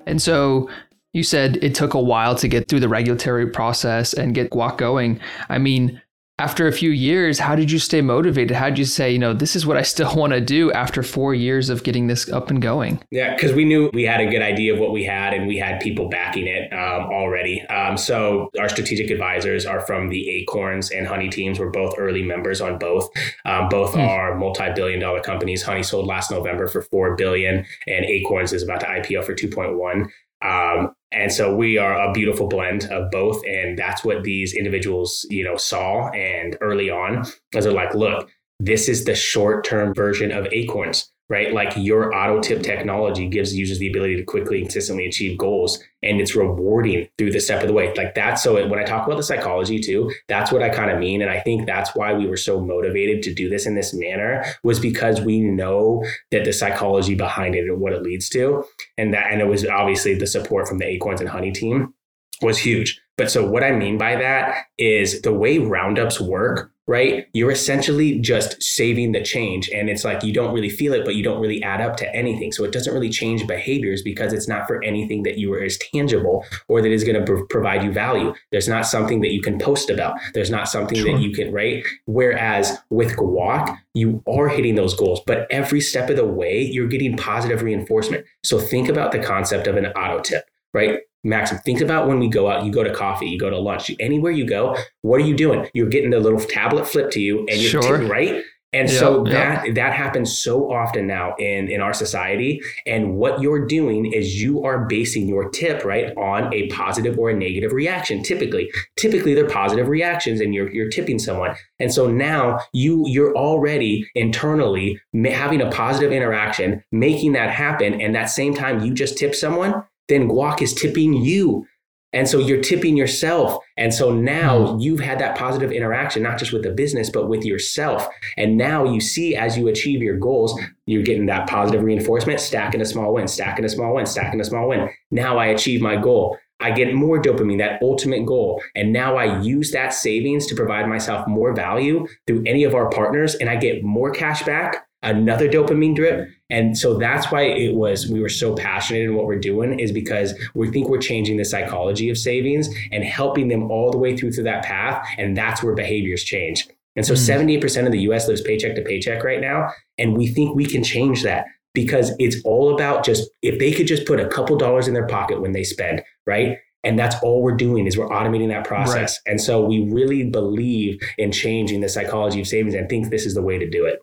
And 0.06 0.22
so 0.22 0.70
you 1.14 1.24
said 1.24 1.58
it 1.64 1.74
took 1.74 1.94
a 1.94 2.02
while 2.02 2.36
to 2.36 2.48
get 2.48 2.68
through 2.68 2.82
the 2.82 2.90
regulatory 2.90 3.48
process 3.48 4.14
and 4.14 4.36
get 4.36 4.52
Guac 4.52 4.78
going. 4.78 5.20
I 5.50 5.58
mean, 5.58 6.02
after 6.38 6.68
a 6.68 6.72
few 6.74 6.89
years, 6.89 7.39
how 7.39 7.56
did 7.56 7.72
you 7.72 7.80
stay 7.80 8.01
motivated? 8.01 8.58
How 8.58 8.65
did 8.65 8.77
you 8.77 8.84
say, 8.84 9.10
you 9.10 9.20
know, 9.20 9.34
this 9.34 9.56
is 9.56 9.65
what 9.65 9.77
I 9.77 9.84
still 9.84 10.13
want 10.15 10.34
to 10.34 10.42
do 10.42 10.72
after 10.74 11.01
four 11.01 11.34
years 11.34 11.70
of 11.70 11.84
getting 11.84 12.08
this 12.08 12.30
up 12.30 12.50
and 12.50 12.62
going? 12.62 13.01
Yeah, 13.10 13.34
because 13.34 13.54
we 13.54 13.63
knew 13.63 13.89
we 13.94 14.04
had 14.04 14.20
a 14.20 14.30
good 14.30 14.42
idea 14.42 14.74
of 14.74 14.80
what 14.80 14.92
we 14.92 15.06
had 15.06 15.34
and 15.34 15.48
we 15.48 15.58
had 15.58 15.80
people 15.80 16.10
backing 16.10 16.48
it 16.48 16.74
um, 16.74 17.06
already. 17.06 17.62
Um, 17.68 17.96
so 17.96 18.50
our 18.60 18.68
strategic 18.68 19.10
advisors 19.12 19.65
are 19.65 19.80
from 19.80 20.10
the 20.10 20.30
Acorns 20.30 20.92
and 20.92 21.08
Honey 21.08 21.30
teams. 21.30 21.58
We're 21.58 21.70
both 21.70 21.96
early 21.98 22.22
members 22.22 22.60
on 22.60 22.77
both. 22.80 23.10
Um, 23.46 23.70
both 23.70 23.94
mm. 23.94 24.06
are 24.06 24.38
multi-billion 24.38 25.00
dollar 25.00 25.22
companies. 25.22 25.63
Honey 25.63 25.84
sold 25.84 26.06
last 26.06 26.32
November 26.32 26.68
for 26.68 26.82
four 26.82 27.15
billion, 27.15 27.65
and 27.88 28.06
Acorns 28.06 28.51
is 28.51 28.62
about 28.62 28.82
to 28.82 28.88
IPO 28.88 29.24
for 29.24 29.34
two 29.34 29.48
point 29.48 29.77
one. 29.77 30.12
Um, 30.46 30.94
and 31.12 31.32
so 31.32 31.56
we 31.56 31.78
are 31.78 31.98
a 31.98 32.12
beautiful 32.12 32.48
blend 32.48 32.86
of 32.86 33.10
both. 33.10 33.42
And 33.48 33.78
that's 33.78 34.04
what 34.04 34.24
these 34.24 34.54
individuals, 34.54 35.25
you 35.30 35.44
know, 35.44 35.56
saw. 35.58 36.10
And 36.10 36.58
early 36.62 36.90
on, 36.90 37.25
as 37.53 37.64
they're 37.64 37.74
like, 37.74 37.96
look, 37.96 38.29
this 38.60 38.88
is 38.88 39.05
the 39.05 39.16
short 39.16 39.64
term 39.64 39.94
version 39.94 40.31
of 40.31 40.48
Acorns 40.51 41.12
right? 41.29 41.53
Like 41.53 41.74
your 41.75 42.14
auto 42.14 42.40
tip 42.40 42.61
technology 42.61 43.27
gives 43.27 43.55
users 43.55 43.79
the 43.79 43.90
ability 43.90 44.16
to 44.18 44.24
quickly 44.24 44.57
and 44.57 44.68
consistently 44.68 45.05
achieve 45.05 45.38
goals 45.38 45.79
and 46.03 46.22
it's 46.22 46.35
rewarding 46.35 47.07
through 47.18 47.31
the 47.31 47.40
step 47.40 47.61
of 47.61 47.68
the 47.68 47.74
way. 47.74 47.92
Like 47.96 48.14
that's 48.14 48.44
so 48.44 48.53
when 48.68 48.79
I 48.79 48.83
talk 48.83 49.07
about 49.07 49.18
the 49.18 49.24
psychology 49.24 49.79
too, 49.79 50.11
that's 50.27 50.51
what 50.51 50.61
I 50.61 50.70
kind 50.70 50.92
of 50.92 51.00
mean. 51.00 51.22
And 51.22 51.31
I 51.31 51.40
think 51.40 51.66
that's 51.66 51.96
why 51.96 52.14
we 52.14 52.27
were 52.27 52.38
so 52.38 52.61
motivated 52.61 53.24
to 53.24 53.33
do 53.33 53.50
this 53.50 53.66
in 53.66 53.75
this 53.75 53.94
manner 53.94 54.46
was 54.64 54.79
because 54.79 55.20
we 55.22 55.40
know 55.40 56.05
that 56.31 56.46
the 56.46 56.53
psychology 56.53 57.16
behind 57.16 57.55
it 57.55 57.68
and 57.68 57.79
what 57.79 57.94
it 57.94 58.03
leads 58.03 58.29
to. 58.29 58.64
And 58.98 59.14
that, 59.14 59.31
and 59.31 59.42
it 59.42 59.48
was 59.48 59.66
obviously 59.66 60.14
the 60.14 60.27
support 60.27 60.68
from 60.68 60.77
the 60.77 60.85
Acorns 60.85 61.22
and 61.22 61.29
Honey 61.29 61.51
team 61.51 61.94
was 62.42 62.57
huge. 62.57 63.01
But 63.18 63.31
so 63.31 63.50
what 63.50 63.64
I 63.64 63.72
mean 63.72 63.98
by 63.98 64.16
that 64.18 64.66
is 64.77 65.22
the 65.22 65.33
way 65.33 65.57
roundups 65.57 66.20
work, 66.20 66.72
right? 66.88 67.28
You're 67.34 67.52
essentially 67.52 68.20
just 68.20 68.62
saving 68.62 69.12
the 69.12 69.24
change. 69.24 69.70
And 69.70 69.90
it's 69.90 70.04
like 70.04 70.24
you 70.24 70.34
don't 70.34 70.54
really 70.54 70.70
feel 70.70 70.94
it, 70.94 71.04
but 71.04 71.16
you 71.16 71.24
don't 71.24 71.42
really 71.42 71.64
add 71.64 71.82
up 71.82 71.98
to 71.98 72.16
anything. 72.16 72.52
So 72.52 72.64
it 72.64 72.72
doesn't 72.72 72.94
really 72.94 73.10
change 73.10 73.48
behaviors 73.48 74.04
because 74.04 74.34
it's 74.34 74.48
not 74.48 74.68
for 74.68 74.84
anything 74.84 75.24
that 75.24 75.38
you 75.38 75.52
are 75.54 75.64
as 75.64 75.80
tangible 75.92 76.46
or 76.68 76.82
that 76.82 76.92
is 76.92 77.04
going 77.04 77.20
to 77.20 77.26
pr- 77.26 77.46
provide 77.46 77.84
you 77.84 77.92
value. 77.92 78.34
There's 78.52 78.68
not 78.68 78.86
something 78.86 79.22
that 79.22 79.32
you 79.32 79.42
can 79.42 79.58
post 79.58 79.90
about. 79.90 80.18
There's 80.34 80.52
not 80.52 80.68
something 80.70 80.98
sure. 80.98 81.14
that 81.14 81.22
you 81.22 81.34
can, 81.34 81.52
right? 81.52 81.84
Whereas 82.06 82.78
with 82.92 83.16
Guac, 83.16 83.78
you 83.96 84.22
are 84.28 84.48
hitting 84.48 84.76
those 84.76 84.94
goals, 84.94 85.22
but 85.26 85.48
every 85.50 85.82
step 85.82 86.10
of 86.10 86.18
the 86.18 86.26
way, 86.26 86.62
you're 86.62 86.88
getting 86.88 87.18
positive 87.18 87.64
reinforcement. 87.64 88.26
So 88.44 88.60
think 88.60 88.90
about 88.90 89.12
the 89.12 89.20
concept 89.20 89.66
of 89.66 89.76
an 89.76 89.88
auto 89.88 90.22
tip, 90.22 90.46
right? 90.74 91.00
Maxim, 91.25 91.57
think 91.59 91.81
about 91.81 92.07
when 92.07 92.20
we 92.20 92.27
go 92.29 92.50
out, 92.50 92.64
you 92.66 92.72
go 92.72 92.83
to 92.83 92.94
coffee, 92.94 93.25
you 93.25 93.40
go 93.40 93.50
to 93.50 93.57
lunch, 93.57 93.92
anywhere 94.00 94.31
you 94.31 94.46
go, 94.46 94.77
what 95.01 95.20
are 95.20 95.25
you 95.25 95.35
doing? 95.35 95.68
You're 95.74 95.90
getting 95.90 96.11
the 96.11 96.20
little 96.20 96.40
tablet 96.40 96.88
flipped 96.88 97.14
to 97.14 97.20
you 97.20 97.40
and 97.50 97.59
you're 97.59 97.81
sure. 97.81 97.98
right? 98.07 98.44
And 98.75 98.90
yep, 98.90 99.00
so 99.00 99.24
that 99.24 99.66
yep. 99.66 99.75
that 99.75 99.94
happens 99.94 100.38
so 100.38 100.70
often 100.70 101.07
now 101.07 101.33
in 101.40 101.70
in 101.70 101.79
our 101.79 101.94
society. 101.94 102.61
And 102.85 103.16
what 103.16 103.42
you're 103.42 103.66
doing 103.66 104.11
is 104.11 104.42
you 104.42 104.66
are 104.66 104.85
basing 104.85 105.29
your 105.29 105.50
tip 105.50 105.85
right 105.85 106.16
on 106.18 106.53
a 106.53 106.68
positive 106.68 107.18
or 107.18 107.29
a 107.29 107.33
negative 107.33 107.72
reaction. 107.72 108.22
Typically, 108.22 108.70
typically 108.98 109.33
they're 109.33 109.48
positive 109.48 109.88
reactions, 109.88 110.42
and 110.42 110.53
you're 110.53 110.70
you're 110.74 110.90
tipping 110.90 111.20
someone. 111.20 111.55
And 111.79 111.94
so 111.94 112.11
now 112.11 112.59
you 112.74 113.05
you're 113.07 113.33
already 113.38 114.09
internally 114.14 115.00
having 115.24 115.61
a 115.61 115.72
positive 115.72 116.11
interaction, 116.11 116.83
making 116.92 117.31
that 117.31 117.51
happen. 117.51 118.01
And 118.01 118.14
that 118.14 118.25
same 118.25 118.53
time 118.53 118.81
you 118.81 118.94
just 118.94 119.18
tip 119.18 119.35
someone, 119.35 119.85
then 120.07 120.29
guac 120.29 120.61
is 120.61 120.74
tipping 120.74 121.13
you. 121.13 121.65
And 122.13 122.29
so 122.29 122.39
you're 122.39 122.61
tipping 122.61 122.96
yourself. 122.96 123.61
And 123.75 123.94
so 123.94 124.13
now 124.13 124.74
hmm. 124.74 124.79
you've 124.79 125.01
had 125.01 125.20
that 125.20 125.37
positive 125.37 125.72
interaction, 125.72 126.24
not 126.24 126.39
just 126.39 126.53
with 126.53 126.63
the 126.63 126.72
business, 126.72 127.09
but 127.09 127.27
with 127.27 127.44
yourself. 127.44 128.07
And 128.37 128.57
now 128.57 128.85
you 128.85 129.01
see 129.01 129.35
as 129.35 129.57
you 129.57 129.68
achieve 129.68 130.01
your 130.01 130.18
goals, 130.18 130.57
you're 130.85 131.03
getting 131.03 131.25
that 131.25 131.48
positive 131.48 131.83
reinforcement, 131.83 132.39
stacking 132.39 132.81
a 132.81 132.85
small 132.85 133.13
win, 133.13 133.27
stacking 133.27 133.65
a 133.65 133.70
small 133.70 133.96
win, 133.96 134.05
stacking 134.05 134.39
a 134.39 134.46
small 134.46 134.70
win. 134.70 134.89
Now 135.11 135.37
I 135.37 135.48
achieve 135.48 135.81
my 135.81 135.98
goal. 135.98 136.37
I 136.61 136.72
get 136.72 136.94
more 136.94 137.22
dopamine, 137.22 137.57
that 137.57 137.81
ultimate 137.81 138.25
goal. 138.25 138.63
And 138.75 138.94
now 138.94 139.18
I 139.18 139.41
use 139.41 139.72
that 139.72 139.94
savings 139.94 140.48
to 140.48 140.55
provide 140.55 140.87
myself 140.87 141.27
more 141.27 141.53
value 141.53 142.07
through 142.27 142.44
any 142.46 142.63
of 142.63 142.74
our 142.74 142.89
partners, 142.89 143.35
and 143.35 143.50
I 143.50 143.57
get 143.57 143.83
more 143.83 144.09
cash 144.09 144.44
back 144.44 144.87
another 145.05 145.48
dopamine 145.48 145.96
drip. 145.96 146.29
And 146.50 146.77
so 146.77 146.98
that's 146.98 147.31
why 147.31 147.44
it 147.44 147.74
was, 147.74 148.09
we 148.09 148.20
were 148.20 148.29
so 148.29 148.55
passionate 148.55 149.03
in 149.03 149.15
what 149.15 149.25
we're 149.25 149.39
doing 149.39 149.79
is 149.79 149.91
because 149.91 150.33
we 150.53 150.70
think 150.70 150.89
we're 150.89 151.00
changing 151.00 151.37
the 151.37 151.46
psychology 151.46 152.09
of 152.09 152.18
savings 152.18 152.68
and 152.91 153.03
helping 153.03 153.48
them 153.48 153.72
all 153.72 153.91
the 153.91 153.98
way 153.98 154.18
through 154.18 154.31
to 154.33 154.44
that 154.44 154.63
path. 154.63 155.07
And 155.18 155.37
that's 155.37 155.63
where 155.63 155.74
behaviors 155.74 156.24
change. 156.24 156.68
And 156.96 157.05
so 157.05 157.13
mm. 157.13 157.61
78% 157.61 157.85
of 157.85 157.91
the 157.91 158.00
US 158.00 158.27
lives 158.27 158.41
paycheck 158.41 158.75
to 158.75 158.81
paycheck 158.81 159.24
right 159.24 159.41
now. 159.41 159.70
And 159.98 160.18
we 160.18 160.27
think 160.27 160.55
we 160.55 160.65
can 160.65 160.83
change 160.83 161.24
that 161.24 161.46
because 161.74 162.13
it's 162.20 162.37
all 162.46 162.74
about 162.74 163.03
just 163.03 163.29
if 163.41 163.59
they 163.59 163.72
could 163.72 163.87
just 163.87 164.05
put 164.05 164.20
a 164.20 164.27
couple 164.27 164.55
dollars 164.55 164.87
in 164.87 164.94
their 164.94 165.07
pocket 165.07 165.41
when 165.41 165.51
they 165.51 165.63
spend, 165.63 166.03
right? 166.25 166.57
And 166.83 167.00
that's 167.00 167.15
all 167.24 167.41
we're 167.41 167.57
doing 167.57 167.87
is 167.87 167.98
we're 167.98 168.09
automating 168.09 168.48
that 168.50 168.65
process. 168.65 169.20
Right. 169.25 169.31
And 169.31 169.41
so 169.41 169.65
we 169.65 169.89
really 169.91 170.29
believe 170.29 171.00
in 171.18 171.31
changing 171.31 171.81
the 171.81 171.89
psychology 171.89 172.39
of 172.39 172.48
savings 172.48 172.75
and 172.75 172.87
think 172.87 173.09
this 173.09 173.25
is 173.25 173.33
the 173.33 173.41
way 173.41 173.57
to 173.57 173.68
do 173.68 173.85
it. 173.85 174.00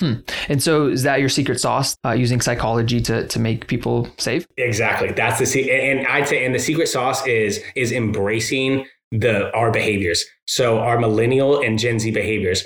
Hmm. 0.00 0.14
And 0.48 0.62
so, 0.62 0.88
is 0.88 1.02
that 1.04 1.20
your 1.20 1.28
secret 1.28 1.60
sauce? 1.60 1.96
Uh, 2.04 2.12
using 2.12 2.40
psychology 2.40 3.00
to 3.02 3.28
to 3.28 3.38
make 3.38 3.68
people 3.68 4.08
save? 4.16 4.48
Exactly. 4.56 5.12
That's 5.12 5.38
the 5.38 5.46
secret. 5.46 5.72
And 5.72 6.06
I'd 6.06 6.26
say, 6.26 6.44
and 6.44 6.54
the 6.54 6.58
secret 6.58 6.88
sauce 6.88 7.24
is 7.26 7.60
is 7.76 7.92
embracing 7.92 8.86
the 9.12 9.54
our 9.54 9.70
behaviors. 9.70 10.24
So 10.46 10.78
our 10.78 10.98
millennial 10.98 11.60
and 11.60 11.78
Gen 11.78 11.98
Z 11.98 12.10
behaviors. 12.10 12.64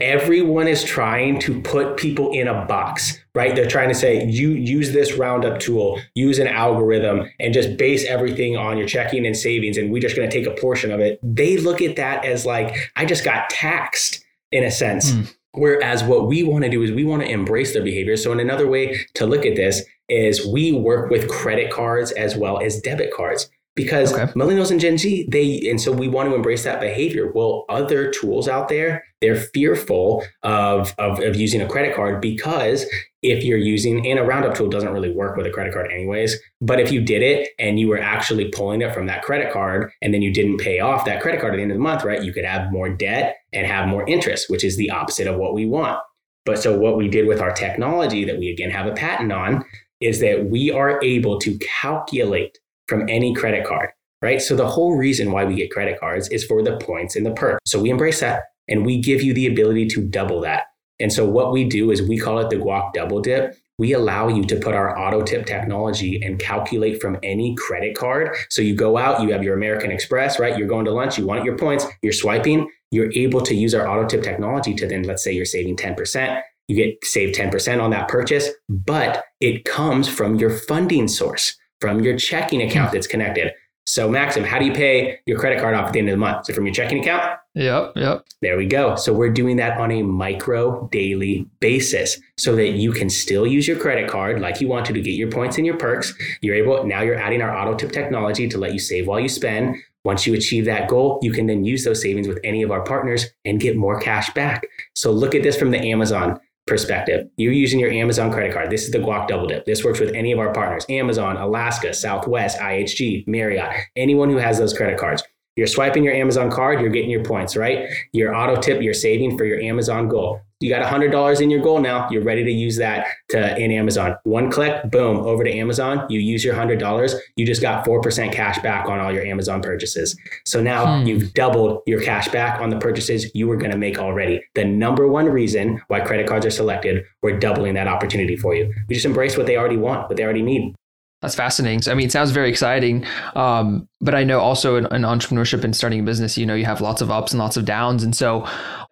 everyone 0.00 0.68
is 0.68 0.84
trying 0.84 1.40
to 1.40 1.60
put 1.60 1.96
people 1.96 2.30
in 2.30 2.46
a 2.46 2.64
box, 2.66 3.18
right? 3.34 3.54
They're 3.56 3.66
trying 3.66 3.88
to 3.88 3.94
say, 3.94 4.24
you 4.24 4.50
use 4.50 4.92
this 4.92 5.14
roundup 5.14 5.58
tool, 5.58 6.00
use 6.14 6.38
an 6.38 6.46
algorithm, 6.46 7.28
and 7.40 7.52
just 7.52 7.76
base 7.76 8.06
everything 8.06 8.56
on 8.56 8.78
your 8.78 8.86
checking 8.86 9.26
and 9.26 9.36
savings, 9.36 9.76
and 9.76 9.90
we're 9.90 10.02
just 10.02 10.14
going 10.16 10.28
to 10.28 10.36
take 10.36 10.46
a 10.46 10.60
portion 10.60 10.92
of 10.92 11.00
it. 11.00 11.18
They 11.22 11.56
look 11.56 11.82
at 11.82 11.96
that 11.96 12.24
as 12.24 12.46
like, 12.46 12.92
I 12.94 13.06
just 13.06 13.24
got 13.24 13.50
taxed 13.50 14.24
in 14.52 14.62
a 14.62 14.70
sense. 14.70 15.10
Mm. 15.10 15.34
Whereas 15.58 16.04
what 16.04 16.26
we 16.28 16.42
want 16.42 16.64
to 16.64 16.70
do 16.70 16.82
is 16.82 16.92
we 16.92 17.04
want 17.04 17.22
to 17.22 17.28
embrace 17.28 17.72
their 17.72 17.82
behavior. 17.82 18.16
So, 18.16 18.32
in 18.32 18.40
another 18.40 18.68
way 18.68 19.04
to 19.14 19.26
look 19.26 19.44
at 19.44 19.56
this 19.56 19.84
is 20.08 20.46
we 20.46 20.72
work 20.72 21.10
with 21.10 21.28
credit 21.28 21.70
cards 21.70 22.12
as 22.12 22.36
well 22.36 22.60
as 22.60 22.80
debit 22.80 23.12
cards 23.12 23.50
because 23.78 24.12
okay. 24.12 24.32
millennials 24.32 24.72
and 24.72 24.80
Gen 24.80 24.98
Z, 24.98 25.28
they, 25.30 25.70
and 25.70 25.80
so 25.80 25.92
we 25.92 26.08
want 26.08 26.28
to 26.28 26.34
embrace 26.34 26.64
that 26.64 26.80
behavior. 26.80 27.30
Well, 27.32 27.64
other 27.68 28.10
tools 28.10 28.48
out 28.48 28.68
there, 28.68 29.04
they're 29.20 29.36
fearful 29.36 30.24
of, 30.42 30.92
of, 30.98 31.20
of 31.20 31.36
using 31.36 31.60
a 31.62 31.68
credit 31.68 31.94
card 31.94 32.20
because 32.20 32.84
if 33.22 33.42
you're 33.42 33.58
using, 33.58 34.06
and 34.06 34.18
a 34.18 34.22
roundup 34.22 34.54
tool 34.54 34.68
doesn't 34.68 34.92
really 34.92 35.10
work 35.10 35.36
with 35.36 35.46
a 35.46 35.50
credit 35.50 35.72
card 35.72 35.90
anyways, 35.90 36.38
but 36.60 36.78
if 36.78 36.92
you 36.92 37.00
did 37.00 37.22
it 37.22 37.48
and 37.58 37.80
you 37.80 37.88
were 37.88 38.00
actually 38.00 38.48
pulling 38.50 38.80
it 38.80 38.94
from 38.94 39.06
that 39.06 39.22
credit 39.22 39.52
card 39.52 39.90
and 40.02 40.14
then 40.14 40.22
you 40.22 40.32
didn't 40.32 40.58
pay 40.58 40.78
off 40.78 41.04
that 41.04 41.20
credit 41.20 41.40
card 41.40 41.54
at 41.54 41.56
the 41.56 41.62
end 41.62 41.72
of 41.72 41.76
the 41.76 41.82
month, 41.82 42.04
right? 42.04 42.22
You 42.22 42.32
could 42.32 42.44
have 42.44 42.70
more 42.70 42.88
debt 42.88 43.36
and 43.52 43.66
have 43.66 43.88
more 43.88 44.08
interest, 44.08 44.48
which 44.48 44.64
is 44.64 44.76
the 44.76 44.90
opposite 44.90 45.26
of 45.26 45.36
what 45.36 45.54
we 45.54 45.66
want. 45.66 45.98
But 46.44 46.58
so 46.58 46.78
what 46.78 46.96
we 46.96 47.08
did 47.08 47.26
with 47.26 47.40
our 47.40 47.52
technology 47.52 48.24
that 48.24 48.38
we 48.38 48.50
again 48.50 48.70
have 48.70 48.86
a 48.86 48.94
patent 48.94 49.32
on 49.32 49.64
is 50.00 50.20
that 50.20 50.46
we 50.46 50.70
are 50.70 51.02
able 51.02 51.38
to 51.40 51.58
calculate 51.58 52.58
from 52.86 53.08
any 53.08 53.34
credit 53.34 53.66
card, 53.66 53.90
right? 54.22 54.40
So 54.40 54.54
the 54.56 54.68
whole 54.68 54.96
reason 54.96 55.32
why 55.32 55.44
we 55.44 55.56
get 55.56 55.70
credit 55.70 55.98
cards 55.98 56.28
is 56.28 56.44
for 56.44 56.62
the 56.62 56.76
points 56.78 57.16
and 57.16 57.26
the 57.26 57.32
perks. 57.32 57.58
So 57.66 57.80
we 57.80 57.90
embrace 57.90 58.20
that 58.20 58.44
and 58.68 58.86
we 58.86 59.00
give 59.00 59.22
you 59.22 59.34
the 59.34 59.46
ability 59.46 59.88
to 59.88 60.02
double 60.02 60.40
that. 60.42 60.64
And 61.00 61.12
so 61.12 61.26
what 61.26 61.52
we 61.52 61.64
do 61.64 61.90
is 61.90 62.02
we 62.02 62.18
call 62.18 62.38
it 62.38 62.50
the 62.50 62.56
Guac 62.56 62.92
double 62.92 63.20
dip. 63.20 63.56
We 63.78 63.92
allow 63.92 64.26
you 64.28 64.44
to 64.44 64.56
put 64.56 64.74
our 64.74 64.98
auto 64.98 65.22
tip 65.22 65.46
technology 65.46 66.20
and 66.22 66.38
calculate 66.38 67.00
from 67.00 67.16
any 67.22 67.54
credit 67.54 67.96
card. 67.96 68.36
So 68.50 68.60
you 68.60 68.74
go 68.74 68.96
out, 68.96 69.22
you 69.22 69.32
have 69.32 69.44
your 69.44 69.54
American 69.54 69.92
Express, 69.92 70.40
right? 70.40 70.58
You're 70.58 70.66
going 70.66 70.84
to 70.86 70.90
lunch, 70.90 71.16
you 71.16 71.26
want 71.26 71.44
your 71.44 71.56
points, 71.56 71.86
you're 72.02 72.12
swiping, 72.12 72.68
you're 72.90 73.12
able 73.12 73.40
to 73.42 73.54
use 73.54 73.74
our 73.74 73.86
auto 73.86 74.08
tip 74.08 74.24
technology 74.24 74.74
to 74.74 74.86
then, 74.88 75.04
let's 75.04 75.22
say 75.22 75.32
you're 75.32 75.44
saving 75.44 75.76
10%. 75.76 76.42
You 76.66 76.76
get 76.76 77.04
saved 77.04 77.38
10% 77.38 77.80
on 77.80 77.90
that 77.90 78.08
purchase, 78.08 78.50
but 78.68 79.24
it 79.40 79.64
comes 79.64 80.08
from 80.08 80.36
your 80.36 80.50
funding 80.50 81.06
source 81.06 81.56
from 81.80 82.00
your 82.00 82.16
checking 82.16 82.62
account 82.62 82.90
hmm. 82.90 82.96
that's 82.96 83.06
connected. 83.06 83.52
So, 83.88 84.06
Maxim, 84.06 84.44
how 84.44 84.58
do 84.58 84.66
you 84.66 84.72
pay 84.72 85.18
your 85.24 85.38
credit 85.38 85.60
card 85.60 85.74
off 85.74 85.86
at 85.86 85.92
the 85.94 85.98
end 85.98 86.10
of 86.10 86.12
the 86.12 86.18
month? 86.18 86.42
Is 86.42 86.50
it 86.50 86.54
from 86.54 86.66
your 86.66 86.74
checking 86.74 87.00
account? 87.00 87.38
Yep, 87.54 87.92
yep. 87.96 88.22
There 88.42 88.58
we 88.58 88.66
go. 88.66 88.96
So, 88.96 89.14
we're 89.14 89.30
doing 89.30 89.56
that 89.56 89.78
on 89.78 89.90
a 89.90 90.02
micro 90.02 90.86
daily 90.88 91.48
basis 91.60 92.20
so 92.36 92.54
that 92.56 92.72
you 92.72 92.92
can 92.92 93.08
still 93.08 93.46
use 93.46 93.66
your 93.66 93.78
credit 93.78 94.10
card 94.10 94.42
like 94.42 94.60
you 94.60 94.68
want 94.68 94.84
to 94.86 94.92
to 94.92 95.00
get 95.00 95.14
your 95.14 95.30
points 95.30 95.56
and 95.56 95.64
your 95.64 95.78
perks. 95.78 96.12
You're 96.42 96.54
able, 96.56 96.84
now 96.84 97.00
you're 97.00 97.18
adding 97.18 97.40
our 97.40 97.56
auto 97.56 97.74
tip 97.76 97.90
technology 97.90 98.46
to 98.46 98.58
let 98.58 98.74
you 98.74 98.78
save 98.78 99.06
while 99.06 99.20
you 99.20 99.28
spend. 99.28 99.76
Once 100.04 100.26
you 100.26 100.34
achieve 100.34 100.66
that 100.66 100.86
goal, 100.88 101.18
you 101.22 101.32
can 101.32 101.46
then 101.46 101.64
use 101.64 101.82
those 101.84 102.02
savings 102.02 102.28
with 102.28 102.38
any 102.44 102.62
of 102.62 102.70
our 102.70 102.82
partners 102.82 103.24
and 103.46 103.58
get 103.58 103.74
more 103.74 103.98
cash 103.98 104.32
back. 104.34 104.66
So, 104.94 105.10
look 105.10 105.34
at 105.34 105.42
this 105.42 105.56
from 105.56 105.70
the 105.70 105.80
Amazon 105.80 106.38
perspective. 106.68 107.28
You're 107.36 107.52
using 107.52 107.80
your 107.80 107.90
Amazon 107.90 108.30
credit 108.30 108.52
card. 108.52 108.70
This 108.70 108.84
is 108.84 108.90
the 108.90 108.98
Guac 108.98 109.28
Double 109.28 109.46
Dip. 109.46 109.64
This 109.64 109.84
works 109.84 110.00
with 110.00 110.14
any 110.14 110.32
of 110.32 110.38
our 110.38 110.52
partners 110.52 110.86
Amazon, 110.88 111.36
Alaska, 111.36 111.94
Southwest, 111.94 112.58
IHG, 112.58 113.26
Marriott, 113.26 113.74
anyone 113.96 114.30
who 114.30 114.36
has 114.36 114.58
those 114.58 114.76
credit 114.76 114.98
cards. 114.98 115.22
You're 115.56 115.66
swiping 115.66 116.04
your 116.04 116.14
Amazon 116.14 116.50
card, 116.50 116.80
you're 116.80 116.90
getting 116.90 117.10
your 117.10 117.24
points, 117.24 117.56
right? 117.56 117.88
Your 118.12 118.32
auto 118.32 118.60
tip, 118.60 118.80
you're 118.80 118.94
saving 118.94 119.36
for 119.36 119.44
your 119.44 119.58
Amazon 119.58 120.08
goal. 120.08 120.40
You 120.60 120.68
got 120.70 120.82
$100 120.82 121.40
in 121.40 121.50
your 121.50 121.60
goal 121.60 121.80
now. 121.80 122.08
You're 122.10 122.24
ready 122.24 122.42
to 122.42 122.50
use 122.50 122.78
that 122.78 123.06
to 123.28 123.56
in 123.56 123.70
Amazon. 123.70 124.16
One 124.24 124.50
click, 124.50 124.90
boom, 124.90 125.18
over 125.18 125.44
to 125.44 125.52
Amazon. 125.52 126.04
You 126.08 126.18
use 126.18 126.44
your 126.44 126.54
$100. 126.54 127.14
You 127.36 127.46
just 127.46 127.62
got 127.62 127.84
4% 127.84 128.32
cash 128.32 128.58
back 128.58 128.88
on 128.88 128.98
all 128.98 129.12
your 129.12 129.24
Amazon 129.24 129.62
purchases. 129.62 130.18
So 130.44 130.60
now 130.60 131.00
hmm. 131.00 131.06
you've 131.06 131.32
doubled 131.34 131.82
your 131.86 132.02
cash 132.02 132.28
back 132.28 132.60
on 132.60 132.70
the 132.70 132.78
purchases 132.78 133.30
you 133.34 133.46
were 133.46 133.56
going 133.56 133.70
to 133.70 133.78
make 133.78 133.98
already. 133.98 134.42
The 134.56 134.64
number 134.64 135.06
one 135.06 135.26
reason 135.26 135.80
why 135.86 136.00
credit 136.00 136.26
cards 136.26 136.44
are 136.44 136.50
selected, 136.50 137.04
we're 137.22 137.38
doubling 137.38 137.74
that 137.74 137.86
opportunity 137.86 138.36
for 138.36 138.54
you. 138.54 138.74
We 138.88 138.96
just 138.96 139.06
embrace 139.06 139.36
what 139.36 139.46
they 139.46 139.56
already 139.56 139.76
want, 139.76 140.08
what 140.08 140.16
they 140.16 140.24
already 140.24 140.42
need. 140.42 140.74
That's 141.22 141.34
fascinating. 141.34 141.82
So, 141.82 141.90
I 141.90 141.94
mean, 141.94 142.06
it 142.06 142.12
sounds 142.12 142.30
very 142.30 142.48
exciting. 142.48 143.04
Um, 143.34 143.88
but 144.00 144.14
I 144.14 144.22
know 144.22 144.38
also 144.38 144.76
in, 144.76 144.86
in, 144.86 145.02
entrepreneurship 145.02 145.64
and 145.64 145.74
starting 145.74 145.98
a 145.98 146.02
business, 146.04 146.38
you 146.38 146.46
know, 146.46 146.54
you 146.54 146.64
have 146.64 146.80
lots 146.80 147.02
of 147.02 147.10
ups 147.10 147.32
and 147.32 147.40
lots 147.40 147.56
of 147.56 147.64
downs. 147.64 148.04
And 148.04 148.14
so, 148.14 148.46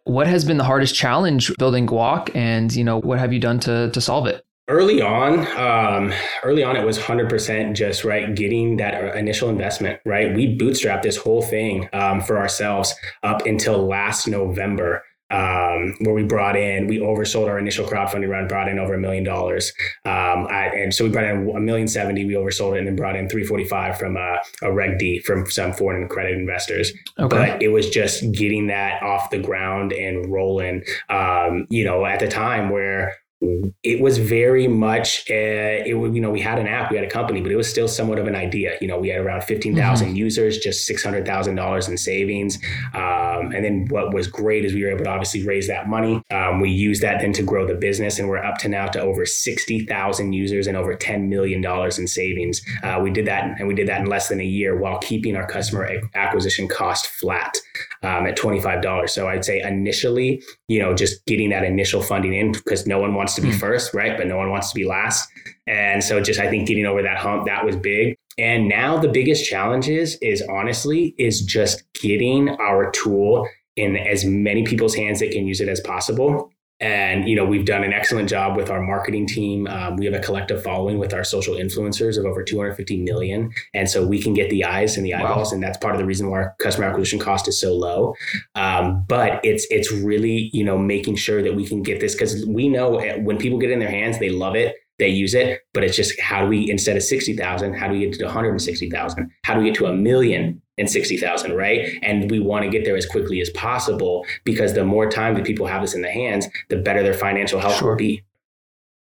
what 0.06 0.28
has 0.28 0.44
been 0.44 0.56
the 0.56 0.64
hardest 0.64 0.94
challenge 0.94 1.52
building 1.58 1.86
Guac, 1.86 2.34
and 2.34 2.74
you 2.74 2.84
know, 2.84 3.00
what 3.00 3.18
have 3.18 3.32
you 3.32 3.40
done 3.40 3.58
to 3.60 3.90
to 3.90 4.00
solve 4.00 4.26
it? 4.26 4.42
Early 4.68 5.00
on, 5.00 5.46
um, 5.56 6.12
early 6.42 6.64
on, 6.64 6.74
it 6.74 6.84
was 6.84 6.98
100% 6.98 7.76
just 7.76 8.04
right 8.04 8.34
getting 8.34 8.78
that 8.78 9.14
initial 9.16 9.48
investment. 9.48 10.00
Right, 10.04 10.34
we 10.34 10.56
bootstrapped 10.56 11.02
this 11.02 11.16
whole 11.16 11.42
thing 11.42 11.88
um, 11.92 12.20
for 12.20 12.38
ourselves 12.38 12.94
up 13.22 13.46
until 13.46 13.86
last 13.86 14.26
November 14.26 15.04
um, 15.30 15.94
where 16.00 16.14
we 16.14 16.22
brought 16.22 16.56
in, 16.56 16.86
we 16.86 16.98
oversold 16.98 17.48
our 17.48 17.58
initial 17.58 17.86
crowdfunding 17.86 18.28
round, 18.28 18.48
brought 18.48 18.68
in 18.68 18.78
over 18.78 18.94
a 18.94 18.98
million 18.98 19.24
dollars. 19.24 19.72
Um, 20.04 20.46
I, 20.48 20.70
and 20.74 20.94
so 20.94 21.04
we 21.04 21.10
brought 21.10 21.24
in 21.24 21.50
a 21.56 21.60
million 21.60 21.88
seventy, 21.88 22.24
we 22.24 22.34
oversold 22.34 22.74
it 22.74 22.78
and 22.78 22.86
then 22.86 22.96
brought 22.96 23.16
in 23.16 23.28
345 23.28 23.98
from 23.98 24.16
a, 24.16 24.38
a 24.62 24.72
Reg 24.72 24.98
D 24.98 25.18
from 25.20 25.50
some 25.50 25.72
foreign 25.72 26.08
credit 26.08 26.32
investors. 26.32 26.92
Okay. 27.18 27.36
But 27.36 27.62
it 27.62 27.68
was 27.68 27.90
just 27.90 28.32
getting 28.32 28.68
that 28.68 29.02
off 29.02 29.30
the 29.30 29.38
ground 29.38 29.92
and 29.92 30.30
rolling, 30.30 30.84
um, 31.08 31.66
you 31.70 31.84
know, 31.84 32.04
at 32.04 32.20
the 32.20 32.28
time 32.28 32.70
where 32.70 33.14
it 33.40 34.00
was 34.00 34.16
very 34.16 34.66
much 34.66 35.24
uh, 35.30 35.84
it 35.84 35.88
you 35.88 36.20
know 36.20 36.30
we 36.30 36.40
had 36.40 36.58
an 36.58 36.66
app 36.66 36.90
we 36.90 36.96
had 36.96 37.04
a 37.04 37.10
company 37.10 37.42
but 37.42 37.52
it 37.52 37.56
was 37.56 37.68
still 37.68 37.86
somewhat 37.86 38.18
of 38.18 38.26
an 38.26 38.34
idea. 38.34 38.76
You 38.80 38.88
know 38.88 38.98
we 38.98 39.08
had 39.08 39.20
around 39.20 39.44
15,000 39.44 40.08
mm-hmm. 40.08 40.16
users 40.16 40.58
just 40.58 40.88
$600,000 40.88 41.88
in 41.88 41.96
savings. 41.98 42.58
Um, 42.94 43.52
and 43.52 43.64
then 43.64 43.86
what 43.90 44.14
was 44.14 44.26
great 44.26 44.64
is 44.64 44.72
we 44.72 44.84
were 44.84 44.90
able 44.90 45.04
to 45.04 45.10
obviously 45.10 45.46
raise 45.46 45.68
that 45.68 45.88
money. 45.88 46.22
Um, 46.30 46.60
we 46.60 46.70
used 46.70 47.02
that 47.02 47.20
then 47.20 47.32
to 47.34 47.42
grow 47.42 47.66
the 47.66 47.74
business 47.74 48.18
and 48.18 48.28
we're 48.28 48.42
up 48.42 48.58
to 48.58 48.68
now 48.68 48.86
to 48.86 49.00
over 49.00 49.26
60,000 49.26 50.32
users 50.32 50.66
and 50.66 50.76
over 50.76 50.96
$10 50.96 51.28
million 51.28 51.64
in 51.64 52.06
savings. 52.06 52.62
Uh, 52.82 53.00
we 53.02 53.10
did 53.10 53.26
that 53.26 53.58
and 53.58 53.68
we 53.68 53.74
did 53.74 53.88
that 53.88 54.00
in 54.00 54.06
less 54.06 54.28
than 54.28 54.40
a 54.40 54.44
year 54.44 54.78
while 54.78 54.98
keeping 54.98 55.36
our 55.36 55.46
customer 55.46 55.88
acquisition 56.14 56.68
cost 56.68 57.06
flat 57.06 57.56
um, 58.02 58.26
at 58.26 58.36
$25 58.36 59.10
so 59.10 59.28
I'd 59.28 59.44
say 59.44 59.60
initially 59.60 60.42
you 60.68 60.78
know 60.78 60.94
just 60.94 61.24
getting 61.26 61.50
that 61.50 61.64
initial 61.64 62.02
funding 62.02 62.34
in 62.34 62.52
because 62.52 62.86
no 62.86 62.98
one 62.98 63.14
wants 63.14 63.25
wants 63.26 63.34
to 63.34 63.42
be 63.42 63.50
mm. 63.50 63.58
first, 63.58 63.92
right? 63.92 64.16
But 64.16 64.28
no 64.28 64.36
one 64.36 64.50
wants 64.50 64.70
to 64.70 64.74
be 64.76 64.84
last. 64.84 65.28
And 65.66 66.04
so 66.04 66.20
just 66.20 66.38
I 66.38 66.48
think 66.48 66.68
getting 66.68 66.86
over 66.86 67.02
that 67.02 67.18
hump, 67.18 67.46
that 67.46 67.64
was 67.64 67.74
big. 67.74 68.16
And 68.38 68.68
now 68.68 68.98
the 68.98 69.08
biggest 69.08 69.44
challenge 69.44 69.88
is, 69.88 70.16
is 70.22 70.44
honestly, 70.48 71.12
is 71.18 71.40
just 71.40 71.82
getting 71.94 72.50
our 72.50 72.92
tool 72.92 73.48
in 73.74 73.96
as 73.96 74.24
many 74.24 74.62
people's 74.62 74.94
hands 74.94 75.18
that 75.18 75.32
can 75.32 75.44
use 75.44 75.60
it 75.60 75.68
as 75.68 75.80
possible. 75.80 76.52
And 76.80 77.28
you 77.28 77.34
know 77.34 77.44
we've 77.44 77.64
done 77.64 77.84
an 77.84 77.92
excellent 77.92 78.28
job 78.28 78.56
with 78.56 78.70
our 78.70 78.82
marketing 78.82 79.26
team. 79.26 79.66
Um, 79.66 79.96
we 79.96 80.04
have 80.04 80.14
a 80.14 80.18
collective 80.18 80.62
following 80.62 80.98
with 80.98 81.14
our 81.14 81.24
social 81.24 81.54
influencers 81.54 82.18
of 82.18 82.26
over 82.26 82.42
250 82.42 83.02
million, 83.02 83.50
and 83.72 83.88
so 83.88 84.06
we 84.06 84.20
can 84.20 84.34
get 84.34 84.50
the 84.50 84.64
eyes 84.64 84.96
and 84.96 85.06
the 85.06 85.14
eyeballs, 85.14 85.52
wow. 85.52 85.54
and 85.54 85.62
that's 85.62 85.78
part 85.78 85.94
of 85.94 85.98
the 85.98 86.06
reason 86.06 86.28
why 86.28 86.38
our 86.38 86.54
customer 86.58 86.86
acquisition 86.86 87.18
cost 87.18 87.48
is 87.48 87.58
so 87.58 87.74
low. 87.74 88.14
Um, 88.54 89.04
but 89.08 89.40
it's 89.42 89.66
it's 89.70 89.90
really 89.90 90.50
you 90.52 90.64
know 90.64 90.76
making 90.76 91.16
sure 91.16 91.42
that 91.42 91.54
we 91.54 91.66
can 91.66 91.82
get 91.82 92.00
this 92.00 92.14
because 92.14 92.44
we 92.46 92.68
know 92.68 92.98
eh, 92.98 93.16
when 93.18 93.38
people 93.38 93.58
get 93.58 93.70
in 93.70 93.78
their 93.78 93.90
hands, 93.90 94.18
they 94.18 94.30
love 94.30 94.54
it 94.54 94.76
they 94.98 95.08
use 95.08 95.34
it, 95.34 95.60
but 95.74 95.84
it's 95.84 95.96
just 95.96 96.18
how 96.20 96.42
do 96.42 96.48
we 96.48 96.70
instead 96.70 96.96
of 96.96 97.02
60,000, 97.02 97.74
how 97.74 97.88
do 97.88 97.92
we 97.92 98.00
get 98.00 98.14
to 98.14 98.24
160,000? 98.24 99.30
How 99.44 99.54
do 99.54 99.60
we 99.60 99.66
get 99.66 99.74
to 99.76 99.86
a 99.86 99.92
million 99.92 100.62
and 100.78 100.90
60,000, 100.90 101.52
right? 101.52 101.98
And 102.02 102.30
we 102.30 102.38
want 102.38 102.64
to 102.64 102.70
get 102.70 102.84
there 102.84 102.96
as 102.96 103.06
quickly 103.06 103.40
as 103.40 103.50
possible 103.50 104.26
because 104.44 104.74
the 104.74 104.84
more 104.84 105.08
time 105.10 105.34
that 105.34 105.44
people 105.44 105.66
have 105.66 105.82
this 105.82 105.94
in 105.94 106.02
the 106.02 106.10
hands, 106.10 106.46
the 106.68 106.76
better 106.76 107.02
their 107.02 107.14
financial 107.14 107.60
health 107.60 107.76
sure. 107.76 107.90
will 107.90 107.96
be. 107.96 108.22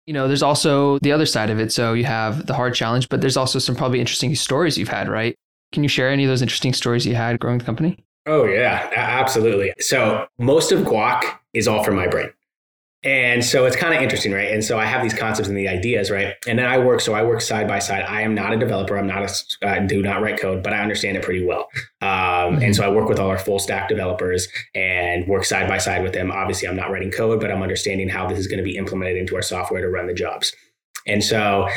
You 0.07 0.15
know, 0.15 0.27
there's 0.27 0.43
also 0.43 0.99
the 0.99 1.13
other 1.13 1.27
side 1.27 1.51
of 1.51 1.61
it. 1.61 1.73
So 1.73 1.93
you 1.93 2.05
have 2.05 2.47
the 2.47 2.55
hard 2.55 2.75
challenge, 2.75 3.09
but 3.09 3.21
there's 3.21 3.37
also 3.37 3.59
some 3.59 3.77
probably 3.77 4.01
interesting 4.01 4.35
stories 4.35 4.77
you've 4.77 4.89
had, 4.89 5.09
right? 5.09 5.37
Can 5.73 5.83
you 5.83 5.89
share 5.89 6.11
any 6.11 6.25
of 6.25 6.29
those 6.29 6.43
interesting 6.43 6.73
stories 6.73 7.07
you 7.07 7.15
had 7.15 7.39
growing 7.39 7.59
the 7.59 7.65
company? 7.65 7.99
Oh, 8.27 8.45
yeah, 8.45 8.91
absolutely. 8.95 9.73
So 9.79 10.27
most 10.39 10.73
of 10.73 10.81
Guac 10.81 11.23
is 11.55 11.67
all 11.69 11.83
from 11.85 11.97
my 11.97 12.09
brain. 12.09 12.31
And 13.05 13.45
so 13.45 13.67
it's 13.67 13.75
kind 13.75 13.93
of 13.93 14.01
interesting, 14.01 14.33
right? 14.33 14.53
And 14.53 14.63
so 14.65 14.79
I 14.79 14.85
have 14.85 15.03
these 15.03 15.15
concepts 15.15 15.49
and 15.49 15.57
the 15.57 15.67
ideas, 15.67 16.09
right? 16.09 16.35
And 16.47 16.59
then 16.59 16.67
I 16.67 16.79
work, 16.79 17.01
so 17.01 17.15
I 17.15 17.25
work 17.25 17.41
side 17.41 17.67
by 17.67 17.81
side. 17.81 18.03
I 18.03 18.23
am 18.23 18.35
not 18.35 18.53
a 18.53 18.57
developer. 18.57 18.97
I'm 18.97 19.09
not 19.09 19.23
a, 19.23 19.67
uh, 19.67 19.81
do 19.81 20.03
not 20.03 20.23
write 20.23 20.41
code, 20.41 20.63
but 20.63 20.73
I 20.73 20.79
understand 20.79 21.17
it 21.17 21.25
pretty 21.25 21.45
well. 21.45 21.69
Um, 22.01 22.09
mm-hmm. 22.09 22.63
And 22.63 22.77
so 22.77 22.85
I 22.85 22.91
work 22.91 23.09
with 23.09 23.19
all 23.19 23.29
our 23.29 23.39
full 23.39 23.59
stack 23.59 23.89
developers 23.89 24.47
and 24.75 25.27
work 25.27 25.45
side 25.45 25.69
by 25.69 25.79
side 25.79 26.05
with 26.05 26.13
them. 26.13 26.31
Obviously, 26.31 26.69
I'm 26.69 26.77
not 26.77 26.93
writing 26.93 27.11
code, 27.11 27.41
but 27.41 27.51
I'm 27.51 27.63
understanding 27.63 28.09
how 28.09 28.29
this 28.29 28.39
is 28.39 28.47
going 28.47 28.59
to 28.59 28.65
be 28.65 28.77
implemented 28.77 29.17
into 29.17 29.35
our 29.35 29.43
software 29.43 29.81
to 29.81 29.89
run 29.89 30.07
the 30.07 30.15
jobs. 30.15 30.55
And 31.05 31.25
so 31.25 31.69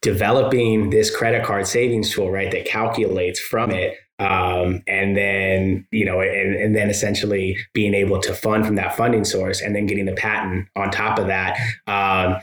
developing 0.00 0.90
this 0.90 1.14
credit 1.14 1.44
card 1.44 1.66
savings 1.66 2.12
tool, 2.12 2.30
right, 2.30 2.50
that 2.52 2.66
calculates 2.66 3.40
from 3.40 3.72
it 3.72 3.96
Um, 4.20 4.82
and 4.86 5.16
then, 5.16 5.86
you 5.90 6.04
know, 6.04 6.20
and, 6.20 6.54
and 6.54 6.76
then 6.76 6.90
essentially 6.90 7.56
being 7.72 7.94
able 7.94 8.20
to 8.20 8.34
fund 8.34 8.66
from 8.66 8.76
that 8.76 8.94
funding 8.94 9.24
source 9.24 9.62
and 9.62 9.74
then 9.74 9.86
getting 9.86 10.04
the 10.04 10.12
patent 10.12 10.68
on 10.76 10.90
top 10.90 11.18
of 11.18 11.26
that. 11.28 11.58
Um, 11.86 12.36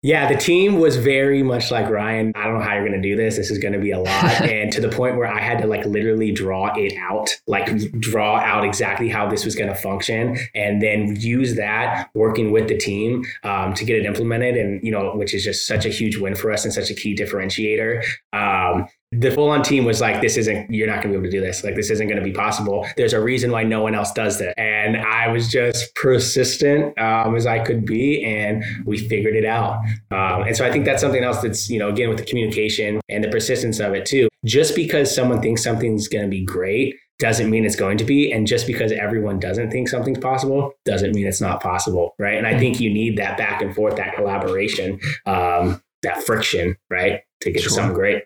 yeah, 0.00 0.32
the 0.32 0.38
team 0.38 0.78
was 0.78 0.94
very 0.94 1.42
much 1.42 1.72
like 1.72 1.90
Ryan. 1.90 2.32
I 2.36 2.44
don't 2.44 2.54
know 2.54 2.64
how 2.64 2.74
you're 2.74 2.86
going 2.86 3.02
to 3.02 3.08
do 3.08 3.16
this. 3.16 3.36
This 3.36 3.50
is 3.50 3.58
going 3.58 3.72
to 3.72 3.80
be 3.80 3.90
a 3.90 3.98
lot. 3.98 4.24
and 4.42 4.72
to 4.72 4.80
the 4.80 4.88
point 4.88 5.16
where 5.16 5.26
I 5.26 5.40
had 5.40 5.58
to 5.58 5.66
like 5.66 5.84
literally 5.84 6.30
draw 6.30 6.72
it 6.76 6.96
out, 6.96 7.30
like 7.48 7.66
draw 7.98 8.38
out 8.38 8.64
exactly 8.64 9.08
how 9.08 9.28
this 9.28 9.44
was 9.44 9.56
going 9.56 9.68
to 9.68 9.74
function 9.74 10.38
and 10.54 10.80
then 10.80 11.16
use 11.16 11.56
that 11.56 12.10
working 12.14 12.52
with 12.52 12.68
the 12.68 12.78
team 12.78 13.24
um, 13.42 13.74
to 13.74 13.84
get 13.84 13.96
it 13.96 14.06
implemented. 14.06 14.56
And, 14.56 14.80
you 14.84 14.92
know, 14.92 15.10
which 15.16 15.34
is 15.34 15.42
just 15.42 15.66
such 15.66 15.84
a 15.84 15.90
huge 15.90 16.16
win 16.16 16.36
for 16.36 16.52
us 16.52 16.64
and 16.64 16.72
such 16.72 16.90
a 16.90 16.94
key 16.94 17.16
differentiator. 17.16 18.04
Um, 18.32 18.86
the 19.12 19.30
full 19.30 19.48
on 19.48 19.62
team 19.62 19.84
was 19.84 20.00
like, 20.00 20.20
this 20.20 20.36
isn't, 20.36 20.70
you're 20.70 20.86
not 20.86 21.02
going 21.02 21.14
to 21.14 21.18
be 21.18 21.24
able 21.24 21.24
to 21.24 21.30
do 21.30 21.40
this. 21.40 21.64
Like, 21.64 21.76
this 21.76 21.88
isn't 21.90 22.08
going 22.08 22.18
to 22.18 22.24
be 22.24 22.32
possible. 22.32 22.86
There's 22.98 23.14
a 23.14 23.20
reason 23.20 23.50
why 23.50 23.62
no 23.64 23.80
one 23.80 23.94
else 23.94 24.12
does 24.12 24.38
that. 24.38 24.52
And 24.58 24.98
I 24.98 25.28
was 25.28 25.48
just 25.48 25.94
persistent 25.94 26.98
um, 26.98 27.34
as 27.34 27.46
I 27.46 27.58
could 27.58 27.86
be, 27.86 28.22
and 28.22 28.62
we 28.84 28.98
figured 28.98 29.34
it 29.34 29.46
out. 29.46 29.80
Um, 30.10 30.42
and 30.42 30.54
so 30.54 30.66
I 30.66 30.70
think 30.70 30.84
that's 30.84 31.00
something 31.00 31.24
else 31.24 31.40
that's, 31.40 31.70
you 31.70 31.78
know, 31.78 31.88
again, 31.88 32.10
with 32.10 32.18
the 32.18 32.24
communication 32.24 33.00
and 33.08 33.24
the 33.24 33.28
persistence 33.28 33.80
of 33.80 33.94
it 33.94 34.04
too. 34.04 34.28
Just 34.44 34.76
because 34.76 35.14
someone 35.14 35.40
thinks 35.40 35.64
something's 35.64 36.06
going 36.06 36.24
to 36.24 36.30
be 36.30 36.44
great 36.44 36.94
doesn't 37.18 37.50
mean 37.50 37.64
it's 37.64 37.76
going 37.76 37.98
to 37.98 38.04
be. 38.04 38.30
And 38.30 38.46
just 38.46 38.66
because 38.66 38.92
everyone 38.92 39.40
doesn't 39.40 39.70
think 39.70 39.88
something's 39.88 40.18
possible 40.18 40.72
doesn't 40.84 41.14
mean 41.14 41.26
it's 41.26 41.40
not 41.40 41.62
possible. 41.62 42.14
Right. 42.18 42.36
And 42.36 42.46
I 42.46 42.58
think 42.58 42.78
you 42.78 42.92
need 42.92 43.16
that 43.18 43.38
back 43.38 43.62
and 43.62 43.74
forth, 43.74 43.96
that 43.96 44.14
collaboration, 44.14 45.00
um, 45.26 45.82
that 46.02 46.22
friction, 46.22 46.76
right, 46.90 47.22
to 47.40 47.50
get 47.50 47.62
sure. 47.62 47.70
to 47.70 47.74
something 47.74 47.94
great. 47.94 48.22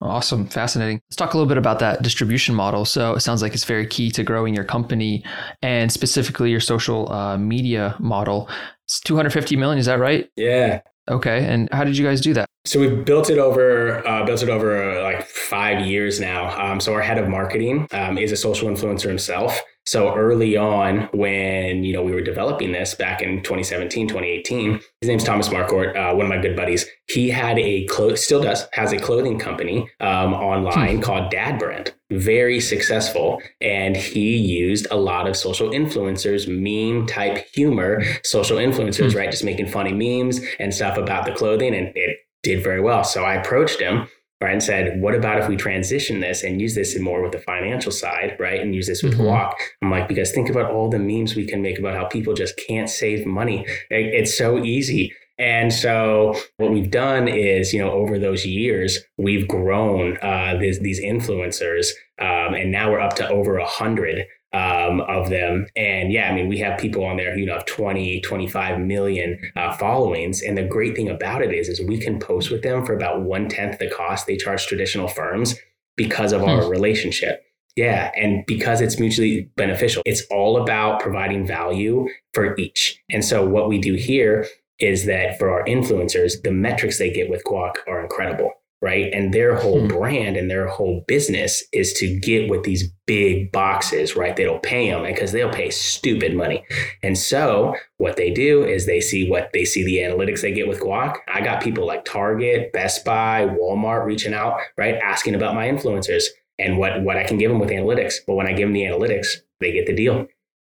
Awesome. 0.00 0.46
Fascinating. 0.46 1.00
Let's 1.08 1.16
talk 1.16 1.32
a 1.32 1.36
little 1.36 1.48
bit 1.48 1.56
about 1.56 1.78
that 1.78 2.02
distribution 2.02 2.54
model. 2.54 2.84
So 2.84 3.14
it 3.14 3.20
sounds 3.20 3.40
like 3.40 3.54
it's 3.54 3.64
very 3.64 3.86
key 3.86 4.10
to 4.10 4.22
growing 4.22 4.54
your 4.54 4.64
company 4.64 5.24
and 5.62 5.90
specifically 5.90 6.50
your 6.50 6.60
social 6.60 7.10
uh, 7.10 7.38
media 7.38 7.96
model. 7.98 8.48
It's 8.84 9.00
250 9.00 9.56
million. 9.56 9.78
Is 9.78 9.86
that 9.86 9.98
right? 9.98 10.28
Yeah. 10.36 10.82
Okay. 11.10 11.46
And 11.46 11.68
how 11.72 11.84
did 11.84 11.96
you 11.96 12.04
guys 12.04 12.20
do 12.20 12.34
that? 12.34 12.46
So 12.66 12.80
we've 12.80 13.04
built 13.04 13.30
it 13.30 13.38
over, 13.38 14.06
uh, 14.06 14.24
built 14.26 14.42
it 14.42 14.48
over 14.48 14.98
uh, 14.98 15.02
like 15.02 15.24
five 15.26 15.86
years 15.86 16.20
now. 16.20 16.50
Um, 16.60 16.80
so 16.80 16.92
our 16.92 17.00
head 17.00 17.16
of 17.16 17.28
marketing 17.28 17.88
um, 17.92 18.18
is 18.18 18.32
a 18.32 18.36
social 18.36 18.68
influencer 18.68 19.08
himself. 19.08 19.62
So 19.86 20.14
early 20.16 20.56
on, 20.56 21.08
when 21.12 21.84
you 21.84 21.92
know 21.92 22.02
we 22.02 22.12
were 22.12 22.20
developing 22.20 22.72
this 22.72 22.94
back 22.94 23.22
in 23.22 23.42
2017, 23.42 24.08
2018, 24.08 24.80
his 25.00 25.08
name's 25.08 25.22
Thomas 25.22 25.48
Marcourt, 25.48 25.96
uh, 25.96 26.14
one 26.14 26.26
of 26.26 26.28
my 26.28 26.38
good 26.38 26.56
buddies. 26.56 26.86
He 27.08 27.30
had 27.30 27.56
a 27.58 27.86
clo- 27.86 28.16
still 28.16 28.42
does 28.42 28.66
has 28.72 28.92
a 28.92 28.98
clothing 28.98 29.38
company 29.38 29.88
um, 30.00 30.34
online 30.34 30.96
hmm. 30.96 31.02
called 31.02 31.30
Dad 31.30 31.60
Brand, 31.60 31.94
very 32.10 32.58
successful, 32.58 33.40
and 33.60 33.96
he 33.96 34.36
used 34.36 34.88
a 34.90 34.96
lot 34.96 35.28
of 35.28 35.36
social 35.36 35.70
influencers, 35.70 36.48
meme 36.48 37.06
type 37.06 37.46
humor, 37.54 38.02
social 38.24 38.58
influencers, 38.58 39.12
hmm. 39.12 39.18
right, 39.18 39.30
just 39.30 39.44
making 39.44 39.68
funny 39.68 39.92
memes 39.92 40.40
and 40.58 40.74
stuff 40.74 40.98
about 40.98 41.26
the 41.26 41.32
clothing, 41.32 41.74
and 41.74 41.92
it 41.94 42.18
did 42.42 42.62
very 42.62 42.80
well. 42.80 43.04
So 43.04 43.24
I 43.24 43.34
approached 43.34 43.80
him 43.80 44.08
Brian 44.38 44.60
said, 44.60 45.00
what 45.00 45.14
about 45.14 45.40
if 45.40 45.48
we 45.48 45.56
transition 45.56 46.20
this 46.20 46.42
and 46.42 46.60
use 46.60 46.74
this 46.74 46.98
more 46.98 47.22
with 47.22 47.32
the 47.32 47.38
financial 47.38 47.90
side, 47.90 48.36
right? 48.38 48.60
And 48.60 48.74
use 48.74 48.86
this 48.86 49.02
with 49.02 49.14
mm-hmm. 49.14 49.22
Guac. 49.22 49.54
I'm 49.80 49.90
like, 49.90 50.08
because 50.08 50.30
think 50.30 50.50
about 50.50 50.70
all 50.70 50.90
the 50.90 50.98
memes 50.98 51.34
we 51.34 51.46
can 51.46 51.62
make 51.62 51.78
about 51.78 51.94
how 51.94 52.04
people 52.04 52.34
just 52.34 52.60
can't 52.68 52.90
save 52.90 53.24
money. 53.24 53.64
It's 53.88 54.36
so 54.36 54.62
easy. 54.62 55.14
And 55.38 55.72
so 55.72 56.34
what 56.56 56.70
we've 56.70 56.90
done 56.90 57.28
is, 57.28 57.72
you 57.72 57.80
know, 57.80 57.90
over 57.90 58.18
those 58.18 58.46
years, 58.46 58.98
we've 59.18 59.46
grown 59.46 60.16
uh, 60.22 60.56
these, 60.58 60.80
these 60.80 61.00
influencers, 61.00 61.88
um, 62.18 62.54
and 62.54 62.72
now 62.72 62.90
we're 62.90 63.00
up 63.00 63.16
to 63.16 63.28
over 63.28 63.58
a 63.58 63.66
hundred 63.66 64.24
um, 64.52 65.00
of 65.02 65.28
them. 65.28 65.66
And 65.76 66.12
yeah, 66.12 66.30
I 66.30 66.34
mean, 66.34 66.48
we 66.48 66.58
have 66.58 66.78
people 66.78 67.04
on 67.04 67.16
there 67.16 67.34
who 67.34 67.40
you 67.40 67.46
know 67.46 67.54
have 67.54 67.66
20, 67.66 68.20
25 68.20 68.80
million 68.80 69.38
uh, 69.56 69.76
followings. 69.76 70.42
And 70.42 70.56
the 70.56 70.64
great 70.64 70.96
thing 70.96 71.08
about 71.08 71.42
it 71.42 71.52
is, 71.52 71.68
is 71.68 71.80
we 71.80 71.98
can 71.98 72.18
post 72.18 72.50
with 72.50 72.62
them 72.62 72.84
for 72.84 72.94
about 72.94 73.22
one 73.22 73.48
tenth 73.48 73.78
the 73.78 73.90
cost 73.90 74.26
they 74.26 74.36
charge 74.36 74.66
traditional 74.66 75.08
firms 75.08 75.56
because 75.96 76.32
of 76.32 76.42
hmm. 76.42 76.48
our 76.48 76.68
relationship. 76.68 77.42
Yeah. 77.76 78.10
And 78.16 78.44
because 78.46 78.80
it's 78.80 78.98
mutually 78.98 79.50
beneficial, 79.56 80.02
it's 80.06 80.22
all 80.30 80.62
about 80.62 81.00
providing 81.00 81.46
value 81.46 82.08
for 82.32 82.56
each. 82.56 83.02
And 83.10 83.22
so 83.22 83.46
what 83.46 83.68
we 83.68 83.78
do 83.78 83.94
here 83.94 84.46
is 84.78 85.04
that 85.06 85.38
for 85.38 85.50
our 85.50 85.64
influencers, 85.66 86.42
the 86.42 86.52
metrics 86.52 86.98
they 86.98 87.10
get 87.10 87.28
with 87.28 87.44
Guac 87.44 87.74
are 87.86 88.00
incredible 88.00 88.52
right? 88.82 89.12
And 89.12 89.32
their 89.32 89.56
whole 89.56 89.80
hmm. 89.80 89.88
brand 89.88 90.36
and 90.36 90.50
their 90.50 90.66
whole 90.66 91.04
business 91.06 91.62
is 91.72 91.92
to 91.94 92.18
get 92.20 92.50
with 92.50 92.64
these 92.64 92.90
big 93.06 93.50
boxes, 93.52 94.16
right? 94.16 94.36
They 94.36 94.44
don't 94.44 94.62
pay 94.62 94.90
them 94.90 95.04
because 95.04 95.32
they'll 95.32 95.52
pay 95.52 95.70
stupid 95.70 96.36
money. 96.36 96.64
And 97.02 97.16
so 97.16 97.74
what 97.98 98.16
they 98.16 98.30
do 98.30 98.64
is 98.64 98.86
they 98.86 99.00
see 99.00 99.28
what 99.28 99.50
they 99.52 99.64
see 99.64 99.84
the 99.84 99.98
analytics 99.98 100.42
they 100.42 100.52
get 100.52 100.68
with 100.68 100.80
Guac. 100.80 101.16
I 101.28 101.40
got 101.40 101.62
people 101.62 101.86
like 101.86 102.04
Target, 102.04 102.72
Best 102.72 103.04
Buy, 103.04 103.46
Walmart 103.46 104.04
reaching 104.04 104.34
out, 104.34 104.58
right? 104.76 104.96
Asking 104.96 105.34
about 105.34 105.54
my 105.54 105.68
influencers 105.68 106.24
and 106.58 106.78
what, 106.78 107.02
what 107.02 107.16
I 107.16 107.24
can 107.24 107.38
give 107.38 107.50
them 107.50 107.60
with 107.60 107.70
analytics. 107.70 108.14
But 108.26 108.34
when 108.34 108.46
I 108.46 108.52
give 108.52 108.68
them 108.68 108.74
the 108.74 108.82
analytics, 108.82 109.28
they 109.60 109.72
get 109.72 109.86
the 109.86 109.94
deal. 109.94 110.26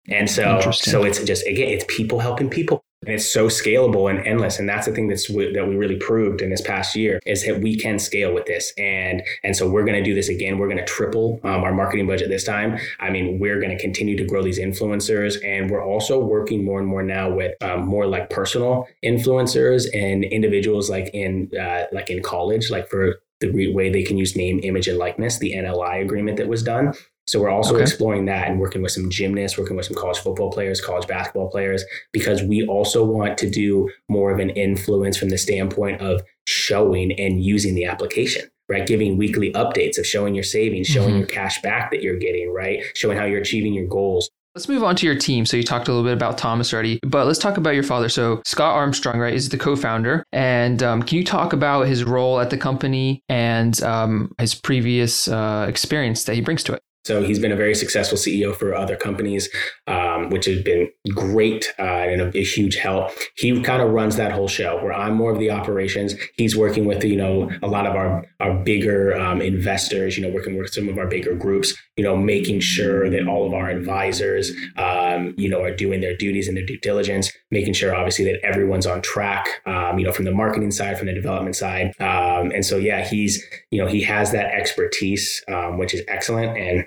And 0.09 0.29
so, 0.29 0.71
so 0.71 1.03
it's 1.03 1.23
just, 1.23 1.45
again, 1.45 1.69
it's 1.69 1.85
people 1.87 2.19
helping 2.19 2.49
people 2.49 2.83
and 3.05 3.15
it's 3.15 3.31
so 3.31 3.47
scalable 3.47 4.09
and 4.09 4.25
endless. 4.27 4.59
And 4.59 4.69
that's 4.69 4.85
the 4.85 4.93
thing 4.93 5.07
that's 5.07 5.27
that 5.27 5.65
we 5.67 5.75
really 5.75 5.97
proved 5.97 6.41
in 6.41 6.51
this 6.51 6.61
past 6.61 6.95
year 6.95 7.19
is 7.25 7.43
that 7.45 7.59
we 7.59 7.75
can 7.75 7.97
scale 7.97 8.33
with 8.33 8.45
this. 8.45 8.73
And 8.77 9.23
and 9.43 9.55
so 9.55 9.69
we're 9.69 9.85
going 9.85 9.97
to 9.97 10.03
do 10.03 10.13
this 10.13 10.29
again. 10.29 10.59
We're 10.59 10.67
going 10.67 10.77
to 10.77 10.85
triple 10.85 11.39
um, 11.43 11.63
our 11.63 11.73
marketing 11.73 12.07
budget 12.07 12.29
this 12.29 12.43
time. 12.43 12.77
I 12.99 13.09
mean 13.09 13.39
we're 13.39 13.59
going 13.59 13.75
to 13.75 13.81
continue 13.81 14.15
to 14.17 14.25
grow 14.25 14.43
these 14.43 14.59
influencers. 14.59 15.43
And 15.43 15.71
we're 15.71 15.83
also 15.83 16.19
working 16.19 16.63
more 16.63 16.79
and 16.79 16.87
more 16.87 17.01
now 17.01 17.31
with 17.31 17.55
um, 17.63 17.87
more 17.87 18.05
like 18.05 18.29
personal 18.29 18.87
influencers 19.03 19.85
and 19.93 20.23
individuals 20.23 20.89
like 20.89 21.09
in 21.13 21.49
uh, 21.59 21.85
like 21.91 22.09
in 22.09 22.21
college 22.21 22.69
like 22.69 22.87
for 22.87 23.15
the 23.39 23.73
way 23.73 23.89
they 23.89 24.03
can 24.03 24.19
use 24.19 24.35
name 24.35 24.59
image 24.61 24.87
and 24.87 24.99
likeness 24.99 25.39
the 25.39 25.59
NIL 25.59 25.81
agreement 25.81 26.37
that 26.37 26.47
was 26.47 26.61
done 26.61 26.93
so 27.31 27.39
we're 27.39 27.49
also 27.49 27.75
okay. 27.75 27.83
exploring 27.83 28.25
that 28.25 28.49
and 28.49 28.59
working 28.59 28.81
with 28.81 28.91
some 28.91 29.09
gymnasts, 29.09 29.57
working 29.57 29.77
with 29.77 29.85
some 29.85 29.95
college 29.95 30.17
football 30.17 30.51
players, 30.51 30.81
college 30.81 31.07
basketball 31.07 31.49
players, 31.49 31.81
because 32.11 32.43
we 32.43 32.67
also 32.67 33.05
want 33.05 33.37
to 33.37 33.49
do 33.49 33.89
more 34.09 34.33
of 34.33 34.39
an 34.39 34.49
influence 34.49 35.15
from 35.15 35.29
the 35.29 35.37
standpoint 35.37 36.01
of 36.01 36.21
showing 36.45 37.13
and 37.13 37.41
using 37.41 37.73
the 37.73 37.85
application 37.85 38.49
right? 38.69 38.87
Giving 38.87 39.17
weekly 39.17 39.51
updates 39.51 39.97
of 39.97 40.05
showing 40.05 40.33
your 40.33 40.45
savings, 40.45 40.87
showing 40.87 41.09
mm-hmm. 41.09 41.17
your 41.17 41.27
cash 41.27 41.61
back 41.61 41.91
that 41.91 42.01
you're 42.01 42.17
getting, 42.17 42.53
right? 42.53 42.81
Showing 42.95 43.17
how 43.17 43.25
you're 43.25 43.41
achieving 43.41 43.73
your 43.73 43.85
goals. 43.85 44.29
Let's 44.55 44.69
move 44.69 44.81
on 44.81 44.95
to 44.95 45.05
your 45.05 45.17
team. 45.17 45.45
So 45.45 45.57
you 45.57 45.63
talked 45.63 45.89
a 45.89 45.91
little 45.91 46.05
bit 46.05 46.13
about 46.13 46.37
Thomas 46.37 46.73
already, 46.73 46.97
but 47.03 47.27
let's 47.27 47.37
talk 47.37 47.57
about 47.57 47.71
your 47.71 47.83
father. 47.83 48.07
So 48.07 48.41
Scott 48.45 48.73
Armstrong, 48.73 49.19
right, 49.19 49.33
is 49.33 49.49
the 49.49 49.57
co-founder, 49.57 50.23
and 50.31 50.81
um, 50.81 51.03
can 51.03 51.17
you 51.17 51.25
talk 51.25 51.51
about 51.51 51.87
his 51.87 52.05
role 52.05 52.39
at 52.39 52.49
the 52.49 52.57
company 52.57 53.21
and 53.27 53.81
um, 53.83 54.33
his 54.39 54.55
previous 54.55 55.27
uh, 55.27 55.65
experience 55.67 56.23
that 56.23 56.35
he 56.35 56.41
brings 56.41 56.63
to 56.63 56.73
it? 56.73 56.81
So 57.03 57.23
he's 57.23 57.39
been 57.39 57.51
a 57.51 57.55
very 57.55 57.73
successful 57.73 58.17
CEO 58.17 58.55
for 58.55 58.75
other 58.75 58.95
companies, 58.95 59.49
um, 59.87 60.29
which 60.29 60.45
has 60.45 60.61
been 60.61 60.87
great 61.15 61.73
uh, 61.79 61.81
and 61.81 62.21
a, 62.21 62.37
a, 62.37 62.43
huge 62.43 62.75
help. 62.75 63.11
He 63.37 63.59
kind 63.61 63.81
of 63.81 63.89
runs 63.89 64.17
that 64.17 64.31
whole 64.31 64.47
show 64.47 64.75
where 64.83 64.93
I'm 64.93 65.15
more 65.15 65.31
of 65.31 65.39
the 65.39 65.49
operations. 65.49 66.13
He's 66.37 66.55
working 66.55 66.85
with, 66.85 67.03
you 67.03 67.15
know, 67.15 67.49
a 67.63 67.67
lot 67.67 67.87
of 67.87 67.95
our, 67.95 68.25
our 68.39 68.53
bigger 68.63 69.17
um, 69.19 69.41
investors, 69.41 70.15
you 70.15 70.23
know, 70.23 70.31
working 70.31 70.57
with 70.57 70.71
some 70.73 70.89
of 70.89 70.99
our 70.99 71.07
bigger 71.07 71.33
groups, 71.33 71.73
you 71.97 72.03
know, 72.03 72.15
making 72.15 72.59
sure 72.59 73.09
that 73.09 73.27
all 73.27 73.47
of 73.47 73.53
our 73.53 73.69
advisors, 73.69 74.51
um, 74.77 75.33
you 75.37 75.49
know, 75.49 75.63
are 75.63 75.75
doing 75.75 76.01
their 76.01 76.15
duties 76.15 76.47
and 76.47 76.55
their 76.55 76.65
due 76.65 76.79
diligence, 76.79 77.31
making 77.49 77.73
sure 77.73 77.95
obviously 77.95 78.25
that 78.25 78.39
everyone's 78.43 78.85
on 78.85 79.01
track, 79.01 79.47
um, 79.65 79.97
you 79.97 80.05
know, 80.05 80.11
from 80.11 80.25
the 80.25 80.31
marketing 80.31 80.69
side, 80.69 80.99
from 80.99 81.07
the 81.07 81.13
development 81.13 81.55
side. 81.55 81.93
Um, 81.99 82.51
and 82.51 82.63
so, 82.63 82.77
yeah, 82.77 83.03
he's, 83.07 83.43
you 83.71 83.81
know, 83.81 83.87
he 83.87 84.03
has 84.03 84.31
that 84.33 84.53
expertise, 84.53 85.43
um, 85.47 85.79
which 85.79 85.95
is 85.95 86.03
excellent. 86.07 86.55
And 86.57 86.85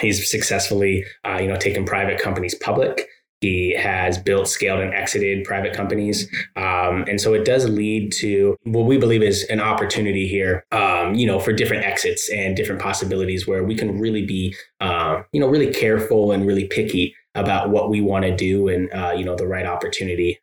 He's 0.00 0.30
successfully, 0.30 1.04
uh, 1.24 1.38
you 1.40 1.48
know, 1.48 1.56
taken 1.56 1.84
private 1.84 2.20
companies 2.20 2.54
public. 2.54 3.08
He 3.40 3.72
has 3.74 4.18
built, 4.18 4.48
scaled, 4.48 4.80
and 4.80 4.92
exited 4.92 5.44
private 5.44 5.72
companies, 5.72 6.28
um, 6.56 7.04
and 7.08 7.20
so 7.20 7.34
it 7.34 7.44
does 7.44 7.68
lead 7.68 8.10
to 8.14 8.56
what 8.64 8.86
we 8.86 8.98
believe 8.98 9.22
is 9.22 9.44
an 9.44 9.60
opportunity 9.60 10.26
here, 10.26 10.64
um, 10.72 11.14
you 11.14 11.24
know, 11.24 11.38
for 11.38 11.52
different 11.52 11.84
exits 11.84 12.28
and 12.30 12.56
different 12.56 12.82
possibilities 12.82 13.46
where 13.46 13.62
we 13.62 13.76
can 13.76 14.00
really 14.00 14.26
be, 14.26 14.56
uh, 14.80 15.22
you 15.30 15.38
know, 15.38 15.46
really 15.46 15.72
careful 15.72 16.32
and 16.32 16.48
really 16.48 16.66
picky 16.66 17.14
about 17.38 17.70
what 17.70 17.90
we 17.90 18.00
want 18.00 18.24
to 18.24 18.34
do 18.34 18.68
and 18.68 18.92
uh, 18.92 19.14
you 19.16 19.24
know 19.24 19.36
the 19.36 19.46
right 19.46 19.66
opportunity 19.66 20.40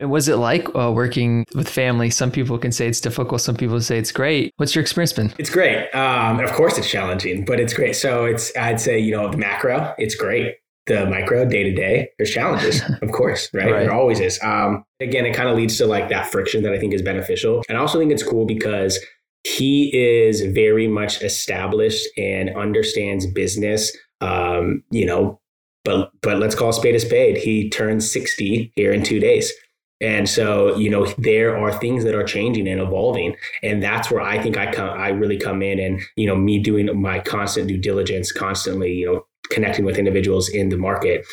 and 0.00 0.10
was 0.10 0.28
it 0.28 0.36
like 0.36 0.66
uh, 0.74 0.90
working 0.90 1.46
with 1.54 1.68
family? 1.68 2.10
Some 2.10 2.30
people 2.30 2.58
can 2.58 2.72
say 2.72 2.88
it's 2.88 3.00
difficult. 3.00 3.42
Some 3.42 3.54
people 3.54 3.80
say 3.80 3.98
it's 3.98 4.10
great. 4.10 4.52
What's 4.56 4.74
your 4.74 4.82
experience 4.82 5.12
been? 5.12 5.32
It's 5.38 5.50
great. 5.50 5.90
Um, 5.94 6.40
of 6.40 6.52
course, 6.52 6.78
it's 6.78 6.90
challenging, 6.90 7.44
but 7.44 7.60
it's 7.60 7.74
great. 7.74 7.94
So 7.94 8.24
it's 8.24 8.56
I'd 8.56 8.80
say 8.80 8.98
you 8.98 9.12
know 9.12 9.30
the 9.30 9.36
macro, 9.36 9.94
it's 9.98 10.14
great. 10.14 10.56
The 10.86 11.06
micro, 11.06 11.44
day 11.44 11.62
to 11.62 11.72
day, 11.72 12.08
there's 12.18 12.30
challenges, 12.30 12.82
of 13.02 13.12
course, 13.12 13.48
right? 13.52 13.70
right? 13.70 13.80
There 13.80 13.92
always 13.92 14.18
is. 14.18 14.40
Um, 14.42 14.84
again, 14.98 15.26
it 15.26 15.36
kind 15.36 15.48
of 15.48 15.56
leads 15.56 15.76
to 15.78 15.86
like 15.86 16.08
that 16.08 16.32
friction 16.32 16.62
that 16.62 16.72
I 16.72 16.78
think 16.78 16.94
is 16.94 17.02
beneficial, 17.02 17.62
and 17.68 17.76
I 17.76 17.80
also 17.80 17.98
think 17.98 18.10
it's 18.10 18.22
cool 18.22 18.46
because 18.46 18.98
he 19.44 19.90
is 19.94 20.40
very 20.52 20.88
much 20.88 21.22
established 21.22 22.06
and 22.16 22.50
understands 22.56 23.26
business. 23.26 23.94
Um, 24.22 24.82
you 24.90 25.06
know, 25.06 25.40
but 25.84 26.10
but 26.22 26.38
let's 26.38 26.54
call 26.54 26.70
a 26.70 26.72
spade 26.72 26.94
a 26.94 27.00
spade. 27.00 27.36
He 27.36 27.68
turns 27.68 28.10
60 28.10 28.72
here 28.74 28.92
in 28.92 29.02
two 29.02 29.20
days. 29.20 29.52
And 30.00 30.28
so, 30.28 30.76
you 30.76 30.88
know, 30.88 31.06
there 31.18 31.56
are 31.58 31.72
things 31.72 32.04
that 32.04 32.14
are 32.14 32.24
changing 32.24 32.66
and 32.68 32.80
evolving. 32.80 33.36
And 33.62 33.82
that's 33.82 34.10
where 34.10 34.22
I 34.22 34.42
think 34.42 34.56
I 34.56 34.72
come 34.72 34.98
I 34.98 35.08
really 35.08 35.38
come 35.38 35.62
in 35.62 35.78
and, 35.78 36.00
you 36.16 36.26
know, 36.26 36.36
me 36.36 36.58
doing 36.58 37.00
my 37.00 37.18
constant 37.20 37.68
due 37.68 37.78
diligence, 37.78 38.32
constantly, 38.32 38.94
you 38.94 39.06
know, 39.06 39.26
connecting 39.50 39.84
with 39.84 39.98
individuals 39.98 40.48
in 40.48 40.68
the 40.68 40.76
market 40.76 41.26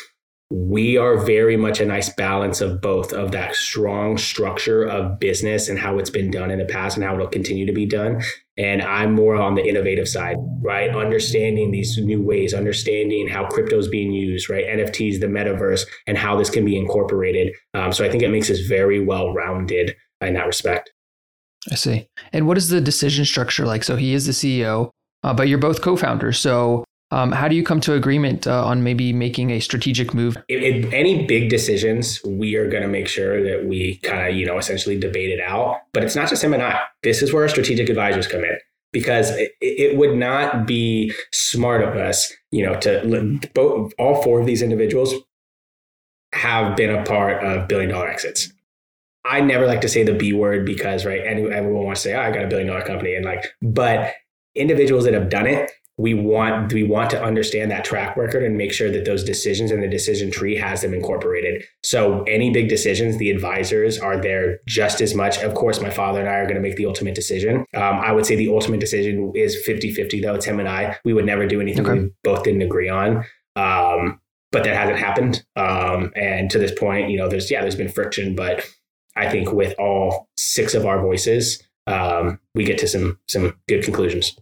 we 0.50 0.96
are 0.96 1.18
very 1.18 1.56
much 1.56 1.78
a 1.78 1.84
nice 1.84 2.08
balance 2.08 2.60
of 2.62 2.80
both 2.80 3.12
of 3.12 3.32
that 3.32 3.54
strong 3.54 4.16
structure 4.16 4.82
of 4.82 5.20
business 5.20 5.68
and 5.68 5.78
how 5.78 5.98
it's 5.98 6.08
been 6.08 6.30
done 6.30 6.50
in 6.50 6.58
the 6.58 6.64
past 6.64 6.96
and 6.96 7.04
how 7.04 7.14
it'll 7.14 7.26
continue 7.26 7.66
to 7.66 7.72
be 7.72 7.84
done 7.84 8.22
and 8.58 8.82
i'm 8.82 9.14
more 9.14 9.36
on 9.36 9.54
the 9.54 9.64
innovative 9.66 10.08
side 10.08 10.36
right? 10.60 10.90
Understanding 10.90 11.70
these 11.70 11.96
new 11.98 12.20
ways 12.20 12.52
understanding 12.52 13.28
how 13.28 13.46
crypto 13.46 13.78
is 13.78 13.88
being 13.88 14.12
used 14.12 14.50
right? 14.50 14.66
Nfts 14.66 15.20
the 15.20 15.26
metaverse 15.26 15.86
and 16.06 16.18
how 16.18 16.36
this 16.36 16.50
can 16.50 16.64
be 16.64 16.76
incorporated. 16.76 17.54
Um, 17.74 17.92
so 17.92 18.04
i 18.04 18.10
think 18.10 18.22
it 18.22 18.30
makes 18.30 18.50
us 18.50 18.60
very 18.60 19.04
well 19.04 19.32
rounded 19.32 19.94
in 20.20 20.34
that 20.34 20.46
respect. 20.46 20.92
I 21.70 21.74
see. 21.74 22.08
And 22.32 22.46
what 22.46 22.58
is 22.58 22.68
the 22.68 22.80
decision 22.80 23.24
structure 23.24 23.66
like? 23.66 23.84
So 23.84 23.96
he 23.96 24.14
is 24.14 24.26
the 24.26 24.32
ceo 24.32 24.90
uh, 25.22 25.34
but 25.34 25.48
you're 25.48 25.58
both 25.58 25.82
co-founders. 25.82 26.38
So 26.38 26.84
um, 27.10 27.32
how 27.32 27.48
do 27.48 27.56
you 27.56 27.62
come 27.64 27.80
to 27.80 27.94
agreement 27.94 28.46
uh, 28.46 28.64
on 28.64 28.82
maybe 28.82 29.12
making 29.12 29.50
a 29.50 29.60
strategic 29.60 30.12
move? 30.12 30.36
any 30.50 31.26
big 31.26 31.48
decisions, 31.48 32.20
we 32.24 32.54
are 32.56 32.68
going 32.68 32.82
to 32.82 32.88
make 32.88 33.08
sure 33.08 33.42
that 33.42 33.66
we 33.66 33.96
kind 33.98 34.28
of, 34.28 34.36
you 34.36 34.44
know, 34.44 34.58
essentially 34.58 34.98
debate 34.98 35.30
it 35.30 35.40
out. 35.40 35.80
But 35.92 36.04
it's 36.04 36.14
not 36.14 36.28
just 36.28 36.44
him 36.44 36.52
and 36.52 36.62
I. 36.62 36.80
This 37.02 37.22
is 37.22 37.32
where 37.32 37.42
our 37.42 37.48
strategic 37.48 37.88
advisors 37.88 38.26
come 38.26 38.44
in 38.44 38.58
because 38.92 39.30
it, 39.30 39.52
it 39.60 39.96
would 39.96 40.16
not 40.16 40.66
be 40.66 41.12
smart 41.32 41.82
of 41.82 41.96
us, 41.96 42.32
you 42.50 42.64
know, 42.64 42.78
to 42.80 43.40
both 43.54 43.92
all 43.98 44.22
four 44.22 44.40
of 44.40 44.46
these 44.46 44.60
individuals 44.60 45.14
have 46.34 46.76
been 46.76 46.94
a 46.94 47.02
part 47.04 47.42
of 47.42 47.68
billion 47.68 47.90
dollar 47.90 48.08
exits. 48.08 48.52
I 49.24 49.40
never 49.40 49.66
like 49.66 49.80
to 49.80 49.88
say 49.88 50.02
the 50.04 50.14
B 50.14 50.32
word 50.32 50.64
because, 50.64 51.04
right, 51.04 51.20
everyone 51.20 51.84
wants 51.84 52.02
to 52.02 52.08
say, 52.10 52.14
oh, 52.14 52.20
I 52.20 52.30
got 52.30 52.44
a 52.44 52.48
billion 52.48 52.68
dollar 52.68 52.82
company. 52.82 53.14
And 53.14 53.24
like, 53.24 53.46
but 53.62 54.14
individuals 54.54 55.04
that 55.04 55.14
have 55.14 55.28
done 55.28 55.46
it 55.46 55.70
we 55.98 56.14
want 56.14 56.72
we 56.72 56.84
want 56.84 57.10
to 57.10 57.22
understand 57.22 57.70
that 57.72 57.84
track 57.84 58.16
record 58.16 58.44
and 58.44 58.56
make 58.56 58.72
sure 58.72 58.90
that 58.90 59.04
those 59.04 59.24
decisions 59.24 59.72
and 59.72 59.82
the 59.82 59.88
decision 59.88 60.30
tree 60.30 60.56
has 60.56 60.82
them 60.82 60.94
incorporated. 60.94 61.64
So 61.82 62.22
any 62.22 62.50
big 62.50 62.68
decisions 62.68 63.18
the 63.18 63.30
advisors 63.30 63.98
are 63.98 64.16
there 64.16 64.60
just 64.66 65.00
as 65.00 65.14
much. 65.14 65.38
Of 65.38 65.54
course 65.54 65.80
my 65.80 65.90
father 65.90 66.20
and 66.20 66.28
i 66.28 66.34
are 66.34 66.44
going 66.44 66.54
to 66.54 66.62
make 66.62 66.76
the 66.76 66.86
ultimate 66.86 67.16
decision. 67.16 67.66
Um, 67.74 68.00
i 68.00 68.12
would 68.12 68.24
say 68.24 68.36
the 68.36 68.48
ultimate 68.48 68.80
decision 68.80 69.32
is 69.34 69.56
50-50 69.68 70.22
though 70.22 70.34
it's 70.36 70.46
him 70.46 70.60
and 70.60 70.68
i. 70.68 70.96
We 71.04 71.12
would 71.12 71.26
never 71.26 71.46
do 71.46 71.60
anything 71.60 71.86
okay. 71.86 72.00
we 72.00 72.10
both 72.22 72.44
didn't 72.44 72.62
agree 72.62 72.88
on. 72.88 73.24
Um, 73.56 74.20
but 74.50 74.64
that 74.64 74.76
hasn't 74.76 74.98
happened. 74.98 75.44
Um, 75.56 76.10
and 76.14 76.48
to 76.50 76.58
this 76.58 76.72
point 76.78 77.10
you 77.10 77.18
know 77.18 77.28
there's 77.28 77.50
yeah 77.50 77.60
there's 77.60 77.76
been 77.76 77.88
friction 77.88 78.36
but 78.36 78.64
i 79.16 79.28
think 79.28 79.52
with 79.52 79.74
all 79.78 80.28
six 80.36 80.74
of 80.74 80.86
our 80.86 81.00
voices 81.00 81.62
um, 81.88 82.38
we 82.54 82.64
get 82.64 82.78
to 82.78 82.86
some 82.86 83.18
some 83.26 83.56
good 83.66 83.82
conclusions 83.82 84.36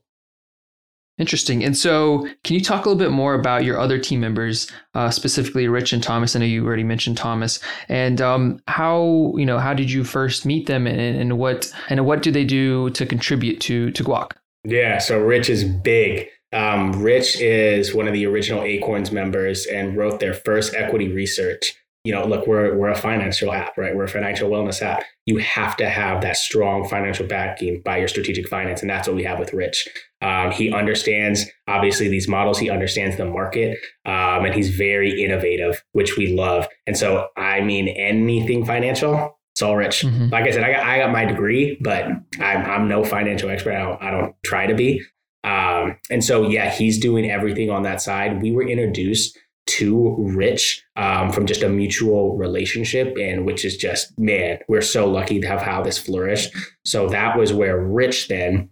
Interesting. 1.18 1.64
And 1.64 1.76
so, 1.76 2.29
can 2.44 2.55
you 2.55 2.61
talk 2.61 2.85
a 2.85 2.90
little 2.90 2.98
bit 2.98 3.11
more 3.11 3.35
about 3.35 3.64
your 3.64 3.81
other 3.81 3.98
team 3.98 4.20
members, 4.20 4.70
uh, 4.94 5.11
specifically 5.11 5.66
Rich 5.66 5.94
and 5.94 6.02
Thomas? 6.02 6.37
I 6.37 6.40
know 6.40 6.44
you 6.44 6.66
already 6.66 6.85
mentioned 6.85 7.16
Thomas, 7.16 7.59
and 7.88 8.20
um, 8.20 8.61
how 8.68 9.33
you 9.37 9.46
know 9.46 9.59
how 9.59 9.72
did 9.72 9.90
you 9.90 10.05
first 10.05 10.44
meet 10.44 10.66
them, 10.66 10.87
and, 10.87 11.00
and 11.00 11.38
what 11.38 11.72
and 11.88 12.05
what 12.05 12.20
do 12.20 12.31
they 12.31 12.44
do 12.44 12.90
to 12.90 13.07
contribute 13.07 13.61
to 13.62 13.90
to 13.92 14.05
Guac? 14.05 14.33
Yeah, 14.64 14.98
so 14.98 15.18
Rich 15.18 15.48
is 15.48 15.64
big. 15.64 16.29
Um, 16.52 17.02
Rich 17.02 17.40
is 17.40 17.94
one 17.94 18.07
of 18.07 18.12
the 18.12 18.26
original 18.26 18.62
Acorns 18.62 19.11
members 19.11 19.66
and 19.66 19.96
wrote 19.96 20.20
their 20.20 20.35
first 20.35 20.74
equity 20.74 21.09
research 21.09 21.74
you 22.06 22.12
know, 22.12 22.24
look, 22.24 22.46
we're 22.46 22.76
we're 22.76 22.90
a 22.90 22.96
financial 22.96 23.52
app, 23.52 23.76
right? 23.76 23.94
We're 23.96 24.04
a 24.04 24.08
financial 24.08 24.48
wellness 24.48 24.80
app. 24.80 25.02
You 25.26 25.38
have 25.38 25.76
to 25.78 25.88
have 25.88 26.22
that 26.22 26.36
strong 26.36 26.88
financial 26.88 27.26
backing 27.26 27.82
by 27.84 27.96
your 27.96 28.06
strategic 28.06 28.46
finance, 28.46 28.80
and 28.80 28.88
that's 28.88 29.08
what 29.08 29.16
we 29.16 29.24
have 29.24 29.40
with 29.40 29.52
Rich. 29.52 29.88
Um, 30.22 30.52
he 30.52 30.72
understands 30.72 31.46
obviously 31.66 32.08
these 32.08 32.28
models. 32.28 32.60
He 32.60 32.70
understands 32.70 33.16
the 33.16 33.24
market, 33.24 33.76
um, 34.04 34.44
and 34.44 34.54
he's 34.54 34.70
very 34.70 35.24
innovative, 35.24 35.82
which 35.92 36.16
we 36.16 36.32
love. 36.32 36.68
And 36.86 36.96
so, 36.96 37.26
I 37.36 37.60
mean, 37.60 37.88
anything 37.88 38.64
financial, 38.64 39.36
it's 39.52 39.62
all 39.62 39.76
Rich. 39.76 40.02
Mm-hmm. 40.02 40.28
Like 40.28 40.44
I 40.44 40.52
said, 40.52 40.62
I 40.62 40.72
got 40.72 40.86
I 40.86 40.98
got 40.98 41.10
my 41.10 41.24
degree, 41.24 41.76
but 41.80 42.04
I'm 42.38 42.64
I'm 42.64 42.88
no 42.88 43.04
financial 43.04 43.50
expert. 43.50 43.74
I 43.74 43.78
don't 43.80 44.00
I 44.00 44.10
don't 44.12 44.36
try 44.44 44.68
to 44.68 44.74
be. 44.76 45.02
Um, 45.42 45.96
and 46.10 46.24
so, 46.24 46.48
yeah, 46.48 46.70
he's 46.70 46.98
doing 46.98 47.30
everything 47.30 47.70
on 47.70 47.82
that 47.82 48.02
side. 48.02 48.42
We 48.42 48.50
were 48.50 48.66
introduced 48.66 49.38
to 49.66 50.16
Rich 50.18 50.85
um, 50.96 51.33
from 51.33 51.46
just 51.46 51.62
a 51.62 51.68
mutual 51.68 52.37
relationship, 52.37 53.16
and 53.20 53.44
which 53.44 53.64
is 53.64 53.76
just 53.76 54.16
man, 54.18 54.59
we're 54.68 54.81
so 54.81 55.09
lucky 55.09 55.40
to 55.40 55.46
have 55.48 55.62
how 55.62 55.83
this 55.83 55.98
flourished. 55.98 56.55
So 56.85 57.09
that 57.09 57.37
was 57.37 57.52
where 57.52 57.79
Rich 57.79 58.29
then 58.29 58.70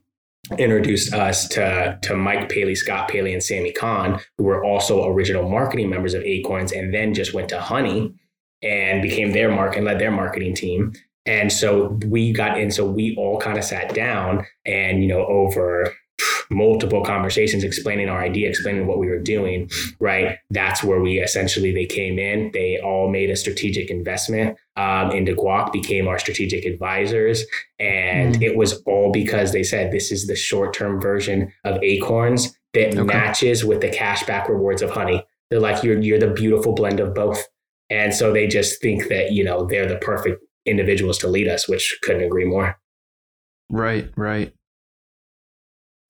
introduced 0.59 1.12
us 1.12 1.48
to 1.48 1.98
to 2.02 2.14
Mike 2.14 2.48
Paley, 2.48 2.74
Scott 2.74 3.09
Paley, 3.09 3.33
and 3.33 3.42
Sammy 3.42 3.72
Kahn, 3.72 4.20
who 4.38 4.44
were 4.44 4.64
also 4.64 5.07
original 5.07 5.48
marketing 5.48 5.90
members 5.90 6.14
of 6.14 6.22
Acorns, 6.22 6.72
and 6.72 6.92
then 6.94 7.14
just 7.14 7.35
went 7.35 7.48
to 7.48 7.61
Honey 7.61 8.14
and 8.62 9.02
became 9.02 9.33
their 9.33 9.50
mark 9.50 9.76
and 9.76 9.85
led 9.85 9.98
their 9.98 10.11
marketing 10.11 10.54
team. 10.54 10.92
And 11.26 11.52
so 11.52 11.98
we 12.07 12.33
got 12.33 12.59
in, 12.59 12.70
so 12.70 12.85
we 12.85 13.14
all 13.16 13.38
kind 13.40 13.57
of 13.57 13.64
sat 13.64 13.94
down 13.94 14.44
and, 14.66 15.02
you 15.02 15.09
know, 15.09 15.24
over 15.26 15.94
multiple 16.50 17.04
conversations 17.04 17.64
explaining 17.64 18.09
our 18.09 18.22
idea, 18.22 18.48
explaining 18.48 18.87
what 18.87 18.98
we 18.98 19.09
were 19.09 19.18
doing, 19.18 19.70
right? 20.00 20.38
That's 20.50 20.83
where 20.83 21.00
we 21.00 21.20
essentially 21.20 21.72
they 21.72 21.87
came 21.87 22.18
in. 22.18 22.50
They 22.52 22.78
all 22.78 23.11
made 23.11 23.30
a 23.30 23.37
strategic 23.37 23.90
investment 23.90 24.59
um, 24.76 25.11
into 25.11 25.35
Guac, 25.35 25.72
became 25.72 26.09
our 26.09 26.18
strategic 26.18 26.64
advisors, 26.64 27.44
and 27.78 28.37
mm. 28.37 28.42
it 28.42 28.57
was 28.57 28.83
all 28.87 29.12
because 29.12 29.52
they 29.52 29.62
said 29.62 29.92
this 29.92 30.11
is 30.11 30.26
the 30.26 30.37
short 30.37 30.74
term 30.74 31.00
version 31.00 31.52
of 31.64 31.83
Acorns 31.83 32.57
that 32.74 32.94
okay. 32.94 33.02
matches 33.02 33.64
with 33.64 33.80
the 33.80 33.90
cashback 33.90 34.48
rewards 34.48 34.83
of 34.83 34.90
Honey. 34.90 35.24
They're 35.50 35.61
like 35.61 35.83
you're 35.85 36.00
you're 36.00 36.18
the 36.18 36.30
beautiful 36.30 36.72
blend 36.74 37.00
of 37.00 37.14
both, 37.14 37.42
and 37.90 38.12
so 38.14 38.33
they 38.33 38.46
just 38.46 38.80
think 38.83 39.09
that 39.09 39.33
you 39.33 39.44
know 39.44 39.66
they're 39.66 39.87
the 39.87 39.96
perfect 39.96 40.42
individuals 40.66 41.18
to 41.18 41.28
lead 41.28 41.48
us, 41.48 41.68
which 41.68 41.98
couldn't 42.02 42.24
agree 42.24 42.44
more. 42.44 42.78
Right, 43.70 44.11
right. 44.16 44.52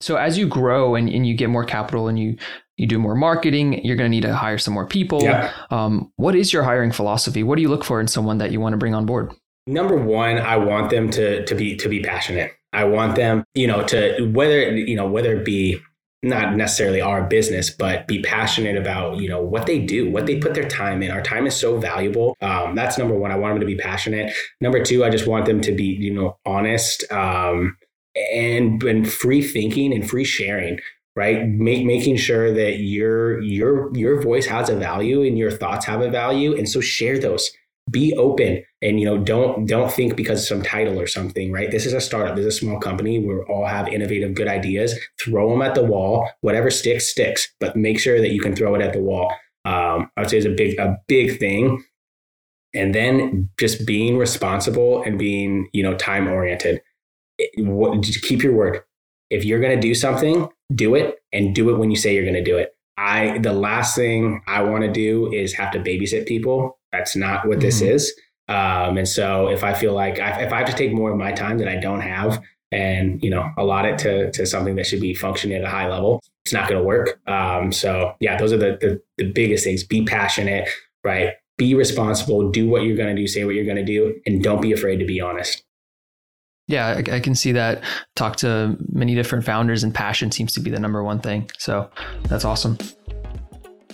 So 0.01 0.17
as 0.17 0.37
you 0.37 0.47
grow 0.47 0.95
and, 0.95 1.09
and 1.09 1.25
you 1.25 1.35
get 1.35 1.49
more 1.49 1.65
capital 1.65 2.07
and 2.07 2.19
you 2.19 2.37
you 2.77 2.87
do 2.87 2.99
more 2.99 3.15
marketing, 3.15 3.85
you're 3.85 3.95
going 3.95 4.11
to 4.11 4.13
need 4.13 4.23
to 4.23 4.35
hire 4.35 4.57
some 4.57 4.73
more 4.73 4.85
people. 4.85 5.23
Yeah. 5.23 5.53
Um, 5.71 6.11
what 6.17 6.35
is 6.35 6.51
your 6.51 6.63
hiring 6.63 6.91
philosophy? 6.91 7.41
What 7.41 7.55
do 7.55 7.61
you 7.61 7.69
look 7.69 7.85
for 7.85 8.01
in 8.01 8.07
someone 8.07 8.37
that 8.39 8.51
you 8.51 8.59
want 8.59 8.73
to 8.73 8.77
bring 8.77 8.93
on 8.93 9.05
board? 9.05 9.33
Number 9.67 9.95
one, 9.95 10.37
I 10.37 10.57
want 10.57 10.89
them 10.89 11.09
to 11.11 11.45
to 11.45 11.55
be 11.55 11.75
to 11.77 11.89
be 11.89 12.01
passionate. 12.01 12.51
I 12.73 12.83
want 12.83 13.15
them, 13.15 13.43
you 13.53 13.67
know, 13.67 13.83
to 13.83 14.31
whether 14.33 14.75
you 14.75 14.95
know 14.95 15.07
whether 15.07 15.33
it 15.35 15.45
be 15.45 15.79
not 16.21 16.55
necessarily 16.55 17.01
our 17.01 17.23
business, 17.23 17.69
but 17.69 18.07
be 18.07 18.21
passionate 18.21 18.77
about 18.77 19.17
you 19.17 19.29
know 19.29 19.41
what 19.41 19.65
they 19.65 19.79
do, 19.79 20.11
what 20.11 20.25
they 20.25 20.37
put 20.37 20.53
their 20.53 20.67
time 20.67 21.01
in. 21.01 21.11
Our 21.11 21.21
time 21.21 21.47
is 21.47 21.55
so 21.55 21.77
valuable. 21.77 22.35
Um, 22.41 22.75
that's 22.75 22.97
number 22.97 23.17
one. 23.17 23.31
I 23.31 23.37
want 23.37 23.53
them 23.53 23.61
to 23.61 23.65
be 23.65 23.77
passionate. 23.77 24.33
Number 24.61 24.83
two, 24.83 25.03
I 25.03 25.09
just 25.09 25.25
want 25.25 25.45
them 25.45 25.61
to 25.61 25.71
be 25.71 25.85
you 25.85 26.13
know 26.13 26.37
honest. 26.45 27.09
Um, 27.11 27.77
and 28.35 28.83
and 28.83 29.11
free 29.11 29.41
thinking 29.41 29.93
and 29.93 30.07
free 30.07 30.25
sharing 30.25 30.79
right? 31.15 31.47
Make, 31.47 31.85
making 31.85 32.17
sure 32.17 32.53
that 32.53 32.79
your 32.79 33.41
your 33.41 33.95
your 33.95 34.21
voice 34.21 34.45
has 34.47 34.69
a 34.69 34.75
value 34.75 35.23
and 35.23 35.37
your 35.37 35.51
thoughts 35.51 35.85
have 35.85 36.01
a 36.01 36.09
value. 36.09 36.55
And 36.55 36.67
so 36.67 36.81
share 36.81 37.17
those. 37.17 37.49
Be 37.91 38.15
open 38.15 38.63
and 38.81 38.99
you 38.99 39.05
know 39.05 39.19
don't 39.19 39.67
don't 39.67 39.91
think 39.91 40.15
because 40.15 40.41
of 40.41 40.47
some 40.47 40.63
title 40.63 40.99
or 40.99 41.05
something 41.05 41.51
right? 41.51 41.69
This 41.69 41.85
is 41.85 41.93
a 41.93 42.01
startup. 42.01 42.35
This 42.35 42.45
is 42.45 42.55
a 42.55 42.59
small 42.59 42.79
company. 42.79 43.19
We 43.19 43.35
all 43.43 43.65
have 43.65 43.87
innovative 43.87 44.33
good 44.33 44.47
ideas. 44.47 44.95
Throw 45.21 45.51
them 45.51 45.61
at 45.61 45.75
the 45.75 45.83
wall. 45.83 46.27
Whatever 46.41 46.71
sticks 46.71 47.07
sticks 47.07 47.47
but 47.59 47.75
make 47.75 47.99
sure 47.99 48.19
that 48.19 48.31
you 48.31 48.41
can 48.41 48.55
throw 48.55 48.73
it 48.73 48.81
at 48.81 48.93
the 48.93 49.01
wall. 49.01 49.31
Um, 49.65 50.11
i 50.15 50.21
would 50.21 50.29
say 50.29 50.37
is 50.37 50.45
a 50.45 50.49
big 50.49 50.79
a 50.79 50.97
big 51.07 51.39
thing. 51.39 51.83
And 52.73 52.93
then 52.93 53.49
just 53.59 53.85
being 53.85 54.17
responsible 54.17 55.03
and 55.03 55.19
being 55.19 55.69
you 55.71 55.83
know 55.83 55.95
time 55.95 56.27
oriented 56.27 56.81
what, 57.57 58.03
keep 58.23 58.43
your 58.43 58.53
word. 58.53 58.81
If 59.29 59.43
you're 59.43 59.59
going 59.59 59.75
to 59.75 59.81
do 59.81 59.95
something, 59.95 60.47
do 60.73 60.95
it 60.95 61.19
and 61.33 61.53
do 61.55 61.69
it 61.69 61.77
when 61.77 61.89
you 61.91 61.97
say 61.97 62.13
you're 62.13 62.23
going 62.23 62.35
to 62.35 62.43
do 62.43 62.57
it. 62.57 62.75
I 62.97 63.39
the 63.39 63.53
last 63.53 63.95
thing 63.95 64.41
I 64.47 64.63
want 64.63 64.83
to 64.83 64.91
do 64.91 65.31
is 65.31 65.53
have 65.53 65.71
to 65.71 65.79
babysit 65.79 66.27
people. 66.27 66.79
That's 66.91 67.15
not 67.15 67.47
what 67.47 67.59
this 67.59 67.81
mm-hmm. 67.81 67.93
is. 67.93 68.13
Um, 68.47 68.97
and 68.97 69.07
so 69.07 69.49
if 69.49 69.63
I 69.63 69.73
feel 69.73 69.93
like 69.93 70.19
I, 70.19 70.43
if 70.43 70.53
I 70.53 70.59
have 70.59 70.69
to 70.69 70.75
take 70.75 70.93
more 70.93 71.11
of 71.11 71.17
my 71.17 71.31
time 71.31 71.57
that 71.57 71.67
I 71.67 71.77
don't 71.77 72.01
have 72.01 72.41
and 72.71 73.21
you 73.23 73.29
know 73.29 73.49
allot 73.57 73.85
it 73.85 73.97
to 73.99 74.31
to 74.31 74.45
something 74.45 74.75
that 74.75 74.85
should 74.85 75.01
be 75.01 75.13
functioning 75.13 75.57
at 75.57 75.63
a 75.63 75.69
high 75.69 75.89
level, 75.89 76.21
it's 76.45 76.53
not 76.53 76.69
going 76.69 76.79
to 76.79 76.85
work. 76.85 77.19
Um, 77.27 77.71
so 77.71 78.15
yeah, 78.19 78.37
those 78.37 78.53
are 78.53 78.57
the, 78.57 78.77
the 78.79 79.01
the 79.17 79.31
biggest 79.31 79.63
things. 79.65 79.83
Be 79.83 80.05
passionate, 80.05 80.69
right? 81.03 81.33
Be 81.57 81.73
responsible. 81.73 82.49
Do 82.51 82.69
what 82.69 82.83
you're 82.83 82.97
going 82.97 83.13
to 83.13 83.21
do. 83.21 83.27
Say 83.27 83.43
what 83.43 83.55
you're 83.55 83.65
going 83.65 83.77
to 83.77 83.85
do, 83.85 84.15
and 84.25 84.41
don't 84.41 84.61
be 84.61 84.71
afraid 84.71 84.97
to 84.97 85.05
be 85.05 85.19
honest. 85.19 85.64
Yeah, 86.67 86.87
I, 86.87 87.15
I, 87.15 87.19
can 87.19 87.35
see 87.35 87.51
that. 87.51 87.83
Talk 88.15 88.37
to 88.37 88.75
many 88.91 89.13
different 89.13 89.45
founders, 89.45 89.83
and 89.83 89.93
passion 89.93 90.31
seems 90.31 90.51
to 90.53 90.59
be 90.59 90.71
the 90.71 90.79
number 90.79 91.03
one 91.03 91.19
thing. 91.19 91.49
So 91.59 91.91
that's 92.23 92.43
awesome. 92.43 92.79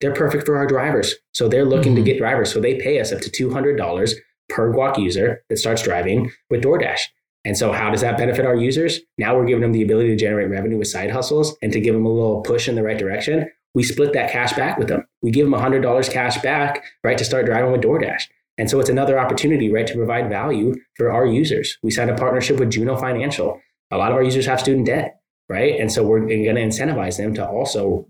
they're 0.00 0.14
perfect 0.14 0.44
for 0.44 0.56
our 0.56 0.66
drivers. 0.66 1.14
So 1.32 1.48
they're 1.48 1.64
looking 1.64 1.94
mm-hmm. 1.94 2.04
to 2.04 2.10
get 2.10 2.18
drivers. 2.18 2.52
So 2.52 2.60
they 2.60 2.76
pay 2.76 3.00
us 3.00 3.12
up 3.12 3.20
to 3.20 3.30
$200 3.30 4.14
per 4.48 4.72
Guac 4.72 4.98
user 4.98 5.42
that 5.48 5.56
starts 5.56 5.82
driving 5.82 6.30
with 6.50 6.62
DoorDash. 6.62 7.00
And 7.46 7.56
so, 7.56 7.70
how 7.70 7.90
does 7.90 8.00
that 8.00 8.18
benefit 8.18 8.44
our 8.44 8.56
users? 8.56 8.98
Now 9.18 9.36
we're 9.36 9.46
giving 9.46 9.62
them 9.62 9.70
the 9.70 9.84
ability 9.84 10.08
to 10.08 10.16
generate 10.16 10.50
revenue 10.50 10.78
with 10.78 10.88
side 10.88 11.12
hustles 11.12 11.56
and 11.62 11.72
to 11.72 11.80
give 11.80 11.94
them 11.94 12.04
a 12.04 12.12
little 12.12 12.42
push 12.42 12.68
in 12.68 12.74
the 12.74 12.82
right 12.82 12.98
direction. 12.98 13.48
We 13.72 13.84
split 13.84 14.12
that 14.14 14.32
cash 14.32 14.52
back 14.54 14.78
with 14.78 14.88
them. 14.88 15.06
We 15.22 15.30
give 15.30 15.48
them 15.48 15.58
$100 15.58 16.12
cash 16.12 16.38
back, 16.42 16.82
right, 17.04 17.16
to 17.16 17.24
start 17.24 17.46
driving 17.46 17.70
with 17.70 17.82
DoorDash. 17.82 18.24
And 18.58 18.68
so, 18.68 18.80
it's 18.80 18.90
another 18.90 19.16
opportunity, 19.16 19.70
right, 19.70 19.86
to 19.86 19.94
provide 19.94 20.28
value 20.28 20.74
for 20.96 21.12
our 21.12 21.24
users. 21.24 21.78
We 21.84 21.92
signed 21.92 22.10
a 22.10 22.16
partnership 22.16 22.58
with 22.58 22.72
Juno 22.72 22.96
Financial. 22.96 23.60
A 23.92 23.96
lot 23.96 24.10
of 24.10 24.16
our 24.16 24.24
users 24.24 24.46
have 24.46 24.58
student 24.58 24.86
debt, 24.86 25.20
right? 25.48 25.78
And 25.78 25.92
so, 25.92 26.02
we're 26.02 26.18
going 26.26 26.42
to 26.42 26.60
incentivize 26.60 27.16
them 27.16 27.32
to 27.34 27.46
also 27.46 28.08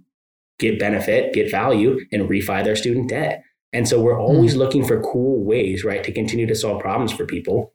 get 0.59 0.79
benefit, 0.79 1.35
get 1.35 1.51
value, 1.51 2.01
and 2.11 2.27
refi 2.27 2.65
their 2.65 2.77
student 2.77 3.11
debt. 3.11 3.43
And 3.75 3.87
so 3.87 4.01
we're 4.01 4.19
always 4.19 4.55
mm. 4.55 4.59
looking 4.59 4.87
for 4.87 5.03
cool 5.03 5.45
ways, 5.45 5.85
right, 5.85 6.03
to 6.05 6.13
continue 6.13 6.47
to 6.47 6.55
solve 6.55 6.81
problems 6.81 7.13
for 7.13 7.27
people. 7.27 7.75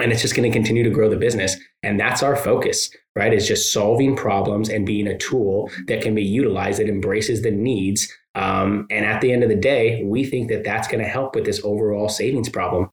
And 0.00 0.12
it's 0.12 0.22
just 0.22 0.34
going 0.34 0.50
to 0.50 0.56
continue 0.56 0.84
to 0.84 0.90
grow 0.90 1.08
the 1.08 1.16
business. 1.16 1.56
And 1.82 1.98
that's 1.98 2.22
our 2.22 2.36
focus, 2.36 2.90
right? 3.16 3.32
Is 3.32 3.48
just 3.48 3.72
solving 3.72 4.16
problems 4.16 4.68
and 4.68 4.86
being 4.86 5.06
a 5.06 5.18
tool 5.18 5.70
that 5.86 6.02
can 6.02 6.14
be 6.14 6.22
utilized 6.22 6.78
that 6.78 6.88
embraces 6.88 7.42
the 7.42 7.50
needs. 7.50 8.12
Um, 8.34 8.86
and 8.90 9.04
at 9.04 9.20
the 9.20 9.32
end 9.32 9.42
of 9.42 9.48
the 9.48 9.56
day, 9.56 10.04
we 10.04 10.24
think 10.24 10.48
that 10.50 10.64
that's 10.64 10.88
going 10.88 11.02
to 11.02 11.08
help 11.08 11.34
with 11.34 11.44
this 11.44 11.60
overall 11.64 12.08
savings 12.08 12.48
problem. 12.48 12.90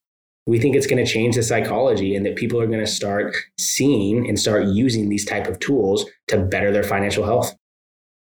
We 0.47 0.60
think 0.60 0.76
it's 0.76 0.88
going 0.88 1.03
to 1.03 1.12
change 1.12 1.36
the 1.36 1.43
psychology 1.43 2.16
and 2.16 2.26
that 2.26 2.36
people 2.36 2.60
are 2.62 2.68
going 2.68 2.80
to 2.80 2.88
start 2.88 3.36
seeing 3.58 4.28
and 4.28 4.39
start 4.39 4.68
using 4.68 5.10
these 5.10 5.26
type 5.26 5.47
of 5.47 5.60
tools 5.60 6.06
to 6.28 6.38
better 6.38 6.72
their 6.72 6.84
financial 6.84 7.26
health. 7.26 7.56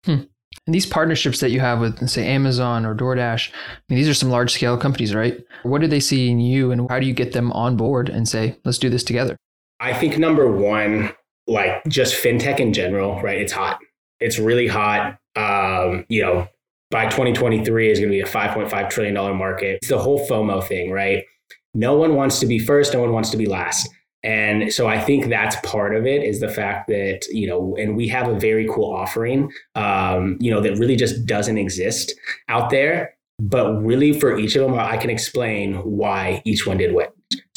Hmm. 0.04 0.22
And 0.68 0.74
these 0.74 0.84
partnerships 0.84 1.40
that 1.40 1.50
you 1.50 1.60
have 1.60 1.80
with, 1.80 2.06
say, 2.10 2.26
Amazon 2.26 2.84
or 2.84 2.94
DoorDash, 2.94 3.50
I 3.50 3.54
mean, 3.88 3.96
these 3.96 4.06
are 4.06 4.12
some 4.12 4.28
large 4.28 4.52
scale 4.52 4.76
companies, 4.76 5.14
right? 5.14 5.42
What 5.62 5.80
do 5.80 5.86
they 5.86 5.98
see 5.98 6.28
in 6.28 6.40
you 6.40 6.70
and 6.70 6.90
how 6.90 7.00
do 7.00 7.06
you 7.06 7.14
get 7.14 7.32
them 7.32 7.50
on 7.52 7.78
board 7.78 8.10
and 8.10 8.28
say, 8.28 8.58
let's 8.66 8.76
do 8.76 8.90
this 8.90 9.02
together? 9.02 9.38
I 9.80 9.94
think 9.94 10.18
number 10.18 10.46
one, 10.46 11.14
like 11.46 11.82
just 11.88 12.22
fintech 12.22 12.60
in 12.60 12.74
general, 12.74 13.18
right? 13.22 13.40
It's 13.40 13.50
hot. 13.50 13.78
It's 14.20 14.38
really 14.38 14.66
hot. 14.66 15.18
Um, 15.36 16.04
you 16.10 16.20
know, 16.20 16.46
by 16.90 17.04
2023 17.04 17.90
is 17.90 17.98
going 17.98 18.10
to 18.10 18.14
be 18.14 18.20
a 18.20 18.26
5.5 18.26 18.90
trillion 18.90 19.14
dollar 19.14 19.32
market. 19.32 19.76
It's 19.76 19.88
the 19.88 19.98
whole 19.98 20.28
FOMO 20.28 20.62
thing, 20.62 20.90
right? 20.90 21.24
No 21.72 21.96
one 21.96 22.14
wants 22.14 22.40
to 22.40 22.46
be 22.46 22.58
first, 22.58 22.92
no 22.92 23.00
one 23.00 23.14
wants 23.14 23.30
to 23.30 23.38
be 23.38 23.46
last. 23.46 23.88
And 24.22 24.72
so 24.72 24.88
I 24.88 25.00
think 25.00 25.28
that's 25.28 25.56
part 25.64 25.94
of 25.94 26.06
it 26.06 26.24
is 26.24 26.40
the 26.40 26.48
fact 26.48 26.88
that, 26.88 27.26
you 27.30 27.46
know, 27.46 27.76
and 27.76 27.96
we 27.96 28.08
have 28.08 28.28
a 28.28 28.38
very 28.38 28.66
cool 28.68 28.92
offering, 28.92 29.50
um, 29.76 30.36
you 30.40 30.50
know, 30.50 30.60
that 30.60 30.76
really 30.78 30.96
just 30.96 31.24
doesn't 31.24 31.56
exist 31.56 32.12
out 32.48 32.70
there. 32.70 33.14
But 33.40 33.80
really, 33.84 34.18
for 34.18 34.36
each 34.36 34.56
of 34.56 34.62
them, 34.62 34.76
I 34.76 34.96
can 34.96 35.10
explain 35.10 35.74
why 35.76 36.42
each 36.44 36.66
one 36.66 36.76
did 36.76 36.92
what. 36.92 37.07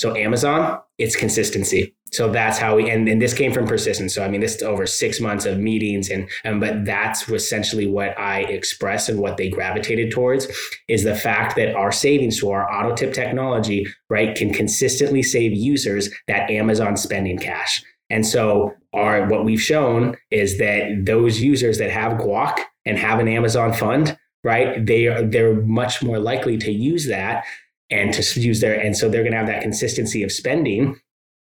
So, 0.02 0.16
Amazon, 0.16 0.80
it's 0.98 1.16
consistency. 1.16 1.94
So 2.12 2.32
that's 2.32 2.58
how 2.58 2.78
we, 2.78 2.90
and, 2.90 3.08
and 3.08 3.22
this 3.22 3.36
came 3.36 3.54
from 3.54 3.68
persistence. 3.68 4.16
So 4.16 4.26
I 4.26 4.30
mean, 4.30 4.42
this 4.42 4.56
is 4.56 4.64
over 4.64 4.88
six 4.88 5.22
months 5.22 5.46
of 5.46 5.60
meetings, 5.60 6.10
and, 6.10 6.28
and 6.44 6.60
but 6.60 6.86
that's 6.86 7.30
essentially 7.30 7.86
what 7.86 8.18
I 8.18 8.40
express 8.40 9.10
and 9.10 9.20
what 9.20 9.38
they 9.38 9.48
gravitated 9.48 10.12
towards 10.12 10.48
is 10.88 11.04
the 11.04 11.14
fact 11.14 11.56
that 11.58 11.76
our 11.76 11.92
savings 11.92 12.40
tool, 12.40 12.50
our 12.50 12.68
auto 12.74 12.96
tip 12.96 13.14
technology, 13.14 13.86
right, 14.10 14.36
can 14.36 14.52
consistently 14.52 15.22
save 15.22 15.54
users 15.54 16.10
that 16.28 16.50
Amazon 16.50 16.98
spending 16.98 17.38
cash. 17.38 17.84
And 18.10 18.26
so 18.26 18.74
our 18.94 19.28
what 19.28 19.46
we've 19.46 19.62
shown 19.62 20.18
is 20.32 20.58
that 20.58 21.06
those 21.06 21.40
users 21.40 21.78
that 21.78 21.92
have 21.92 22.14
Guac 22.14 22.58
and 22.88 22.98
have 22.98 23.20
an 23.20 23.28
Amazon 23.28 23.72
fund, 23.72 24.18
right, 24.44 24.84
they 24.84 25.06
are 25.06 25.22
they're 25.22 25.62
much 25.62 26.02
more 26.02 26.18
likely 26.18 26.58
to 26.58 26.72
use 26.72 27.08
that 27.08 27.46
and 27.92 28.14
to 28.14 28.40
use 28.40 28.62
their 28.62 28.80
and 28.80 28.96
so 28.96 29.10
they're 29.10 29.24
going 29.24 29.34
to 29.34 29.38
have 29.38 29.48
that 29.48 29.62
consistency 29.62 30.24
of 30.24 30.32
spending 30.32 31.00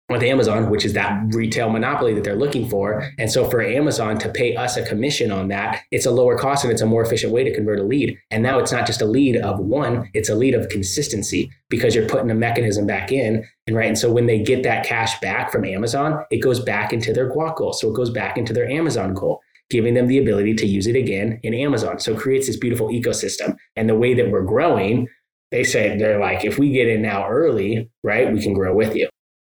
with 0.10 0.24
Amazon, 0.24 0.70
which 0.70 0.86
is 0.86 0.94
that 0.94 1.24
retail 1.34 1.70
monopoly 1.70 2.14
that 2.16 2.24
they're 2.24 2.36
looking 2.36 2.68
for. 2.68 3.08
And 3.20 3.32
so 3.32 3.48
for 3.50 3.62
Amazon 3.62 4.18
to 4.20 4.30
pay 4.30 4.56
us 4.56 4.76
a 4.76 4.84
commission 4.84 5.32
on 5.32 5.50
that, 5.50 5.84
it's 5.92 6.06
a 6.06 6.12
lower 6.12 6.38
cost 6.38 6.64
and 6.64 6.74
it's 6.74 6.82
a 6.82 6.88
more 6.88 7.04
efficient 7.04 7.32
way 7.32 7.44
to 7.44 7.54
convert 7.54 7.80
a 7.80 7.84
lead. 7.84 8.18
And 8.32 8.42
now 8.42 8.58
it's 8.60 8.72
not 8.72 8.88
just 8.88 9.02
a 9.02 9.06
lead 9.06 9.38
of 9.38 9.60
one, 9.60 10.10
it's 10.14 10.30
a 10.30 10.36
lead 10.36 10.56
of 10.56 10.70
consistency 10.70 11.52
because 11.70 11.94
you're 11.94 12.10
putting 12.10 12.32
a 12.32 12.36
mechanism 12.36 12.88
back 12.88 13.12
in. 13.12 13.46
And 13.68 13.76
right. 13.76 13.88
And 13.88 13.98
so 13.98 14.12
when 14.12 14.26
they 14.26 14.42
get 14.42 14.64
that 14.64 14.84
cash 14.84 15.20
back 15.20 15.52
from 15.52 15.64
Amazon, 15.64 16.26
it 16.32 16.38
goes 16.38 16.60
back 16.60 16.92
into 16.92 17.14
their 17.14 17.32
Guac 17.32 17.58
goal. 17.58 17.74
So 17.74 17.90
it 17.92 17.96
goes 17.96 18.10
back 18.10 18.38
into 18.38 18.52
their 18.52 18.70
Amazon 18.70 19.14
goal 19.14 19.42
giving 19.70 19.94
them 19.94 20.08
the 20.08 20.18
ability 20.18 20.56
to 20.56 20.66
use 20.66 20.88
it 20.88 20.96
again 20.96 21.40
in 21.44 21.54
Amazon. 21.54 22.00
So 22.00 22.14
it 22.14 22.20
creates 22.20 22.48
this 22.48 22.58
beautiful 22.58 22.88
ecosystem. 22.88 23.56
And 23.76 23.88
the 23.88 23.96
way 23.96 24.16
that 24.16 24.32
we're 24.32 24.42
growing, 24.42 25.08
they 25.52 25.64
say 25.64 25.98
they're 25.98 26.20
like, 26.20 26.46
if 26.46 26.60
we 26.60 26.72
get 26.72 26.88
in 26.88 27.02
now 27.02 27.28
early, 27.28 27.90
right, 28.04 28.32
we 28.32 28.42
can 28.42 28.54
grow 28.54 28.74
with 28.74 28.96
you. 28.96 29.10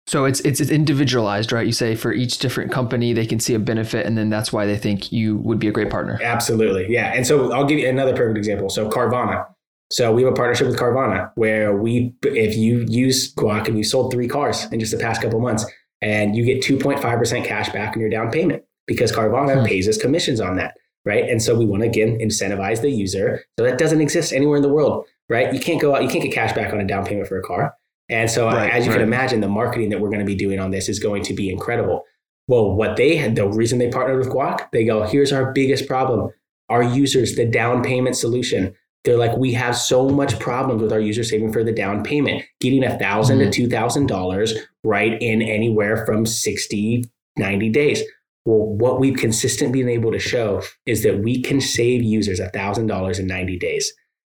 So 0.07 0.25
it's, 0.25 0.41
it's 0.41 0.61
individualized, 0.61 1.53
right? 1.53 1.67
You 1.67 1.73
say 1.73 1.95
for 1.95 2.13
each 2.13 2.39
different 2.39 2.73
company 2.73 3.13
they 3.13 3.27
can 3.27 3.39
see 3.39 3.55
a 3.55 3.59
benefit, 3.59 4.07
and 4.07 4.19
then 4.19 4.29
that's 4.29 4.53
why 4.53 4.67
they 4.67 4.77
think 4.77 5.13
you 5.13 5.37
would 5.37 5.59
be 5.59 5.69
a 5.69 5.73
great 5.73 5.91
partner. 5.91 6.19
Absolutely, 6.23 6.87
yeah. 6.89 7.13
And 7.15 7.27
so 7.27 7.53
I'll 7.53 7.67
give 7.67 7.79
you 7.79 7.89
another 7.89 8.17
perfect 8.17 8.39
example. 8.39 8.71
So 8.71 8.89
Carvana. 8.89 9.47
So 9.93 10.13
we 10.13 10.23
have 10.23 10.33
a 10.33 10.35
partnership 10.37 10.69
with 10.69 10.79
Carvana 10.79 11.33
where 11.35 11.77
we, 11.77 12.15
if 12.23 12.57
you 12.57 12.87
use 12.89 13.35
Guac 13.35 13.67
and 13.67 13.77
you 13.77 13.83
sold 13.83 14.13
three 14.13 14.29
cars 14.29 14.67
in 14.71 14.79
just 14.79 14.93
the 14.93 14.99
past 14.99 15.21
couple 15.21 15.41
months, 15.41 15.65
and 16.01 16.35
you 16.35 16.45
get 16.45 16.63
2.5% 16.63 17.45
cash 17.45 17.71
back 17.71 17.95
on 17.95 18.01
your 18.01 18.11
down 18.11 18.31
payment 18.31 18.65
because 18.87 19.13
Carvana 19.13 19.61
hmm. 19.61 19.67
pays 19.67 19.89
us 19.89 19.97
commissions 19.97 20.41
on 20.41 20.57
that, 20.57 20.75
right? 21.05 21.29
And 21.29 21.43
so 21.43 21.57
we 21.57 21.67
want 21.67 21.83
to 21.83 21.89
again 21.89 22.19
incentivize 22.19 22.81
the 22.81 22.91
user. 22.91 23.45
So 23.59 23.65
that 23.65 23.79
doesn't 23.79 24.01
exist 24.01 24.33
anywhere 24.33 24.57
in 24.57 24.63
the 24.63 24.69
world, 24.69 25.07
right? 25.31 25.55
You 25.55 25.61
can't 25.61 25.81
go 25.81 25.95
out, 25.95 26.03
you 26.03 26.09
can't 26.09 26.23
get 26.23 26.35
cash 26.35 26.53
back 26.53 26.73
on 26.73 26.81
a 26.81 26.87
down 26.87 27.07
payment 27.07 27.29
for 27.29 27.39
a 27.39 27.43
car. 27.43 27.75
And 28.11 28.29
so, 28.29 28.47
right, 28.47 28.71
as 28.71 28.85
you 28.85 28.91
right. 28.91 28.99
can 28.99 29.07
imagine, 29.07 29.41
the 29.41 29.49
marketing 29.49 29.89
that 29.91 30.01
we're 30.01 30.09
going 30.09 30.21
to 30.21 30.27
be 30.27 30.35
doing 30.35 30.59
on 30.59 30.73
this 30.73 30.89
is 30.89 30.99
going 30.99 31.23
to 31.23 31.33
be 31.33 31.49
incredible. 31.49 32.03
Well, 32.49 32.75
what 32.75 32.97
they 32.97 33.17
had, 33.17 33.37
the 33.37 33.49
reason 33.49 33.79
they 33.79 33.89
partnered 33.89 34.19
with 34.19 34.29
Guac, 34.29 34.69
they 34.73 34.85
go, 34.85 35.05
here's 35.05 35.33
our 35.33 35.53
biggest 35.53 35.87
problem. 35.87 36.31
Our 36.69 36.83
users, 36.83 37.37
the 37.37 37.47
down 37.47 37.83
payment 37.83 38.17
solution. 38.17 38.75
They're 39.05 39.17
like, 39.17 39.37
we 39.37 39.53
have 39.55 39.77
so 39.77 40.11
much 40.11 40.39
problems 40.41 40.83
with 40.83 40.93
our 40.93 41.01
users 41.01 41.31
saving 41.31 41.53
for 41.53 41.65
the 41.65 41.73
down 41.73 42.03
payment, 42.03 42.43
getting 42.61 42.85
a 42.85 42.99
thousand 42.99 43.39
mm-hmm. 43.39 43.51
to 43.51 43.63
two 43.63 43.69
thousand 43.69 44.09
dollars 44.09 44.53
right 44.85 45.21
in 45.23 45.41
anywhere 45.41 46.05
from 46.05 46.27
60, 46.27 47.05
90 47.39 47.69
days. 47.71 48.03
Well, 48.45 48.67
what 48.67 49.01
we've 49.01 49.17
consistently 49.17 49.83
been 49.83 49.89
able 49.89 50.13
to 50.13 50.19
show 50.19 50.63
is 50.85 51.03
that 51.05 51.23
we 51.23 51.41
can 51.41 51.61
save 51.61 52.03
users 52.03 52.41
$1,000 52.41 53.19
in 53.19 53.27
90 53.27 53.59
days. 53.59 53.93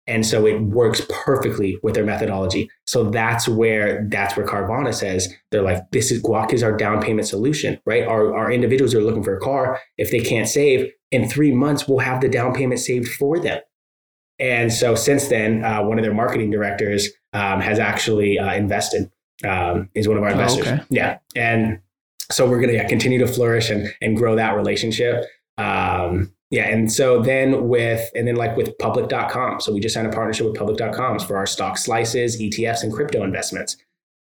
And 0.06 0.26
so 0.26 0.46
it 0.46 0.60
works 0.62 1.02
perfectly 1.10 1.80
with 1.82 1.96
their 1.96 2.04
methodology. 2.04 2.70
So 2.86 3.10
that's 3.10 3.48
where 3.48 4.06
that's 4.10 4.36
where 4.36 4.46
Carvana 4.46 4.94
says 4.94 5.34
they're 5.52 5.62
like, 5.62 5.80
this 5.92 6.12
is 6.12 6.22
Guac 6.22 6.52
is 6.52 6.62
our 6.62 6.76
down 6.76 7.02
payment 7.02 7.28
solution, 7.28 7.80
right? 7.86 8.04
Our, 8.06 8.36
our 8.36 8.52
individuals 8.52 8.94
are 8.94 9.02
looking 9.02 9.24
for 9.24 9.36
a 9.38 9.40
car. 9.40 9.80
If 9.98 10.12
they 10.12 10.20
can't 10.20 10.48
save 10.48 10.92
in 11.12 11.30
three 11.30 11.52
months, 11.52 11.88
we'll 11.88 12.00
have 12.00 12.20
the 12.20 12.28
down 12.28 12.54
payment 12.54 12.82
saved 12.82 13.08
for 13.14 13.40
them. 13.40 13.62
And 14.40 14.74
so 14.74 14.96
since 14.96 15.30
then, 15.30 15.64
uh, 15.64 15.84
one 15.84 16.00
of 16.00 16.04
their 16.04 16.14
marketing 16.14 16.52
directors 16.52 17.08
um, 17.32 17.62
has 17.62 17.80
actually 17.80 18.38
uh, 18.38 18.54
invested, 18.54 19.10
um, 19.46 19.90
is 19.96 20.08
one 20.08 20.18
of 20.18 20.24
our 20.24 20.30
oh, 20.30 20.34
investors. 20.34 20.68
Oh, 20.68 20.74
okay. 20.74 20.84
Yeah. 20.90 21.20
And 21.36 21.80
so 22.30 22.50
we're 22.50 22.60
going 22.60 22.78
to 22.78 22.88
continue 22.90 23.20
to 23.20 23.28
flourish 23.28 23.70
and, 23.70 23.94
and 24.02 24.18
grow 24.18 24.36
that 24.36 24.56
relationship. 24.56 25.24
Um, 25.58 26.34
yeah. 26.54 26.68
And 26.68 26.92
so 26.92 27.20
then 27.20 27.68
with, 27.68 28.12
and 28.14 28.28
then 28.28 28.36
like 28.36 28.56
with 28.56 28.78
public.com. 28.78 29.60
So 29.60 29.74
we 29.74 29.80
just 29.80 29.96
signed 29.96 30.06
a 30.06 30.12
partnership 30.12 30.46
with 30.46 30.54
public.com 30.54 31.18
for 31.22 31.36
our 31.36 31.48
stock 31.48 31.80
slices, 31.80 32.40
ETFs, 32.40 32.84
and 32.84 32.94
crypto 32.94 33.24
investments. 33.24 33.76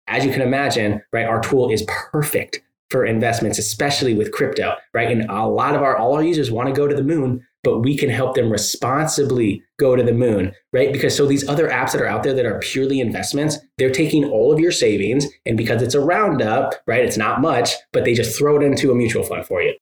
As 0.07 0.25
you 0.25 0.31
can 0.31 0.41
imagine, 0.41 1.03
right, 1.13 1.27
our 1.27 1.39
tool 1.39 1.69
is 1.69 1.85
perfect 1.87 2.63
for 2.89 3.05
investments, 3.05 3.59
especially 3.59 4.15
with 4.15 4.31
crypto, 4.31 4.73
right? 4.91 5.11
And 5.11 5.29
a 5.29 5.45
lot 5.45 5.75
of 5.75 5.83
our, 5.83 5.97
all 5.97 6.15
our 6.15 6.23
users 6.23 6.49
want 6.49 6.67
to 6.67 6.73
go 6.73 6.87
to 6.87 6.95
the 6.95 7.03
moon, 7.03 7.45
but 7.63 7.81
we 7.81 7.95
can 7.95 8.09
help 8.09 8.33
them 8.33 8.51
responsibly 8.51 9.61
go 9.77 9.95
to 9.95 10.01
the 10.01 10.11
moon, 10.11 10.51
right? 10.73 10.91
Because 10.91 11.15
so 11.15 11.27
these 11.27 11.47
other 11.47 11.69
apps 11.69 11.91
that 11.91 12.01
are 12.01 12.07
out 12.07 12.23
there 12.23 12.33
that 12.33 12.45
are 12.47 12.57
purely 12.57 13.01
investments, 13.01 13.59
they're 13.77 13.91
taking 13.91 14.25
all 14.25 14.51
of 14.51 14.59
your 14.59 14.71
savings 14.71 15.27
and 15.45 15.57
because 15.57 15.83
it's 15.83 15.93
a 15.93 15.99
roundup, 15.99 16.73
right? 16.87 17.05
It's 17.05 17.17
not 17.17 17.39
much, 17.39 17.75
but 17.93 18.03
they 18.03 18.15
just 18.15 18.35
throw 18.35 18.59
it 18.59 18.63
into 18.63 18.91
a 18.91 18.95
mutual 18.95 19.23
fund 19.23 19.45
for 19.45 19.61
you. 19.61 19.75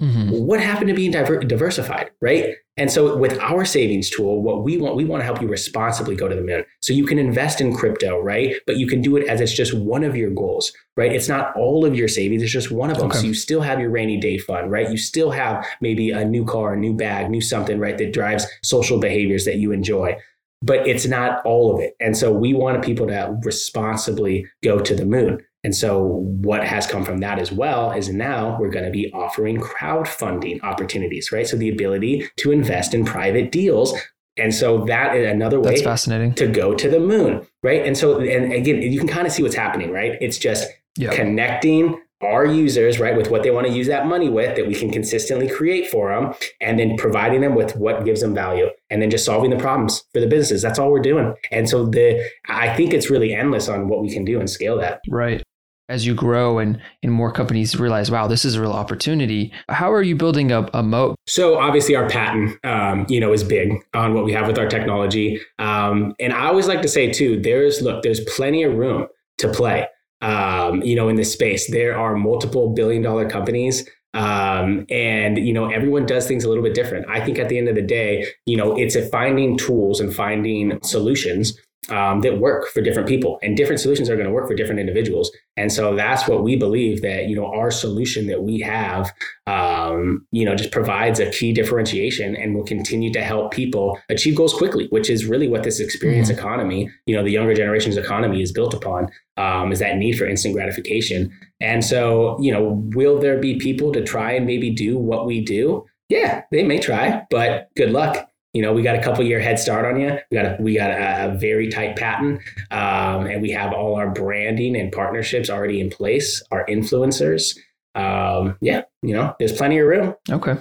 Mm-hmm. 0.00 0.30
What 0.30 0.60
happened 0.60 0.88
to 0.88 0.94
being 0.94 1.10
diver- 1.10 1.40
diversified, 1.40 2.10
right? 2.20 2.54
And 2.76 2.90
so 2.90 3.16
with 3.16 3.38
our 3.40 3.66
savings 3.66 4.08
tool, 4.08 4.42
what 4.42 4.64
we 4.64 4.78
want, 4.78 4.96
we 4.96 5.04
want 5.04 5.20
to 5.20 5.24
help 5.24 5.42
you 5.42 5.48
responsibly 5.48 6.16
go 6.16 6.28
to 6.28 6.34
the 6.34 6.42
moon. 6.42 6.64
So 6.80 6.94
you 6.94 7.04
can 7.04 7.18
invest 7.18 7.60
in 7.60 7.76
crypto, 7.76 8.18
right? 8.18 8.56
But 8.66 8.76
you 8.76 8.86
can 8.86 9.02
do 9.02 9.16
it 9.18 9.28
as 9.28 9.42
it's 9.42 9.52
just 9.52 9.74
one 9.74 10.02
of 10.02 10.16
your 10.16 10.30
goals, 10.30 10.72
right? 10.96 11.12
It's 11.12 11.28
not 11.28 11.54
all 11.54 11.84
of 11.84 11.94
your 11.94 12.08
savings, 12.08 12.42
it's 12.42 12.52
just 12.52 12.70
one 12.70 12.90
of 12.90 12.96
them. 12.96 13.08
Okay. 13.08 13.18
So 13.18 13.26
you 13.26 13.34
still 13.34 13.60
have 13.60 13.80
your 13.80 13.90
rainy 13.90 14.18
day 14.18 14.38
fund, 14.38 14.70
right? 14.70 14.90
You 14.90 14.96
still 14.96 15.30
have 15.30 15.66
maybe 15.82 16.10
a 16.10 16.24
new 16.24 16.46
car, 16.46 16.72
a 16.72 16.78
new 16.78 16.94
bag, 16.94 17.30
new 17.30 17.42
something, 17.42 17.78
right? 17.78 17.98
That 17.98 18.14
drives 18.14 18.46
social 18.62 18.98
behaviors 18.98 19.44
that 19.44 19.56
you 19.56 19.72
enjoy 19.72 20.16
but 20.62 20.86
it's 20.86 21.06
not 21.06 21.44
all 21.44 21.74
of 21.74 21.80
it. 21.80 21.96
And 22.00 22.16
so 22.16 22.32
we 22.32 22.52
want 22.52 22.84
people 22.84 23.06
to 23.06 23.36
responsibly 23.44 24.46
go 24.62 24.78
to 24.78 24.94
the 24.94 25.06
moon. 25.06 25.42
And 25.62 25.74
so, 25.74 26.02
what 26.40 26.64
has 26.64 26.86
come 26.86 27.04
from 27.04 27.18
that 27.18 27.38
as 27.38 27.52
well 27.52 27.92
is 27.92 28.08
now 28.08 28.56
we're 28.58 28.70
going 28.70 28.86
to 28.86 28.90
be 28.90 29.12
offering 29.12 29.60
crowdfunding 29.60 30.62
opportunities, 30.62 31.30
right? 31.32 31.46
So, 31.46 31.56
the 31.56 31.68
ability 31.68 32.28
to 32.36 32.50
invest 32.50 32.94
in 32.94 33.04
private 33.04 33.52
deals. 33.52 33.94
And 34.38 34.54
so, 34.54 34.84
that 34.86 35.14
is 35.14 35.30
another 35.30 35.60
way 35.60 35.72
That's 35.72 35.82
fascinating. 35.82 36.34
to 36.36 36.46
go 36.46 36.74
to 36.74 36.88
the 36.88 37.00
moon, 37.00 37.46
right? 37.62 37.84
And 37.84 37.96
so, 37.96 38.20
and 38.20 38.52
again, 38.52 38.80
you 38.80 38.98
can 38.98 39.08
kind 39.08 39.26
of 39.26 39.32
see 39.32 39.42
what's 39.42 39.54
happening, 39.54 39.90
right? 39.90 40.16
It's 40.22 40.38
just 40.38 40.66
yep. 40.96 41.14
connecting 41.14 42.00
our 42.22 42.46
users, 42.46 42.98
right, 42.98 43.16
with 43.16 43.30
what 43.30 43.42
they 43.42 43.50
want 43.50 43.66
to 43.66 43.72
use 43.72 43.86
that 43.86 44.06
money 44.06 44.28
with 44.28 44.54
that 44.56 44.66
we 44.66 44.74
can 44.74 44.90
consistently 44.90 45.48
create 45.48 45.88
for 45.88 46.10
them, 46.10 46.34
and 46.60 46.78
then 46.78 46.96
providing 46.96 47.40
them 47.40 47.54
with 47.54 47.76
what 47.76 48.04
gives 48.04 48.20
them 48.20 48.34
value, 48.34 48.68
and 48.90 49.00
then 49.00 49.10
just 49.10 49.24
solving 49.24 49.50
the 49.50 49.56
problems 49.56 50.04
for 50.12 50.20
the 50.20 50.26
businesses. 50.26 50.60
That's 50.62 50.78
all 50.78 50.90
we're 50.90 51.00
doing. 51.00 51.34
And 51.50 51.68
so 51.68 51.86
the 51.86 52.22
I 52.48 52.74
think 52.76 52.92
it's 52.92 53.10
really 53.10 53.34
endless 53.34 53.68
on 53.68 53.88
what 53.88 54.02
we 54.02 54.10
can 54.10 54.24
do 54.24 54.38
and 54.38 54.48
scale 54.48 54.78
that. 54.78 55.00
Right 55.08 55.42
as 55.90 56.06
you 56.06 56.14
grow 56.14 56.58
and, 56.58 56.80
and 57.02 57.12
more 57.12 57.32
companies 57.32 57.78
realize, 57.78 58.10
wow, 58.10 58.26
this 58.26 58.44
is 58.44 58.54
a 58.54 58.60
real 58.60 58.72
opportunity. 58.72 59.52
How 59.68 59.92
are 59.92 60.02
you 60.02 60.14
building 60.16 60.52
a, 60.52 60.68
a 60.72 60.82
moat? 60.82 61.16
So 61.26 61.58
obviously 61.58 61.96
our 61.96 62.08
patent, 62.08 62.58
um, 62.64 63.04
you 63.08 63.20
know, 63.20 63.32
is 63.32 63.44
big 63.44 63.74
on 63.92 64.14
what 64.14 64.24
we 64.24 64.32
have 64.32 64.46
with 64.46 64.58
our 64.58 64.68
technology. 64.68 65.40
Um, 65.58 66.14
and 66.20 66.32
I 66.32 66.46
always 66.46 66.68
like 66.68 66.80
to 66.82 66.88
say 66.88 67.10
too, 67.10 67.40
there's, 67.40 67.82
look, 67.82 68.02
there's 68.02 68.20
plenty 68.36 68.62
of 68.62 68.74
room 68.74 69.08
to 69.38 69.48
play, 69.48 69.88
um, 70.20 70.80
you 70.82 70.94
know, 70.94 71.08
in 71.08 71.16
this 71.16 71.32
space. 71.32 71.70
There 71.70 71.98
are 71.98 72.14
multiple 72.14 72.72
billion 72.72 73.02
dollar 73.02 73.28
companies 73.28 73.88
um, 74.14 74.86
and 74.90 75.38
you 75.38 75.52
know 75.52 75.70
everyone 75.70 76.04
does 76.04 76.26
things 76.26 76.42
a 76.42 76.48
little 76.48 76.64
bit 76.64 76.74
different 76.74 77.08
i 77.08 77.24
think 77.24 77.38
at 77.38 77.48
the 77.48 77.56
end 77.56 77.68
of 77.68 77.76
the 77.76 77.82
day 77.82 78.26
you 78.44 78.56
know 78.56 78.76
it's 78.76 78.96
a 78.96 79.08
finding 79.08 79.56
tools 79.56 80.00
and 80.00 80.12
finding 80.14 80.80
solutions 80.82 81.56
um, 81.90 82.20
that 82.20 82.38
work 82.38 82.68
for 82.68 82.80
different 82.80 83.08
people. 83.08 83.38
And 83.42 83.56
different 83.56 83.80
solutions 83.80 84.08
are 84.08 84.16
going 84.16 84.26
to 84.26 84.32
work 84.32 84.48
for 84.48 84.54
different 84.54 84.80
individuals. 84.80 85.30
And 85.56 85.72
so 85.72 85.94
that's 85.94 86.26
what 86.26 86.42
we 86.42 86.56
believe 86.56 87.02
that 87.02 87.28
you 87.28 87.36
know 87.36 87.46
our 87.46 87.70
solution 87.70 88.26
that 88.28 88.42
we 88.42 88.60
have 88.60 89.12
um, 89.46 90.26
you 90.30 90.44
know 90.44 90.54
just 90.54 90.70
provides 90.70 91.20
a 91.20 91.30
key 91.30 91.52
differentiation 91.52 92.34
and 92.34 92.54
will 92.54 92.64
continue 92.64 93.12
to 93.12 93.20
help 93.20 93.52
people 93.52 93.98
achieve 94.08 94.36
goals 94.36 94.54
quickly 94.54 94.86
which 94.90 95.10
is 95.10 95.26
really 95.26 95.48
what 95.48 95.62
this 95.62 95.80
experience 95.80 96.30
mm-hmm. 96.30 96.38
economy 96.38 96.90
you 97.06 97.14
know 97.14 97.22
the 97.22 97.30
younger 97.30 97.52
generation's 97.52 97.96
economy 97.96 98.40
is 98.40 98.52
built 98.52 98.72
upon 98.72 99.08
um, 99.36 99.72
is 99.72 99.80
that 99.80 99.96
need 99.96 100.16
for 100.16 100.26
instant 100.26 100.54
gratification. 100.54 101.30
And 101.60 101.84
so 101.84 102.38
you 102.40 102.52
know 102.52 102.82
will 102.94 103.18
there 103.18 103.38
be 103.38 103.58
people 103.58 103.92
to 103.92 104.02
try 104.02 104.32
and 104.32 104.46
maybe 104.46 104.70
do 104.70 104.96
what 104.98 105.26
we 105.26 105.44
do? 105.44 105.84
Yeah 106.08 106.42
they 106.50 106.62
may 106.62 106.78
try 106.78 107.22
but 107.30 107.68
good 107.76 107.90
luck 107.90 108.29
you 108.52 108.62
know, 108.62 108.72
we 108.72 108.82
got 108.82 108.96
a 108.96 109.02
couple 109.02 109.24
year 109.24 109.40
head 109.40 109.58
start 109.58 109.84
on 109.84 110.00
you. 110.00 110.18
We 110.30 110.36
got 110.36 110.46
a, 110.46 110.56
we 110.60 110.76
got 110.76 110.90
a, 110.90 111.32
a 111.32 111.38
very 111.38 111.68
tight 111.68 111.96
patent, 111.96 112.40
um, 112.70 113.26
and 113.26 113.40
we 113.40 113.50
have 113.50 113.72
all 113.72 113.94
our 113.94 114.10
branding 114.10 114.76
and 114.76 114.90
partnerships 114.90 115.48
already 115.48 115.80
in 115.80 115.90
place. 115.90 116.42
Our 116.50 116.66
influencers, 116.66 117.56
um, 117.94 118.56
yeah, 118.60 118.82
you 119.02 119.14
know, 119.14 119.34
there's 119.38 119.52
plenty 119.52 119.78
of 119.78 119.86
room. 119.86 120.14
Okay. 120.28 120.56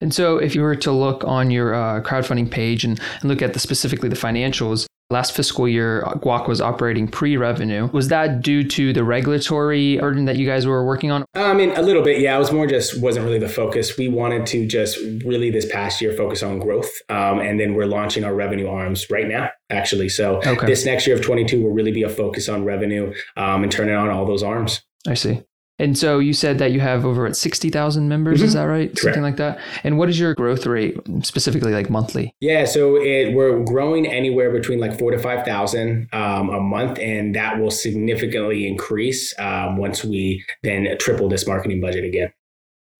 And 0.00 0.14
so, 0.14 0.38
if 0.38 0.54
you 0.54 0.62
were 0.62 0.76
to 0.76 0.92
look 0.92 1.24
on 1.24 1.50
your 1.50 1.74
uh, 1.74 2.00
crowdfunding 2.02 2.50
page 2.50 2.84
and, 2.84 3.00
and 3.20 3.28
look 3.28 3.42
at 3.42 3.52
the 3.52 3.58
specifically 3.58 4.08
the 4.08 4.16
financials, 4.16 4.86
Last 5.10 5.34
fiscal 5.34 5.66
year, 5.66 6.02
Guac 6.16 6.46
was 6.48 6.60
operating 6.60 7.08
pre 7.08 7.38
revenue. 7.38 7.88
Was 7.94 8.08
that 8.08 8.42
due 8.42 8.62
to 8.64 8.92
the 8.92 9.02
regulatory 9.02 9.96
burden 9.96 10.26
that 10.26 10.36
you 10.36 10.46
guys 10.46 10.66
were 10.66 10.84
working 10.84 11.10
on? 11.10 11.24
I 11.34 11.54
mean, 11.54 11.70
a 11.70 11.80
little 11.80 12.02
bit, 12.02 12.20
yeah. 12.20 12.36
It 12.36 12.38
was 12.38 12.52
more 12.52 12.66
just 12.66 13.00
wasn't 13.00 13.24
really 13.24 13.38
the 13.38 13.48
focus. 13.48 13.96
We 13.96 14.08
wanted 14.08 14.44
to 14.48 14.66
just 14.66 14.98
really 15.24 15.50
this 15.50 15.64
past 15.72 16.02
year 16.02 16.12
focus 16.12 16.42
on 16.42 16.58
growth. 16.58 16.90
Um, 17.08 17.38
and 17.38 17.58
then 17.58 17.74
we're 17.74 17.86
launching 17.86 18.22
our 18.22 18.34
revenue 18.34 18.68
arms 18.68 19.08
right 19.08 19.26
now, 19.26 19.48
actually. 19.70 20.10
So 20.10 20.42
okay. 20.44 20.66
this 20.66 20.84
next 20.84 21.06
year 21.06 21.16
of 21.16 21.22
22 21.22 21.62
will 21.62 21.72
really 21.72 21.92
be 21.92 22.02
a 22.02 22.10
focus 22.10 22.46
on 22.46 22.66
revenue 22.66 23.14
um, 23.38 23.62
and 23.62 23.72
turning 23.72 23.94
on 23.94 24.10
all 24.10 24.26
those 24.26 24.42
arms. 24.42 24.82
I 25.06 25.14
see. 25.14 25.42
And 25.78 25.96
so 25.96 26.18
you 26.18 26.32
said 26.32 26.58
that 26.58 26.72
you 26.72 26.80
have 26.80 27.04
over 27.04 27.26
at 27.26 27.36
60,000 27.36 28.08
members, 28.08 28.38
mm-hmm. 28.38 28.46
is 28.46 28.54
that 28.54 28.64
right? 28.64 28.88
Correct. 28.88 29.00
Something 29.00 29.22
like 29.22 29.36
that. 29.36 29.60
And 29.84 29.96
what 29.96 30.08
is 30.08 30.18
your 30.18 30.34
growth 30.34 30.66
rate 30.66 30.96
specifically 31.22 31.72
like 31.72 31.88
monthly? 31.88 32.34
Yeah, 32.40 32.64
so 32.64 32.96
it, 32.96 33.34
we're 33.34 33.62
growing 33.64 34.06
anywhere 34.06 34.50
between 34.50 34.80
like 34.80 34.98
four 34.98 35.10
to 35.12 35.18
5,000 35.18 36.08
um, 36.12 36.50
a 36.50 36.60
month. 36.60 36.98
And 36.98 37.34
that 37.34 37.60
will 37.60 37.70
significantly 37.70 38.66
increase 38.66 39.38
um, 39.38 39.76
once 39.76 40.04
we 40.04 40.44
then 40.62 40.96
triple 40.98 41.28
this 41.28 41.46
marketing 41.46 41.80
budget 41.80 42.04
again. 42.04 42.32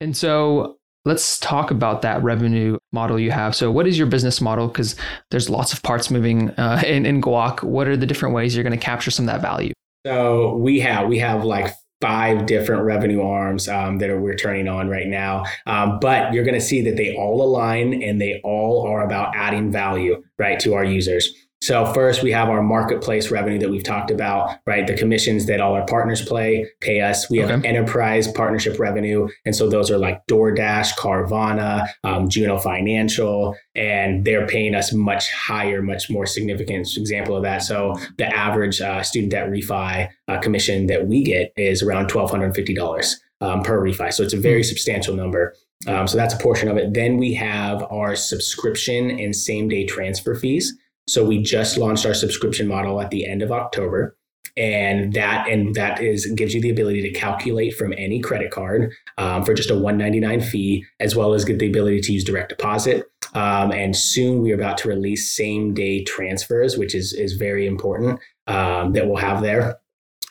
And 0.00 0.16
so 0.16 0.78
let's 1.04 1.40
talk 1.40 1.72
about 1.72 2.02
that 2.02 2.22
revenue 2.22 2.78
model 2.92 3.18
you 3.18 3.32
have. 3.32 3.56
So, 3.56 3.72
what 3.72 3.88
is 3.88 3.98
your 3.98 4.06
business 4.06 4.40
model? 4.40 4.68
Because 4.68 4.94
there's 5.30 5.50
lots 5.50 5.72
of 5.72 5.82
parts 5.82 6.10
moving 6.10 6.50
uh, 6.50 6.82
in, 6.86 7.04
in 7.04 7.20
Guac. 7.20 7.64
What 7.64 7.88
are 7.88 7.96
the 7.96 8.06
different 8.06 8.34
ways 8.34 8.54
you're 8.54 8.62
going 8.62 8.78
to 8.78 8.84
capture 8.84 9.10
some 9.10 9.28
of 9.28 9.34
that 9.34 9.42
value? 9.42 9.72
So 10.06 10.56
we 10.56 10.80
have 10.80 11.08
we 11.08 11.18
have 11.18 11.44
like 11.44 11.74
five 12.00 12.46
different 12.46 12.84
revenue 12.84 13.22
arms 13.22 13.68
um, 13.68 13.98
that 13.98 14.16
we're 14.20 14.36
turning 14.36 14.68
on 14.68 14.88
right 14.88 15.08
now. 15.08 15.44
Um, 15.66 15.98
but 16.00 16.32
you're 16.32 16.44
going 16.44 16.54
to 16.54 16.60
see 16.60 16.80
that 16.82 16.96
they 16.96 17.14
all 17.16 17.42
align 17.42 18.02
and 18.02 18.20
they 18.20 18.40
all 18.44 18.86
are 18.86 19.04
about 19.04 19.34
adding 19.34 19.72
value, 19.72 20.22
right, 20.38 20.60
to 20.60 20.74
our 20.74 20.84
users. 20.84 21.34
So 21.60 21.92
first 21.92 22.22
we 22.22 22.30
have 22.30 22.48
our 22.48 22.62
marketplace 22.62 23.32
revenue 23.32 23.58
that 23.58 23.68
we've 23.68 23.82
talked 23.82 24.12
about, 24.12 24.58
right? 24.64 24.86
The 24.86 24.96
commissions 24.96 25.46
that 25.46 25.60
all 25.60 25.74
our 25.74 25.84
partners 25.86 26.24
play 26.24 26.70
pay 26.80 27.00
us. 27.00 27.28
We 27.28 27.42
okay. 27.42 27.50
have 27.50 27.64
enterprise 27.64 28.30
partnership 28.30 28.78
revenue, 28.78 29.28
and 29.44 29.56
so 29.56 29.68
those 29.68 29.90
are 29.90 29.98
like 29.98 30.24
DoorDash, 30.28 30.92
Carvana, 30.92 31.88
um, 32.04 32.28
Juno 32.28 32.58
Financial, 32.58 33.56
and 33.74 34.24
they're 34.24 34.46
paying 34.46 34.76
us 34.76 34.92
much 34.92 35.32
higher, 35.32 35.82
much 35.82 36.08
more 36.08 36.26
significant 36.26 36.96
example 36.96 37.36
of 37.36 37.42
that. 37.42 37.62
So 37.62 37.96
the 38.18 38.26
average 38.26 38.80
uh, 38.80 39.02
student 39.02 39.32
debt 39.32 39.50
refi 39.50 40.08
uh, 40.28 40.38
commission 40.38 40.86
that 40.86 41.08
we 41.08 41.24
get 41.24 41.52
is 41.56 41.82
around 41.82 42.08
twelve 42.08 42.30
hundred 42.30 42.54
fifty 42.54 42.72
dollars 42.72 43.20
um, 43.40 43.62
per 43.62 43.82
refi. 43.82 44.12
So 44.12 44.22
it's 44.22 44.32
a 44.32 44.38
very 44.38 44.60
mm-hmm. 44.60 44.68
substantial 44.68 45.16
number. 45.16 45.54
Um, 45.86 46.06
so 46.06 46.16
that's 46.16 46.34
a 46.34 46.38
portion 46.38 46.68
of 46.68 46.76
it. 46.76 46.94
Then 46.94 47.18
we 47.18 47.34
have 47.34 47.82
our 47.90 48.14
subscription 48.16 49.10
and 49.10 49.34
same 49.34 49.68
day 49.68 49.86
transfer 49.86 50.34
fees. 50.36 50.76
So 51.08 51.24
we 51.24 51.42
just 51.42 51.78
launched 51.78 52.06
our 52.06 52.14
subscription 52.14 52.66
model 52.66 53.00
at 53.00 53.10
the 53.10 53.26
end 53.26 53.42
of 53.42 53.50
October. 53.52 54.14
and 54.56 55.12
that 55.12 55.48
and 55.48 55.74
that 55.76 56.00
is 56.02 56.26
gives 56.32 56.52
you 56.52 56.60
the 56.60 56.70
ability 56.70 57.00
to 57.02 57.12
calculate 57.12 57.74
from 57.76 57.92
any 57.92 58.18
credit 58.20 58.50
card 58.50 58.92
um, 59.16 59.44
for 59.44 59.54
just 59.54 59.70
a 59.70 59.74
199 59.74 60.40
fee, 60.40 60.84
as 60.98 61.14
well 61.14 61.32
as 61.34 61.44
get 61.44 61.58
the 61.60 61.68
ability 61.68 62.00
to 62.00 62.12
use 62.12 62.24
direct 62.24 62.48
deposit. 62.48 63.04
Um, 63.34 63.70
and 63.72 63.94
soon 63.94 64.42
we're 64.42 64.56
about 64.56 64.78
to 64.78 64.88
release 64.88 65.30
same 65.30 65.74
day 65.74 66.02
transfers, 66.02 66.76
which 66.76 66.94
is 66.94 67.12
is 67.12 67.34
very 67.34 67.66
important 67.66 68.20
um, 68.46 68.92
that 68.94 69.06
we'll 69.06 69.16
have 69.16 69.42
there 69.42 69.78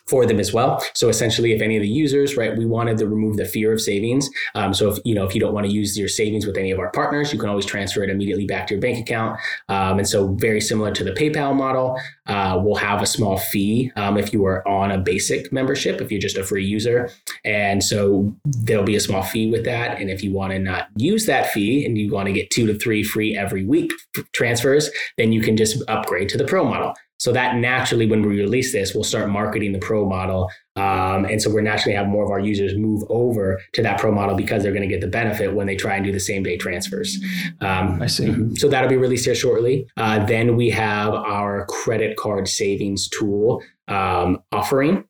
for 0.08 0.26
them 0.26 0.40
as 0.40 0.52
well. 0.52 0.82
So 0.94 1.08
essentially, 1.08 1.52
if 1.52 1.62
any 1.62 1.76
of 1.76 1.82
the 1.82 1.88
users, 1.88 2.36
right, 2.36 2.56
we 2.56 2.66
wanted 2.66 2.98
to 2.98 3.06
remove 3.06 3.36
the 3.36 3.44
fear 3.44 3.72
of 3.72 3.80
savings. 3.80 4.28
Um, 4.54 4.74
so 4.74 4.90
if 4.90 4.98
you 5.04 5.14
know 5.14 5.24
if 5.26 5.34
you 5.34 5.40
don't 5.40 5.54
want 5.54 5.66
to 5.66 5.72
use 5.72 5.98
your 5.98 6.08
savings 6.08 6.46
with 6.46 6.56
any 6.56 6.70
of 6.70 6.78
our 6.78 6.90
partners, 6.90 7.32
you 7.32 7.38
can 7.38 7.48
always 7.48 7.66
transfer 7.66 8.02
it 8.02 8.10
immediately 8.10 8.46
back 8.46 8.66
to 8.68 8.74
your 8.74 8.80
bank 8.80 8.98
account. 8.98 9.38
Um, 9.68 9.98
and 9.98 10.08
so 10.08 10.28
very 10.34 10.60
similar 10.60 10.92
to 10.92 11.04
the 11.04 11.12
PayPal 11.12 11.54
model, 11.54 11.98
uh, 12.26 12.60
we'll 12.62 12.76
have 12.76 13.02
a 13.02 13.06
small 13.06 13.38
fee 13.38 13.92
um, 13.96 14.16
if 14.16 14.32
you 14.32 14.44
are 14.44 14.66
on 14.66 14.90
a 14.90 14.98
basic 14.98 15.52
membership, 15.52 16.00
if 16.00 16.10
you're 16.10 16.20
just 16.20 16.36
a 16.36 16.44
free 16.44 16.64
user, 16.64 17.10
and 17.44 17.82
so 17.82 18.34
there'll 18.44 18.84
be 18.84 18.96
a 18.96 19.00
small 19.00 19.22
fee 19.22 19.50
with 19.50 19.64
that. 19.64 20.00
And 20.00 20.10
if 20.10 20.22
you 20.22 20.32
want 20.32 20.52
to 20.52 20.58
not 20.58 20.88
use 20.96 21.26
that 21.26 21.50
fee 21.50 21.84
and 21.84 21.96
you 21.98 22.12
want 22.12 22.26
to 22.26 22.32
get 22.32 22.50
two 22.50 22.66
to 22.66 22.78
three 22.78 23.02
free 23.02 23.36
every 23.36 23.64
week 23.64 23.92
transfers, 24.32 24.90
then 25.16 25.32
you 25.32 25.40
can 25.40 25.56
just 25.56 25.82
upgrade 25.88 26.28
to 26.30 26.38
the 26.38 26.44
Pro 26.44 26.64
model. 26.64 26.94
So 27.18 27.32
that 27.32 27.56
naturally, 27.56 28.06
when 28.06 28.22
we 28.22 28.38
release 28.38 28.72
this, 28.72 28.94
we'll 28.94 29.04
start 29.04 29.28
marketing 29.28 29.72
the 29.72 29.78
pro 29.78 30.06
model. 30.06 30.50
Um, 30.76 31.24
and 31.24 31.42
so 31.42 31.50
we're 31.50 31.62
naturally 31.62 31.96
have 31.96 32.06
more 32.06 32.24
of 32.24 32.30
our 32.30 32.38
users 32.38 32.76
move 32.76 33.02
over 33.08 33.60
to 33.72 33.82
that 33.82 33.98
pro 33.98 34.12
model 34.12 34.36
because 34.36 34.62
they're 34.62 34.72
going 34.72 34.88
to 34.88 34.88
get 34.88 35.00
the 35.00 35.08
benefit 35.08 35.52
when 35.52 35.66
they 35.66 35.74
try 35.74 35.96
and 35.96 36.04
do 36.04 36.12
the 36.12 36.20
same 36.20 36.44
day 36.44 36.56
transfers. 36.56 37.18
Um, 37.60 38.00
I 38.00 38.06
see. 38.06 38.26
Mm-hmm. 38.26 38.54
So 38.54 38.68
that'll 38.68 38.88
be 38.88 38.96
released 38.96 39.24
here 39.24 39.34
shortly. 39.34 39.88
Uh, 39.96 40.24
then 40.26 40.56
we 40.56 40.70
have 40.70 41.12
our 41.12 41.66
credit 41.66 42.16
card 42.16 42.46
savings 42.46 43.08
tool 43.08 43.62
um, 43.88 44.42
offering. 44.52 45.04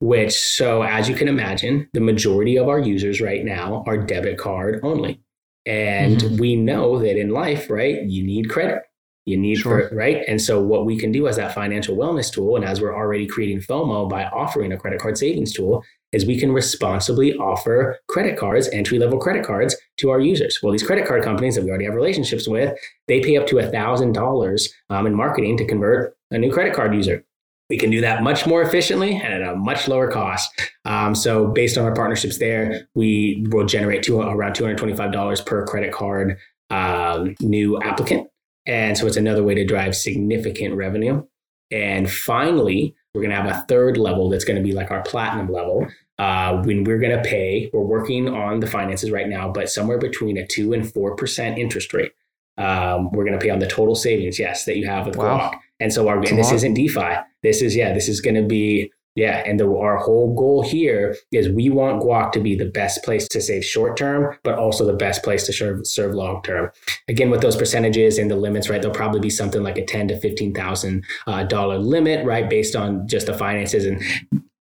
Which, 0.00 0.34
so 0.34 0.82
as 0.82 1.08
you 1.08 1.14
can 1.14 1.28
imagine, 1.28 1.88
the 1.94 2.00
majority 2.00 2.56
of 2.58 2.68
our 2.68 2.78
users 2.78 3.22
right 3.22 3.42
now 3.42 3.84
are 3.86 3.96
debit 3.96 4.36
card 4.36 4.80
only. 4.82 5.22
And 5.64 6.18
mm-hmm. 6.18 6.36
we 6.36 6.56
know 6.56 6.98
that 6.98 7.18
in 7.18 7.30
life, 7.30 7.70
right, 7.70 8.02
you 8.02 8.22
need 8.22 8.50
credit 8.50 8.82
you 9.26 9.36
need 9.36 9.56
sure. 9.56 9.88
for 9.88 9.94
right 9.94 10.22
and 10.28 10.40
so 10.40 10.60
what 10.60 10.84
we 10.84 10.98
can 10.98 11.10
do 11.10 11.26
as 11.26 11.36
that 11.36 11.54
financial 11.54 11.96
wellness 11.96 12.32
tool 12.32 12.56
and 12.56 12.64
as 12.64 12.80
we're 12.80 12.94
already 12.94 13.26
creating 13.26 13.58
fomo 13.58 14.08
by 14.08 14.24
offering 14.26 14.72
a 14.72 14.76
credit 14.76 15.00
card 15.00 15.16
savings 15.16 15.52
tool 15.52 15.82
is 16.12 16.26
we 16.26 16.38
can 16.38 16.52
responsibly 16.52 17.34
offer 17.36 17.98
credit 18.08 18.38
cards 18.38 18.68
entry 18.72 18.98
level 18.98 19.18
credit 19.18 19.44
cards 19.44 19.76
to 19.96 20.10
our 20.10 20.20
users 20.20 20.58
well 20.62 20.72
these 20.72 20.82
credit 20.82 21.06
card 21.06 21.22
companies 21.22 21.54
that 21.54 21.64
we 21.64 21.70
already 21.70 21.84
have 21.84 21.94
relationships 21.94 22.46
with 22.46 22.76
they 23.08 23.20
pay 23.20 23.36
up 23.36 23.46
to 23.46 23.58
a 23.58 23.70
thousand 23.70 24.12
dollars 24.12 24.72
um, 24.90 25.06
in 25.06 25.14
marketing 25.14 25.56
to 25.56 25.66
convert 25.66 26.16
a 26.30 26.38
new 26.38 26.52
credit 26.52 26.74
card 26.74 26.94
user 26.94 27.24
we 27.70 27.78
can 27.78 27.90
do 27.90 28.00
that 28.02 28.22
much 28.22 28.46
more 28.46 28.62
efficiently 28.62 29.14
and 29.16 29.32
at 29.32 29.42
a 29.42 29.56
much 29.56 29.88
lower 29.88 30.10
cost. 30.10 30.50
Um, 30.84 31.14
so, 31.14 31.46
based 31.46 31.78
on 31.78 31.84
our 31.84 31.94
partnerships 31.94 32.38
there, 32.38 32.86
we 32.94 33.44
will 33.48 33.64
generate 33.64 34.02
to 34.04 34.20
around 34.20 34.52
$225 34.52 35.46
per 35.46 35.66
credit 35.66 35.92
card 35.92 36.36
um, 36.70 37.34
new 37.40 37.80
applicant. 37.80 38.28
And 38.66 38.96
so 38.96 39.06
it's 39.06 39.16
another 39.16 39.42
way 39.42 39.54
to 39.54 39.64
drive 39.64 39.94
significant 39.94 40.74
revenue. 40.74 41.24
And 41.70 42.10
finally, 42.10 42.94
we're 43.14 43.22
going 43.22 43.30
to 43.30 43.40
have 43.40 43.50
a 43.50 43.64
third 43.68 43.96
level 43.96 44.28
that's 44.28 44.44
going 44.44 44.56
to 44.56 44.62
be 44.62 44.72
like 44.72 44.90
our 44.90 45.02
platinum 45.02 45.52
level. 45.52 45.86
Uh, 46.18 46.62
when 46.62 46.84
we're 46.84 46.98
going 46.98 47.16
to 47.16 47.28
pay, 47.28 47.70
we're 47.72 47.80
working 47.80 48.28
on 48.28 48.60
the 48.60 48.66
finances 48.66 49.10
right 49.10 49.28
now, 49.28 49.50
but 49.50 49.68
somewhere 49.68 49.98
between 49.98 50.36
a 50.36 50.46
two 50.46 50.72
and 50.72 50.90
four 50.92 51.16
percent 51.16 51.58
interest 51.58 51.92
rate. 51.92 52.12
Um, 52.56 53.10
we're 53.10 53.24
going 53.24 53.36
to 53.36 53.44
pay 53.44 53.50
on 53.50 53.58
the 53.58 53.66
total 53.66 53.96
savings, 53.96 54.38
yes, 54.38 54.64
that 54.64 54.76
you 54.76 54.86
have 54.86 55.06
with 55.06 55.16
wow. 55.16 55.50
And 55.80 55.92
so 55.92 56.06
our, 56.06 56.18
and 56.18 56.38
this 56.38 56.52
isn't 56.52 56.74
DeFi. 56.74 57.16
This 57.42 57.60
is 57.60 57.74
yeah, 57.74 57.92
this 57.92 58.08
is 58.08 58.20
going 58.20 58.36
to 58.36 58.44
be 58.44 58.92
yeah, 59.14 59.44
and 59.46 59.60
the, 59.60 59.66
our 59.72 59.96
whole 59.96 60.34
goal 60.34 60.62
here 60.62 61.16
is 61.30 61.48
we 61.48 61.70
want 61.70 62.02
Guac 62.02 62.32
to 62.32 62.40
be 62.40 62.56
the 62.56 62.64
best 62.64 63.04
place 63.04 63.28
to 63.28 63.40
save 63.40 63.64
short 63.64 63.96
term, 63.96 64.36
but 64.42 64.58
also 64.58 64.84
the 64.84 64.92
best 64.92 65.22
place 65.22 65.46
to 65.46 65.52
serve 65.52 65.86
serve 65.86 66.14
long 66.14 66.42
term. 66.42 66.70
Again, 67.08 67.30
with 67.30 67.40
those 67.40 67.56
percentages 67.56 68.18
and 68.18 68.28
the 68.28 68.36
limits, 68.36 68.68
right? 68.68 68.82
There'll 68.82 68.94
probably 68.94 69.20
be 69.20 69.30
something 69.30 69.62
like 69.62 69.78
a 69.78 69.84
ten 69.84 70.08
to 70.08 70.18
fifteen 70.18 70.52
thousand 70.52 71.04
uh, 71.28 71.44
dollar 71.44 71.78
limit, 71.78 72.26
right, 72.26 72.50
based 72.50 72.74
on 72.74 73.06
just 73.06 73.26
the 73.26 73.34
finances 73.34 73.86
and. 73.86 74.02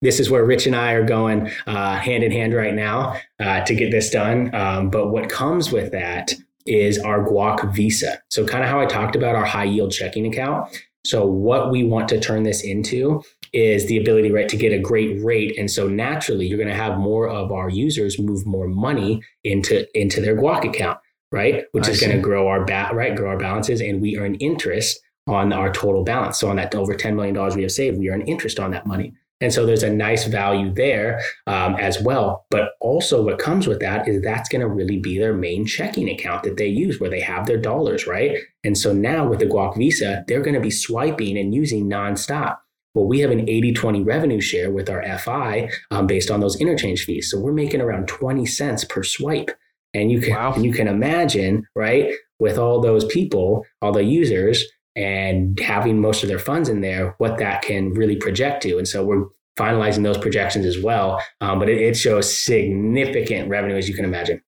This 0.04 0.18
is 0.18 0.28
where 0.28 0.44
Rich 0.44 0.66
and 0.66 0.74
I 0.74 0.94
are 0.94 1.04
going 1.04 1.48
uh, 1.68 1.94
hand 1.94 2.24
in 2.24 2.32
hand 2.32 2.54
right 2.54 2.74
now 2.74 3.20
uh, 3.38 3.60
to 3.60 3.72
get 3.72 3.92
this 3.92 4.10
done. 4.10 4.52
Um, 4.52 4.90
but 4.90 5.12
what 5.12 5.30
comes 5.30 5.70
with 5.70 5.92
that 5.92 6.34
is 6.66 6.98
our 6.98 7.24
Guac 7.24 7.72
Visa. 7.72 8.20
So, 8.28 8.44
kind 8.44 8.64
of 8.64 8.68
how 8.68 8.80
I 8.80 8.86
talked 8.86 9.14
about 9.14 9.36
our 9.36 9.44
high 9.44 9.62
yield 9.62 9.92
checking 9.92 10.26
account. 10.26 10.76
So, 11.04 11.24
what 11.24 11.70
we 11.70 11.84
want 11.84 12.08
to 12.08 12.18
turn 12.18 12.42
this 12.42 12.64
into 12.64 13.22
is 13.52 13.86
the 13.86 13.98
ability, 13.98 14.30
right, 14.30 14.48
to 14.48 14.56
get 14.56 14.72
a 14.72 14.78
great 14.78 15.22
rate. 15.22 15.58
And 15.58 15.70
so 15.70 15.88
naturally, 15.88 16.46
you're 16.46 16.58
going 16.58 16.68
to 16.68 16.74
have 16.74 16.98
more 16.98 17.28
of 17.28 17.52
our 17.52 17.68
users 17.68 18.18
move 18.18 18.46
more 18.46 18.68
money 18.68 19.22
into 19.44 19.86
into 19.98 20.20
their 20.20 20.36
Guac 20.36 20.64
account, 20.64 20.98
right? 21.30 21.64
Which 21.72 21.88
I 21.88 21.90
is 21.90 22.00
going 22.00 22.16
to 22.16 22.22
grow 22.22 22.48
our 22.48 22.64
bat, 22.64 22.94
right, 22.94 23.14
grow 23.14 23.30
our 23.30 23.38
balances, 23.38 23.80
and 23.80 24.00
we 24.00 24.18
earn 24.18 24.34
interest 24.36 25.00
on 25.26 25.52
our 25.52 25.72
total 25.72 26.02
balance. 26.02 26.38
So 26.38 26.48
on 26.48 26.56
that 26.56 26.74
over 26.74 26.94
$10 26.94 27.14
million 27.14 27.34
we 27.54 27.62
have 27.62 27.70
saved, 27.70 27.98
we 27.98 28.10
earn 28.10 28.22
interest 28.22 28.58
on 28.58 28.72
that 28.72 28.86
money. 28.86 29.14
And 29.42 29.52
so 29.52 29.66
there's 29.66 29.82
a 29.82 29.92
nice 29.92 30.26
value 30.26 30.72
there 30.72 31.20
um, 31.48 31.74
as 31.74 32.00
well. 32.00 32.46
But 32.48 32.74
also, 32.80 33.22
what 33.22 33.40
comes 33.40 33.66
with 33.66 33.80
that 33.80 34.06
is 34.06 34.22
that's 34.22 34.48
going 34.48 34.60
to 34.60 34.68
really 34.68 35.00
be 35.00 35.18
their 35.18 35.34
main 35.34 35.66
checking 35.66 36.08
account 36.08 36.44
that 36.44 36.58
they 36.58 36.68
use 36.68 37.00
where 37.00 37.10
they 37.10 37.20
have 37.20 37.46
their 37.46 37.58
dollars, 37.58 38.06
right? 38.06 38.38
And 38.62 38.78
so 38.78 38.92
now 38.92 39.26
with 39.26 39.40
the 39.40 39.46
Guac 39.46 39.76
Visa, 39.76 40.24
they're 40.28 40.42
going 40.42 40.54
to 40.54 40.60
be 40.60 40.70
swiping 40.70 41.36
and 41.36 41.52
using 41.52 41.90
nonstop. 41.90 42.58
Well, 42.94 43.06
we 43.06 43.20
have 43.20 43.30
an 43.30 43.48
80 43.48 43.72
20 43.72 44.02
revenue 44.02 44.40
share 44.40 44.70
with 44.70 44.90
our 44.90 45.02
FI 45.18 45.70
um, 45.90 46.06
based 46.06 46.30
on 46.30 46.40
those 46.40 46.60
interchange 46.60 47.04
fees. 47.04 47.30
So 47.30 47.38
we're 47.38 47.52
making 47.52 47.80
around 47.80 48.08
20 48.08 48.44
cents 48.46 48.84
per 48.84 49.02
swipe. 49.02 49.50
And 49.94 50.10
you 50.10 50.20
can, 50.20 50.34
wow. 50.34 50.56
you 50.56 50.72
can 50.72 50.88
imagine, 50.88 51.66
right, 51.74 52.12
with 52.38 52.58
all 52.58 52.80
those 52.80 53.04
people, 53.06 53.66
all 53.82 53.92
the 53.92 54.04
users, 54.04 54.64
and 54.96 55.58
having 55.60 56.00
most 56.00 56.22
of 56.22 56.28
their 56.28 56.38
funds 56.38 56.68
in 56.68 56.80
there, 56.80 57.14
what 57.18 57.38
that 57.38 57.62
can 57.62 57.92
really 57.92 58.16
project 58.16 58.62
to. 58.62 58.78
And 58.78 58.88
so 58.88 59.04
we're 59.04 59.24
finalizing 59.58 60.02
those 60.02 60.18
projections 60.18 60.66
as 60.66 60.82
well. 60.82 61.22
Um, 61.40 61.58
but 61.58 61.68
it, 61.68 61.78
it 61.78 61.96
shows 61.96 62.34
significant 62.34 63.48
revenue, 63.48 63.76
as 63.76 63.88
you 63.88 63.94
can 63.94 64.04
imagine. 64.04 64.42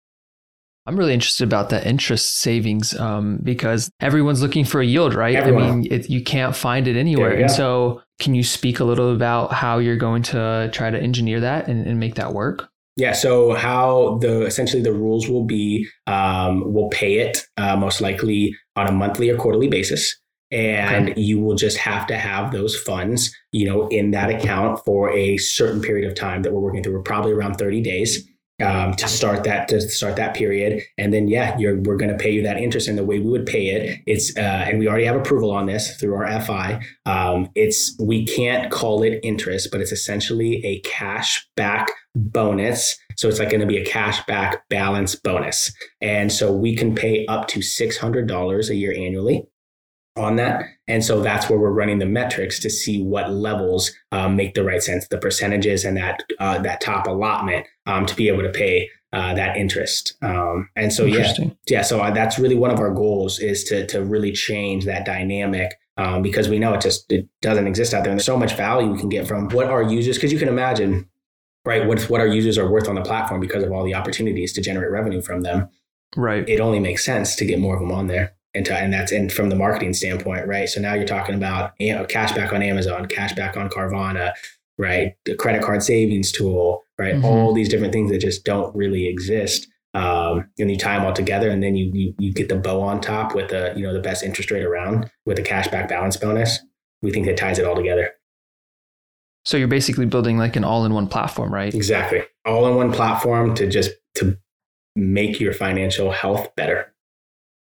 I'm 0.86 0.96
really 0.96 1.14
interested 1.14 1.44
about 1.44 1.70
that 1.70 1.86
interest 1.86 2.38
savings 2.38 2.98
um, 2.98 3.38
because 3.42 3.90
everyone's 4.00 4.42
looking 4.42 4.64
for 4.64 4.80
a 4.82 4.86
yield, 4.86 5.14
right? 5.14 5.34
Everyone. 5.34 5.62
I 5.62 5.74
mean, 5.76 5.92
it, 5.92 6.10
you 6.10 6.22
can't 6.22 6.54
find 6.54 6.86
it 6.86 6.96
anywhere. 6.96 7.30
And 7.30 7.50
so, 7.50 8.02
can 8.20 8.34
you 8.34 8.42
speak 8.42 8.80
a 8.80 8.84
little 8.84 9.12
about 9.14 9.52
how 9.52 9.78
you're 9.78 9.96
going 9.96 10.22
to 10.24 10.68
try 10.72 10.90
to 10.90 10.98
engineer 10.98 11.40
that 11.40 11.68
and, 11.68 11.86
and 11.86 11.98
make 11.98 12.16
that 12.16 12.34
work? 12.34 12.68
Yeah. 12.96 13.12
So 13.12 13.54
how 13.54 14.18
the 14.20 14.42
essentially 14.42 14.82
the 14.82 14.92
rules 14.92 15.28
will 15.28 15.44
be, 15.44 15.88
um, 16.06 16.72
we'll 16.72 16.90
pay 16.90 17.18
it 17.18 17.44
uh, 17.56 17.76
most 17.76 18.00
likely 18.00 18.54
on 18.76 18.86
a 18.86 18.92
monthly 18.92 19.30
or 19.30 19.36
quarterly 19.36 19.68
basis, 19.68 20.16
and 20.52 21.10
okay. 21.10 21.20
you 21.20 21.40
will 21.40 21.56
just 21.56 21.76
have 21.78 22.06
to 22.08 22.16
have 22.16 22.52
those 22.52 22.76
funds, 22.76 23.34
you 23.50 23.66
know, 23.66 23.88
in 23.88 24.12
that 24.12 24.30
account 24.30 24.84
for 24.84 25.10
a 25.10 25.38
certain 25.38 25.80
period 25.80 26.08
of 26.08 26.14
time 26.14 26.42
that 26.42 26.52
we're 26.52 26.60
working 26.60 26.84
through. 26.84 26.92
We're 26.92 27.02
probably 27.02 27.32
around 27.32 27.54
30 27.54 27.80
days 27.80 28.28
um, 28.62 28.94
to 28.94 29.08
start 29.08 29.44
that 29.44 29.68
to 29.68 29.80
start 29.80 30.16
that 30.16 30.34
period. 30.34 30.82
And 30.98 31.12
then 31.12 31.28
yeah 31.28 31.56
we're 31.58 31.96
going 31.96 32.10
to 32.10 32.16
pay 32.16 32.30
you 32.30 32.42
that 32.42 32.56
interest 32.56 32.88
in 32.88 32.96
the 32.96 33.04
way 33.04 33.18
we 33.18 33.30
would 33.30 33.46
pay 33.46 33.68
it. 33.68 34.00
It's 34.06 34.36
uh, 34.36 34.40
and 34.40 34.78
we 34.78 34.88
already 34.88 35.04
have 35.04 35.16
approval 35.16 35.50
on 35.50 35.66
this 35.66 35.96
through 35.96 36.14
our 36.14 36.40
fi 36.40 36.80
um, 37.06 37.48
it's 37.54 37.96
we 38.00 38.26
can't 38.26 38.70
call 38.70 39.02
it 39.02 39.20
interest 39.22 39.68
but 39.70 39.80
it's 39.80 39.92
essentially 39.92 40.64
a 40.64 40.80
cash 40.80 41.46
back 41.56 41.90
bonus. 42.14 42.96
So 43.16 43.28
it's 43.28 43.38
like 43.38 43.50
going 43.50 43.60
to 43.60 43.66
be 43.66 43.78
a 43.78 43.84
cash 43.84 44.24
back 44.26 44.68
balance 44.68 45.14
bonus. 45.14 45.72
And 46.00 46.32
so 46.32 46.52
we 46.52 46.76
can 46.76 46.94
pay 46.94 47.26
up 47.26 47.48
to 47.48 47.60
$600 47.60 48.68
a 48.68 48.74
year 48.74 48.92
annually 48.92 49.46
on 50.16 50.36
that. 50.36 50.64
And 50.86 51.04
so 51.04 51.20
that's 51.20 51.48
where 51.48 51.58
we're 51.58 51.72
running 51.72 51.98
the 51.98 52.06
metrics 52.06 52.60
to 52.60 52.70
see 52.70 53.02
what 53.02 53.30
levels 53.30 53.90
um, 54.12 54.36
make 54.36 54.54
the 54.54 54.64
right 54.64 54.82
sense, 54.82 55.08
the 55.08 55.18
percentages 55.18 55.84
and 55.84 55.96
that 55.96 56.22
uh, 56.38 56.58
that 56.58 56.80
top 56.80 57.06
allotment 57.06 57.66
um, 57.86 58.06
to 58.06 58.14
be 58.14 58.28
able 58.28 58.42
to 58.42 58.50
pay 58.50 58.88
uh, 59.12 59.34
that 59.34 59.56
interest. 59.56 60.16
Um, 60.22 60.68
and 60.76 60.92
so 60.92 61.04
yeah, 61.04 61.32
yeah. 61.68 61.82
So 61.82 62.00
uh, 62.00 62.10
that's 62.10 62.38
really 62.38 62.54
one 62.54 62.70
of 62.70 62.78
our 62.78 62.92
goals 62.92 63.38
is 63.38 63.64
to 63.64 63.86
to 63.88 64.04
really 64.04 64.32
change 64.32 64.84
that 64.84 65.04
dynamic. 65.04 65.78
Um, 65.96 66.22
because 66.22 66.48
we 66.48 66.58
know 66.58 66.74
it 66.74 66.80
just 66.80 67.10
it 67.10 67.28
doesn't 67.40 67.68
exist 67.68 67.94
out 67.94 68.02
there, 68.02 68.10
and 68.10 68.18
there's 68.18 68.26
so 68.26 68.36
much 68.36 68.56
value 68.56 68.90
we 68.90 68.98
can 68.98 69.08
get 69.08 69.28
from 69.28 69.48
what 69.50 69.66
our 69.68 69.82
users. 69.82 70.16
Because 70.16 70.32
you 70.32 70.40
can 70.40 70.48
imagine, 70.48 71.08
right, 71.64 71.86
what 71.86 72.02
what 72.10 72.20
our 72.20 72.26
users 72.26 72.58
are 72.58 72.68
worth 72.68 72.88
on 72.88 72.96
the 72.96 73.02
platform 73.02 73.40
because 73.40 73.62
of 73.62 73.70
all 73.70 73.84
the 73.84 73.94
opportunities 73.94 74.52
to 74.54 74.60
generate 74.60 74.90
revenue 74.90 75.22
from 75.22 75.42
them. 75.42 75.68
Right. 76.16 76.48
It 76.48 76.58
only 76.60 76.80
makes 76.80 77.04
sense 77.04 77.36
to 77.36 77.44
get 77.44 77.60
more 77.60 77.74
of 77.74 77.80
them 77.80 77.92
on 77.92 78.08
there 78.08 78.34
and, 78.54 78.64
to, 78.66 78.76
and 78.76 78.92
that's 78.92 79.12
in 79.12 79.30
from 79.30 79.48
the 79.48 79.56
marketing 79.56 79.92
standpoint, 79.92 80.46
right? 80.46 80.68
So 80.68 80.80
now 80.80 80.94
you're 80.94 81.06
talking 81.06 81.34
about 81.34 81.72
you 81.78 81.94
know, 81.94 82.04
cashback 82.04 82.52
on 82.52 82.62
Amazon, 82.62 83.06
cash 83.06 83.32
back 83.32 83.56
on 83.56 83.68
Carvana, 83.68 84.32
right? 84.78 85.14
The 85.24 85.34
credit 85.34 85.62
card 85.62 85.82
savings 85.82 86.32
tool, 86.32 86.82
right? 86.98 87.14
Mm-hmm. 87.14 87.24
All 87.24 87.52
these 87.52 87.68
different 87.68 87.92
things 87.92 88.10
that 88.10 88.20
just 88.20 88.44
don't 88.44 88.74
really 88.74 89.06
exist. 89.06 89.68
Um, 89.94 90.48
and 90.58 90.70
you 90.70 90.76
tie 90.76 90.96
them 90.96 91.06
all 91.06 91.12
together, 91.12 91.48
and 91.50 91.62
then 91.62 91.76
you, 91.76 91.88
you 91.94 92.14
you 92.18 92.32
get 92.32 92.48
the 92.48 92.56
bow 92.56 92.80
on 92.80 93.00
top 93.00 93.32
with 93.32 93.50
the 93.50 93.72
you 93.76 93.84
know 93.84 93.92
the 93.92 94.00
best 94.00 94.24
interest 94.24 94.50
rate 94.50 94.64
around 94.64 95.08
with 95.24 95.38
a 95.38 95.42
cashback 95.42 95.88
balance 95.88 96.16
bonus. 96.16 96.58
We 97.00 97.12
think 97.12 97.26
that 97.26 97.36
ties 97.36 97.60
it 97.60 97.64
all 97.64 97.76
together. 97.76 98.10
So 99.44 99.56
you're 99.56 99.68
basically 99.68 100.06
building 100.06 100.38
like 100.38 100.56
an 100.56 100.64
all-in-one 100.64 101.06
platform, 101.08 101.52
right? 101.52 101.72
Exactly. 101.72 102.22
All-in-one 102.46 102.92
platform 102.92 103.54
to 103.56 103.68
just 103.68 103.92
to 104.16 104.38
make 104.96 105.38
your 105.38 105.52
financial 105.52 106.10
health 106.10 106.54
better. 106.56 106.93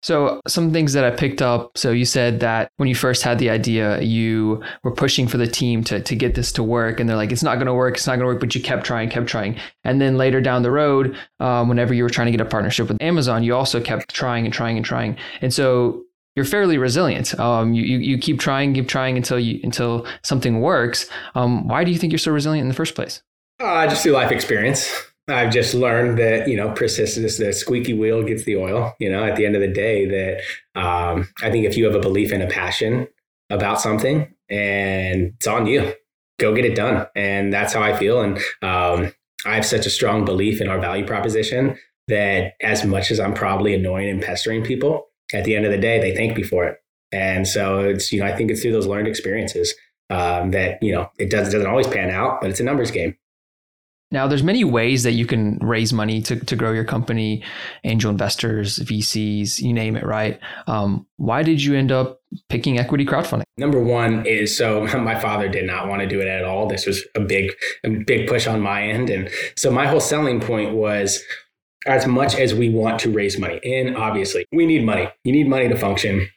So, 0.03 0.41
some 0.47 0.71
things 0.71 0.93
that 0.93 1.03
I 1.03 1.11
picked 1.11 1.41
up. 1.41 1.77
So, 1.77 1.91
you 1.91 2.05
said 2.05 2.41
that 2.41 2.69
when 2.77 2.87
you 2.89 2.95
first 2.95 3.23
had 3.23 3.39
the 3.39 3.49
idea, 3.49 4.01
you 4.01 4.61
were 4.83 4.91
pushing 4.91 5.27
for 5.27 5.37
the 5.37 5.47
team 5.47 5.83
to, 5.85 6.01
to 6.01 6.15
get 6.15 6.35
this 6.35 6.51
to 6.53 6.63
work. 6.63 6.99
And 6.99 7.09
they're 7.09 7.15
like, 7.15 7.31
it's 7.31 7.41
not 7.41 7.55
going 7.55 7.67
to 7.67 7.73
work. 7.73 7.95
It's 7.95 8.05
not 8.05 8.17
going 8.17 8.27
to 8.27 8.27
work. 8.27 8.39
But 8.39 8.53
you 8.53 8.61
kept 8.61 8.85
trying, 8.85 9.09
kept 9.09 9.27
trying. 9.27 9.57
And 9.83 10.01
then 10.01 10.17
later 10.17 10.41
down 10.41 10.61
the 10.61 10.71
road, 10.71 11.17
um, 11.39 11.69
whenever 11.69 11.93
you 11.93 12.03
were 12.03 12.09
trying 12.09 12.27
to 12.27 12.31
get 12.31 12.41
a 12.41 12.45
partnership 12.45 12.89
with 12.89 13.01
Amazon, 13.01 13.43
you 13.43 13.55
also 13.55 13.81
kept 13.81 14.13
trying 14.13 14.45
and 14.45 14.53
trying 14.53 14.77
and 14.77 14.85
trying. 14.85 15.17
And 15.41 15.53
so, 15.53 16.03
you're 16.35 16.45
fairly 16.45 16.77
resilient. 16.77 17.39
Um, 17.39 17.73
you, 17.73 17.83
you, 17.83 17.97
you 17.99 18.17
keep 18.17 18.39
trying, 18.39 18.73
keep 18.73 18.87
trying 18.87 19.17
until 19.17 19.39
you 19.39 19.59
until 19.63 20.07
something 20.23 20.61
works. 20.61 21.07
Um, 21.35 21.67
why 21.67 21.83
do 21.83 21.91
you 21.91 21.99
think 21.99 22.11
you're 22.11 22.17
so 22.17 22.31
resilient 22.31 22.63
in 22.63 22.69
the 22.69 22.73
first 22.73 22.95
place? 22.95 23.21
Uh, 23.59 23.85
just 23.87 24.03
through 24.03 24.13
life 24.13 24.31
experience. 24.31 24.91
I've 25.27 25.53
just 25.53 25.73
learned 25.73 26.17
that 26.19 26.47
you 26.47 26.57
know 26.57 26.71
persistence, 26.71 27.37
the 27.37 27.53
squeaky 27.53 27.93
wheel 27.93 28.23
gets 28.23 28.43
the 28.43 28.57
oil. 28.57 28.93
You 28.99 29.11
know, 29.11 29.23
at 29.23 29.35
the 29.35 29.45
end 29.45 29.55
of 29.55 29.61
the 29.61 29.67
day, 29.67 30.05
that 30.05 30.79
um, 30.79 31.29
I 31.41 31.49
think 31.49 31.65
if 31.65 31.77
you 31.77 31.85
have 31.85 31.95
a 31.95 31.99
belief 31.99 32.31
and 32.31 32.43
a 32.43 32.47
passion 32.47 33.07
about 33.49 33.79
something, 33.79 34.33
and 34.49 35.33
it's 35.35 35.47
on 35.47 35.65
you, 35.65 35.93
go 36.39 36.53
get 36.53 36.65
it 36.65 36.75
done. 36.75 37.07
And 37.15 37.53
that's 37.53 37.73
how 37.73 37.81
I 37.81 37.97
feel. 37.97 38.21
And 38.21 38.37
um, 38.61 39.13
I 39.45 39.55
have 39.55 39.65
such 39.65 39.85
a 39.85 39.89
strong 39.89 40.25
belief 40.25 40.61
in 40.61 40.67
our 40.67 40.79
value 40.79 41.05
proposition 41.05 41.77
that 42.07 42.53
as 42.61 42.83
much 42.83 43.11
as 43.11 43.19
I'm 43.19 43.33
probably 43.33 43.73
annoying 43.73 44.09
and 44.09 44.21
pestering 44.21 44.63
people, 44.63 45.07
at 45.33 45.45
the 45.45 45.55
end 45.55 45.65
of 45.65 45.71
the 45.71 45.77
day, 45.77 45.99
they 45.99 46.15
thank 46.15 46.35
me 46.35 46.43
for 46.43 46.65
it. 46.65 46.77
And 47.11 47.47
so 47.47 47.79
it's 47.79 48.11
you 48.11 48.19
know 48.19 48.25
I 48.25 48.35
think 48.35 48.51
it's 48.51 48.61
through 48.61 48.71
those 48.71 48.87
learned 48.87 49.07
experiences 49.07 49.73
um, 50.09 50.51
that 50.51 50.81
you 50.81 50.91
know 50.91 51.09
it 51.17 51.29
does 51.29 51.51
doesn't 51.51 51.69
always 51.69 51.87
pan 51.87 52.09
out, 52.09 52.41
but 52.41 52.49
it's 52.49 52.59
a 52.59 52.63
numbers 52.63 52.91
game. 52.91 53.15
Now, 54.13 54.27
there's 54.27 54.43
many 54.43 54.63
ways 54.63 55.01
that 55.03 55.13
you 55.13 55.25
can 55.25 55.57
raise 55.57 55.91
money 55.91 56.21
to, 56.21 56.35
to 56.35 56.55
grow 56.55 56.71
your 56.71 56.83
company, 56.83 57.43
angel 57.83 58.11
investors, 58.11 58.77
VCs, 58.77 59.59
you 59.59 59.73
name 59.73 59.95
it, 59.95 60.05
right? 60.05 60.39
Um, 60.67 61.07
why 61.17 61.41
did 61.41 61.63
you 61.63 61.75
end 61.75 61.91
up 61.91 62.21
picking 62.47 62.77
equity 62.77 63.05
crowdfunding? 63.05 63.41
Number 63.57 63.79
one 63.79 64.23
is 64.27 64.55
so 64.55 64.85
my 64.99 65.19
father 65.19 65.49
did 65.49 65.65
not 65.65 65.87
want 65.87 66.03
to 66.03 66.07
do 66.07 66.21
it 66.21 66.27
at 66.27 66.45
all. 66.45 66.67
This 66.67 66.85
was 66.85 67.03
a 67.15 67.21
big, 67.21 67.51
a 67.83 67.89
big 67.89 68.27
push 68.27 68.45
on 68.45 68.61
my 68.61 68.83
end. 68.83 69.09
And 69.09 69.31
so 69.57 69.71
my 69.71 69.87
whole 69.87 69.99
selling 69.99 70.39
point 70.39 70.75
was 70.75 71.19
as 71.87 72.05
much 72.05 72.35
as 72.35 72.53
we 72.53 72.69
want 72.69 72.99
to 72.99 73.09
raise 73.09 73.39
money, 73.39 73.59
and 73.65 73.97
obviously 73.97 74.45
we 74.51 74.67
need 74.67 74.85
money, 74.85 75.09
you 75.23 75.31
need 75.31 75.49
money 75.49 75.67
to 75.67 75.75
function. 75.75 76.29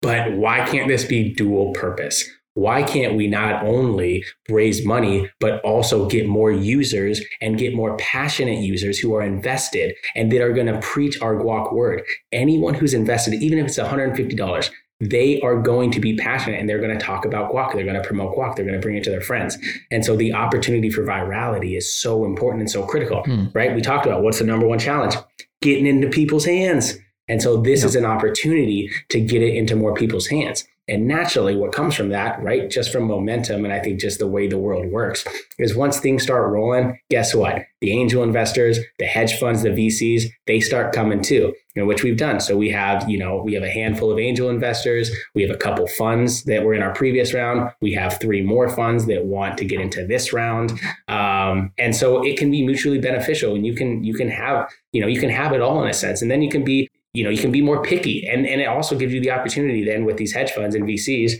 But 0.00 0.32
why 0.32 0.64
can't 0.64 0.88
this 0.88 1.04
be 1.04 1.34
dual 1.34 1.72
purpose? 1.72 2.24
Why 2.54 2.82
can't 2.82 3.16
we 3.16 3.26
not 3.26 3.64
only 3.64 4.24
raise 4.48 4.84
money, 4.84 5.30
but 5.40 5.60
also 5.62 6.08
get 6.08 6.26
more 6.26 6.52
users 6.52 7.20
and 7.40 7.58
get 7.58 7.74
more 7.74 7.96
passionate 7.96 8.58
users 8.58 8.98
who 8.98 9.14
are 9.14 9.22
invested 9.22 9.94
and 10.14 10.30
that 10.32 10.42
are 10.42 10.52
going 10.52 10.66
to 10.66 10.78
preach 10.80 11.20
our 11.22 11.36
guac 11.36 11.72
word? 11.72 12.02
Anyone 12.30 12.74
who's 12.74 12.94
invested, 12.94 13.34
even 13.34 13.58
if 13.58 13.66
it's 13.66 13.78
$150, 13.78 14.70
they 15.00 15.40
are 15.40 15.60
going 15.60 15.90
to 15.90 16.00
be 16.00 16.16
passionate 16.16 16.60
and 16.60 16.68
they're 16.68 16.78
going 16.78 16.96
to 16.96 17.04
talk 17.04 17.24
about 17.24 17.50
guac. 17.50 17.72
They're 17.72 17.84
going 17.84 18.00
to 18.00 18.06
promote 18.06 18.36
guac. 18.36 18.54
They're 18.54 18.64
going 18.64 18.80
to 18.80 18.80
bring 18.80 18.96
it 18.96 19.04
to 19.04 19.10
their 19.10 19.20
friends. 19.20 19.58
And 19.90 20.04
so 20.04 20.14
the 20.14 20.32
opportunity 20.32 20.90
for 20.90 21.02
virality 21.02 21.76
is 21.76 21.92
so 21.92 22.24
important 22.24 22.60
and 22.60 22.70
so 22.70 22.86
critical, 22.86 23.22
hmm. 23.24 23.46
right? 23.52 23.74
We 23.74 23.80
talked 23.80 24.06
about 24.06 24.22
what's 24.22 24.38
the 24.38 24.44
number 24.44 24.66
one 24.66 24.78
challenge? 24.78 25.16
Getting 25.60 25.86
into 25.86 26.08
people's 26.08 26.44
hands. 26.44 26.98
And 27.28 27.42
so 27.42 27.56
this 27.56 27.80
yep. 27.80 27.88
is 27.88 27.96
an 27.96 28.04
opportunity 28.04 28.90
to 29.08 29.20
get 29.20 29.42
it 29.42 29.54
into 29.54 29.74
more 29.74 29.94
people's 29.94 30.26
hands. 30.26 30.64
And 30.88 31.06
naturally, 31.06 31.54
what 31.54 31.72
comes 31.72 31.94
from 31.94 32.08
that, 32.08 32.42
right, 32.42 32.68
just 32.68 32.90
from 32.90 33.04
momentum, 33.04 33.64
and 33.64 33.72
I 33.72 33.78
think 33.78 34.00
just 34.00 34.18
the 34.18 34.26
way 34.26 34.48
the 34.48 34.58
world 34.58 34.90
works, 34.90 35.24
is 35.58 35.76
once 35.76 36.00
things 36.00 36.24
start 36.24 36.50
rolling, 36.50 36.98
guess 37.08 37.34
what? 37.36 37.62
The 37.80 37.92
angel 37.92 38.24
investors, 38.24 38.80
the 38.98 39.04
hedge 39.04 39.38
funds, 39.38 39.62
the 39.62 39.68
VCs, 39.68 40.24
they 40.48 40.58
start 40.58 40.92
coming 40.92 41.22
too, 41.22 41.54
you 41.74 41.82
know, 41.82 41.86
which 41.86 42.02
we've 42.02 42.16
done. 42.16 42.40
So 42.40 42.56
we 42.56 42.70
have, 42.70 43.08
you 43.08 43.16
know, 43.16 43.40
we 43.44 43.54
have 43.54 43.62
a 43.62 43.70
handful 43.70 44.10
of 44.10 44.18
angel 44.18 44.50
investors. 44.50 45.10
We 45.36 45.42
have 45.42 45.52
a 45.52 45.56
couple 45.56 45.86
funds 45.86 46.42
that 46.44 46.64
were 46.64 46.74
in 46.74 46.82
our 46.82 46.92
previous 46.92 47.32
round. 47.32 47.70
We 47.80 47.92
have 47.92 48.18
three 48.18 48.42
more 48.42 48.68
funds 48.68 49.06
that 49.06 49.24
want 49.24 49.58
to 49.58 49.64
get 49.64 49.80
into 49.80 50.04
this 50.04 50.32
round, 50.32 50.72
um, 51.06 51.72
and 51.78 51.94
so 51.94 52.24
it 52.24 52.36
can 52.36 52.50
be 52.50 52.66
mutually 52.66 52.98
beneficial. 52.98 53.54
And 53.54 53.64
you 53.64 53.74
can 53.74 54.02
you 54.02 54.14
can 54.14 54.28
have 54.28 54.68
you 54.92 55.00
know 55.00 55.06
you 55.06 55.20
can 55.20 55.30
have 55.30 55.52
it 55.52 55.60
all 55.60 55.82
in 55.82 55.88
a 55.88 55.94
sense, 55.94 56.22
and 56.22 56.30
then 56.30 56.42
you 56.42 56.50
can 56.50 56.64
be 56.64 56.90
you 57.14 57.24
know, 57.24 57.30
you 57.30 57.38
can 57.38 57.52
be 57.52 57.62
more 57.62 57.82
picky. 57.82 58.26
And, 58.26 58.46
and 58.46 58.60
it 58.60 58.66
also 58.66 58.96
gives 58.96 59.12
you 59.12 59.20
the 59.20 59.30
opportunity 59.30 59.84
then 59.84 60.04
with 60.04 60.16
these 60.16 60.32
hedge 60.32 60.52
funds 60.52 60.74
and 60.74 60.84
VCs, 60.84 61.32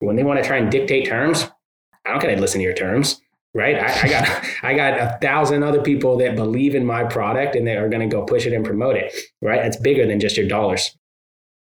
when 0.00 0.16
they 0.16 0.22
want 0.22 0.40
to 0.40 0.46
try 0.46 0.56
and 0.56 0.70
dictate 0.70 1.06
terms, 1.06 1.48
I 2.04 2.10
don't 2.10 2.20
get 2.20 2.34
to 2.34 2.40
listen 2.40 2.58
to 2.58 2.64
your 2.64 2.74
terms, 2.74 3.20
right? 3.54 3.76
I, 3.76 4.00
I 4.02 4.08
got 4.08 4.44
I 4.62 4.74
got 4.74 4.98
a 4.98 5.18
thousand 5.20 5.62
other 5.62 5.80
people 5.80 6.18
that 6.18 6.36
believe 6.36 6.74
in 6.74 6.84
my 6.84 7.04
product 7.04 7.56
and 7.56 7.66
they 7.66 7.76
are 7.76 7.88
going 7.88 8.08
to 8.08 8.14
go 8.14 8.24
push 8.24 8.46
it 8.46 8.52
and 8.52 8.64
promote 8.64 8.96
it, 8.96 9.14
right? 9.40 9.64
It's 9.64 9.76
bigger 9.76 10.06
than 10.06 10.20
just 10.20 10.36
your 10.36 10.48
dollars. 10.48 10.96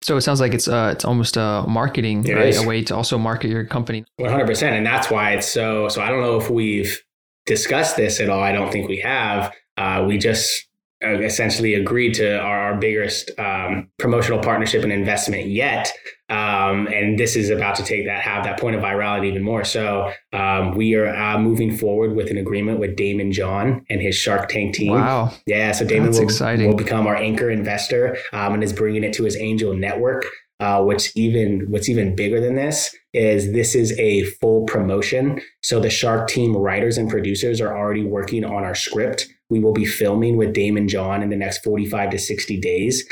So 0.03 0.15
it 0.15 0.21
sounds 0.21 0.39
like 0.39 0.53
it's 0.53 0.67
uh 0.67 0.91
it's 0.93 1.05
almost 1.05 1.37
a 1.37 1.65
marketing, 1.67 2.23
right? 2.23 2.55
A 2.55 2.67
way 2.67 2.83
to 2.83 2.95
also 2.95 3.17
market 3.17 3.49
your 3.49 3.65
company. 3.65 4.05
One 4.17 4.29
hundred 4.29 4.45
percent, 4.45 4.75
and 4.75 4.85
that's 4.85 5.09
why 5.09 5.31
it's 5.31 5.47
so. 5.47 5.89
So 5.89 6.01
I 6.01 6.09
don't 6.09 6.21
know 6.21 6.37
if 6.37 6.51
we've 6.51 7.01
discussed 7.47 7.97
this 7.97 8.19
at 8.19 8.29
all. 8.29 8.43
I 8.43 8.51
don't 8.51 8.71
think 8.71 8.87
we 8.87 8.99
have. 8.99 9.51
Uh, 9.75 10.05
we 10.07 10.19
just 10.19 10.63
uh, 10.63 10.66
essentially 11.01 11.75
agreed 11.75 12.13
to 12.15 12.39
our, 12.39 12.59
our 12.59 12.77
biggest 12.77 13.31
um, 13.39 13.89
promotional 13.99 14.39
partnership 14.39 14.83
and 14.83 14.91
investment 14.91 15.47
yet. 15.47 15.91
Um, 16.29 16.87
and 16.87 17.17
this 17.17 17.35
is 17.35 17.49
about 17.49 17.75
to 17.75 17.83
take 17.83 18.05
that, 18.05 18.21
have 18.21 18.43
that 18.43 18.59
point 18.59 18.75
of 18.75 18.81
virality 18.81 19.27
even 19.27 19.43
more. 19.43 19.63
So 19.63 20.11
um, 20.33 20.75
we 20.75 20.95
are 20.95 21.07
uh, 21.07 21.37
moving 21.37 21.77
forward 21.77 22.15
with 22.15 22.29
an 22.31 22.37
agreement 22.37 22.79
with 22.79 22.97
Daymond 22.97 23.31
John 23.31 23.85
and 23.89 24.01
his 24.01 24.15
Shark 24.15 24.49
Tank 24.49 24.75
team. 24.75 24.93
Wow. 24.93 25.31
Yeah. 25.45 25.71
So 25.71 25.85
Daymond 25.85 26.19
will, 26.19 26.67
will, 26.67 26.75
become 26.75 27.07
our 27.07 27.15
anchor 27.15 27.49
investor 27.49 28.17
um, 28.33 28.55
and 28.55 28.63
is 28.63 28.73
bringing 28.73 29.03
it 29.03 29.13
to 29.13 29.23
his 29.23 29.37
angel 29.37 29.73
network. 29.75 30.25
Uh, 30.59 30.81
what's 30.81 31.15
even 31.15 31.67
what's 31.69 31.87
even 31.87 32.15
bigger 32.15 32.41
than 32.41 32.55
this 32.55 32.95
is 33.13 33.53
this 33.53 33.75
is 33.75 33.97
a 33.99 34.23
full 34.23 34.65
promotion. 34.65 35.39
So 35.61 35.79
the 35.79 35.91
Shark 35.91 36.27
Team 36.27 36.57
writers 36.57 36.97
and 36.97 37.07
producers 37.07 37.61
are 37.61 37.77
already 37.77 38.03
working 38.03 38.43
on 38.43 38.63
our 38.63 38.73
script 38.73 39.27
we 39.49 39.59
will 39.59 39.73
be 39.73 39.85
filming 39.85 40.37
with 40.37 40.53
Daymond 40.53 40.89
John 40.89 41.21
in 41.23 41.29
the 41.29 41.35
next 41.35 41.63
45 41.63 42.11
to 42.11 42.19
60 42.19 42.59
days. 42.59 43.07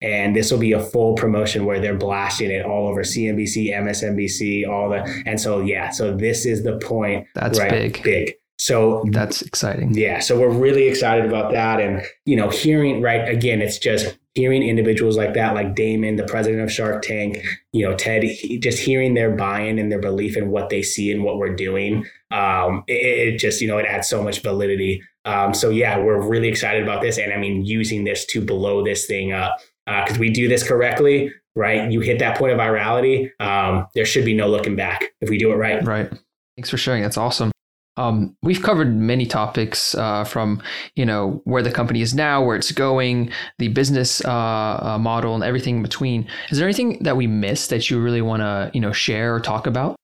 And 0.00 0.36
this 0.36 0.50
will 0.50 0.58
be 0.58 0.72
a 0.72 0.80
full 0.80 1.14
promotion 1.14 1.64
where 1.64 1.80
they're 1.80 1.96
blasting 1.96 2.50
it 2.50 2.66
all 2.66 2.88
over 2.88 3.02
CNBC, 3.02 3.72
MSNBC, 3.72 4.68
all 4.68 4.90
the. 4.90 5.22
And 5.24 5.40
so, 5.40 5.60
yeah, 5.60 5.90
so 5.90 6.14
this 6.14 6.44
is 6.44 6.62
the 6.62 6.78
point. 6.78 7.26
That's 7.34 7.58
right, 7.58 7.70
big. 7.70 8.02
Big. 8.02 8.34
So 8.58 9.04
that's 9.10 9.42
exciting. 9.42 9.94
Yeah. 9.94 10.20
So 10.20 10.38
we're 10.38 10.50
really 10.50 10.88
excited 10.88 11.24
about 11.24 11.52
that. 11.52 11.80
And, 11.80 12.02
you 12.26 12.36
know, 12.36 12.50
hearing, 12.50 13.00
right, 13.00 13.26
again, 13.28 13.62
it's 13.62 13.78
just 13.78 14.18
hearing 14.34 14.62
individuals 14.62 15.16
like 15.16 15.34
that, 15.34 15.54
like 15.54 15.74
Daymond, 15.74 16.16
the 16.16 16.24
president 16.24 16.62
of 16.62 16.72
Shark 16.72 17.02
Tank, 17.02 17.38
you 17.72 17.88
know, 17.88 17.96
Ted, 17.96 18.24
he, 18.24 18.58
just 18.58 18.78
hearing 18.80 19.14
their 19.14 19.30
buy-in 19.30 19.78
and 19.78 19.92
their 19.92 20.00
belief 20.00 20.36
in 20.36 20.50
what 20.50 20.70
they 20.70 20.82
see 20.82 21.12
and 21.12 21.22
what 21.22 21.38
we're 21.38 21.54
doing, 21.54 22.04
um, 22.30 22.82
it, 22.88 23.34
it, 23.34 23.38
just, 23.38 23.60
you 23.60 23.68
know, 23.68 23.78
it 23.78 23.86
adds 23.86 24.08
so 24.08 24.22
much 24.22 24.42
validity 24.42 25.02
um, 25.24 25.54
so 25.54 25.70
yeah, 25.70 25.98
we're 25.98 26.20
really 26.20 26.48
excited 26.48 26.82
about 26.82 27.00
this, 27.00 27.18
and 27.18 27.32
I 27.32 27.36
mean 27.36 27.64
using 27.64 28.04
this 28.04 28.26
to 28.26 28.40
blow 28.40 28.84
this 28.84 29.06
thing 29.06 29.32
up 29.32 29.58
because 29.86 30.16
uh, 30.16 30.20
we 30.20 30.30
do 30.30 30.48
this 30.48 30.66
correctly, 30.66 31.32
right? 31.54 31.90
You 31.90 32.00
hit 32.00 32.18
that 32.18 32.38
point 32.38 32.52
of 32.52 32.58
virality, 32.58 33.30
um, 33.40 33.86
there 33.94 34.04
should 34.04 34.24
be 34.24 34.34
no 34.34 34.48
looking 34.48 34.76
back 34.76 35.12
if 35.20 35.30
we 35.30 35.38
do 35.38 35.52
it 35.52 35.56
right. 35.56 35.84
Right. 35.84 36.10
Thanks 36.56 36.70
for 36.70 36.76
sharing. 36.76 37.02
That's 37.02 37.16
awesome. 37.16 37.53
Um, 37.96 38.36
we've 38.42 38.62
covered 38.62 38.94
many 38.94 39.26
topics 39.26 39.94
uh, 39.94 40.24
from 40.24 40.62
you 40.96 41.06
know 41.06 41.40
where 41.44 41.62
the 41.62 41.70
company 41.70 42.00
is 42.00 42.14
now, 42.14 42.42
where 42.42 42.56
it's 42.56 42.72
going, 42.72 43.30
the 43.58 43.68
business 43.68 44.24
uh, 44.24 44.78
uh, 44.82 44.98
model, 44.98 45.34
and 45.34 45.44
everything 45.44 45.76
in 45.76 45.82
between. 45.82 46.28
Is 46.50 46.58
there 46.58 46.66
anything 46.66 47.02
that 47.02 47.16
we 47.16 47.26
missed 47.26 47.70
that 47.70 47.90
you 47.90 48.00
really 48.00 48.22
want 48.22 48.40
to 48.40 48.70
you 48.74 48.80
know 48.80 48.92
share 48.92 49.34
or 49.34 49.40
talk 49.40 49.66
about? 49.66 49.96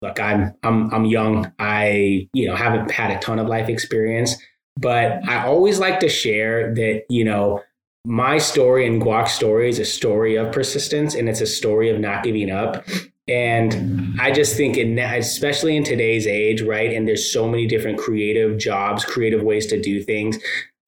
Look, 0.00 0.20
I'm 0.20 0.54
I'm 0.62 0.92
I'm 0.94 1.04
young. 1.04 1.52
I 1.58 2.28
you 2.32 2.48
know 2.48 2.56
haven't 2.56 2.90
had 2.90 3.10
a 3.10 3.18
ton 3.18 3.38
of 3.38 3.46
life 3.46 3.68
experience. 3.68 4.36
But 4.78 5.28
I 5.28 5.46
always 5.46 5.78
like 5.78 6.00
to 6.00 6.08
share 6.08 6.74
that, 6.74 7.02
you 7.08 7.24
know, 7.24 7.62
my 8.04 8.38
story 8.38 8.86
and 8.86 9.00
Guac's 9.00 9.32
story 9.32 9.68
is 9.68 9.78
a 9.78 9.84
story 9.84 10.36
of 10.36 10.52
persistence 10.52 11.14
and 11.14 11.28
it's 11.28 11.40
a 11.40 11.46
story 11.46 11.88
of 11.90 12.00
not 12.00 12.24
giving 12.24 12.50
up. 12.50 12.84
And 13.28 14.18
I 14.20 14.32
just 14.32 14.56
think, 14.56 14.76
in, 14.76 14.98
especially 14.98 15.76
in 15.76 15.84
today's 15.84 16.26
age, 16.26 16.62
right? 16.62 16.92
And 16.92 17.06
there's 17.06 17.32
so 17.32 17.48
many 17.48 17.66
different 17.66 17.98
creative 17.98 18.58
jobs, 18.58 19.04
creative 19.04 19.42
ways 19.42 19.66
to 19.66 19.80
do 19.80 20.02
things. 20.02 20.38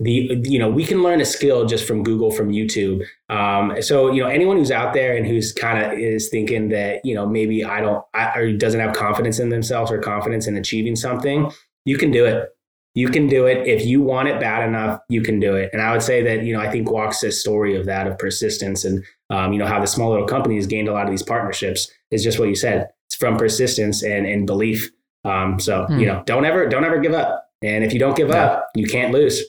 The 0.00 0.42
you 0.42 0.58
know 0.58 0.68
we 0.68 0.84
can 0.84 1.04
learn 1.04 1.20
a 1.20 1.24
skill 1.24 1.66
just 1.66 1.86
from 1.86 2.02
Google, 2.02 2.32
from 2.32 2.50
YouTube. 2.50 3.04
Um, 3.28 3.80
so 3.80 4.10
you 4.10 4.20
know 4.20 4.28
anyone 4.28 4.56
who's 4.56 4.72
out 4.72 4.92
there 4.92 5.16
and 5.16 5.24
who's 5.24 5.52
kind 5.52 5.84
of 5.84 5.96
is 5.96 6.28
thinking 6.30 6.70
that 6.70 7.00
you 7.04 7.14
know 7.14 7.24
maybe 7.24 7.64
I 7.64 7.80
don't 7.80 8.04
I, 8.12 8.36
or 8.36 8.52
doesn't 8.52 8.80
have 8.80 8.96
confidence 8.96 9.38
in 9.38 9.50
themselves 9.50 9.92
or 9.92 10.00
confidence 10.00 10.48
in 10.48 10.56
achieving 10.56 10.96
something, 10.96 11.48
you 11.84 11.96
can 11.96 12.10
do 12.10 12.24
it 12.26 12.50
you 12.94 13.08
can 13.08 13.26
do 13.26 13.46
it. 13.46 13.66
If 13.66 13.84
you 13.84 14.00
want 14.02 14.28
it 14.28 14.40
bad 14.40 14.66
enough, 14.66 15.00
you 15.08 15.20
can 15.20 15.40
do 15.40 15.56
it. 15.56 15.70
And 15.72 15.82
I 15.82 15.90
would 15.90 16.02
say 16.02 16.22
that, 16.22 16.44
you 16.44 16.52
know, 16.52 16.60
I 16.60 16.70
think 16.70 16.86
Guac's 16.86 17.22
a 17.24 17.32
story 17.32 17.76
of 17.76 17.86
that, 17.86 18.06
of 18.06 18.16
persistence 18.18 18.84
and, 18.84 19.04
um, 19.34 19.52
you 19.52 19.58
know, 19.58 19.66
how 19.66 19.80
the 19.80 19.86
small 19.86 20.10
little 20.10 20.26
companies 20.26 20.66
gained 20.66 20.88
a 20.88 20.92
lot 20.92 21.06
of 21.06 21.10
these 21.10 21.22
partnerships 21.22 21.90
is 22.10 22.22
just 22.22 22.38
what 22.38 22.48
you 22.48 22.54
said. 22.54 22.88
It's 23.06 23.16
from 23.16 23.36
persistence 23.36 24.02
and, 24.02 24.26
and 24.26 24.46
belief 24.46 24.90
Um, 25.24 25.58
so 25.58 25.86
hmm. 25.86 25.98
you 25.98 26.06
know, 26.06 26.22
don't 26.26 26.44
ever 26.44 26.68
don't 26.68 26.84
ever 26.84 27.00
give 27.00 27.14
up. 27.14 27.50
And 27.62 27.82
if 27.82 27.92
you 27.92 27.98
don't 27.98 28.16
give 28.16 28.28
yeah. 28.28 28.44
up, 28.44 28.68
you 28.74 28.86
can't 28.86 29.12
lose. 29.12 29.42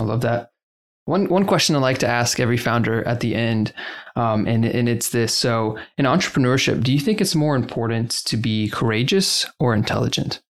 I 0.00 0.02
love 0.02 0.22
that. 0.22 0.50
One 1.04 1.28
one 1.28 1.46
question 1.46 1.76
I 1.76 1.78
like 1.78 1.98
to 1.98 2.08
ask 2.08 2.40
every 2.40 2.56
founder 2.56 3.06
at 3.06 3.20
the 3.20 3.34
end, 3.34 3.72
um, 4.16 4.46
and 4.46 4.64
and 4.64 4.88
it's 4.88 5.10
this: 5.10 5.32
so 5.32 5.78
in 5.98 6.04
entrepreneurship, 6.04 6.82
do 6.82 6.92
you 6.92 6.98
think 6.98 7.20
it's 7.20 7.34
more 7.34 7.54
important 7.54 8.10
to 8.24 8.36
be 8.36 8.68
courageous 8.70 9.46
or 9.60 9.74
intelligent? 9.74 10.42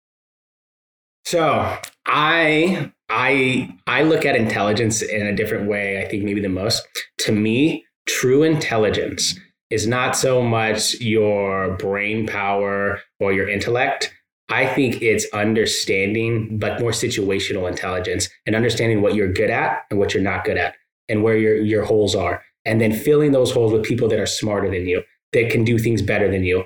So 1.25 1.77
I 2.07 2.93
I 3.09 3.75
I 3.87 4.03
look 4.03 4.25
at 4.25 4.37
intelligence 4.37 5.03
in 5.03 5.27
a 5.27 5.35
different 5.35 5.69
way. 5.69 6.05
I 6.05 6.09
think 6.09 6.23
maybe 6.23 6.41
the 6.41 6.49
most. 6.49 6.87
To 7.21 7.33
me, 7.33 7.85
true 8.07 8.43
intelligence 8.43 9.39
is 9.71 9.87
not 9.87 10.17
so 10.17 10.43
much 10.43 10.95
your 11.01 11.77
brain 11.77 12.27
power 12.27 13.01
or 13.21 13.33
your 13.33 13.49
intellect. 13.49 14.13
I 14.51 14.67
think 14.67 15.01
it's 15.01 15.27
understanding, 15.33 16.59
but 16.59 16.81
more 16.81 16.91
situational 16.91 17.69
intelligence 17.69 18.29
and 18.47 18.55
understanding 18.55 19.01
what 19.01 19.15
you're 19.15 19.33
good 19.33 19.51
at 19.51 19.85
and 19.91 19.99
what 19.99 20.13
you're 20.13 20.23
not 20.23 20.45
good 20.45 20.59
at 20.59 20.75
and 21.09 21.23
where 21.23 21.37
your, 21.37 21.57
your 21.57 21.85
holes 21.85 22.15
are. 22.15 22.43
And 22.67 22.81
then 22.81 22.93
filling 22.93 23.33
those 23.33 23.53
holes 23.53 23.73
with 23.73 23.85
people 23.85 24.09
that 24.09 24.21
are 24.21 24.27
smarter 24.27 24.71
than 24.71 24.87
you, 24.87 25.03
that 25.33 25.51
can 25.51 25.65
do 25.65 25.79
things 25.79 26.03
better 26.03 26.31
than 26.31 26.45
you. 26.45 26.65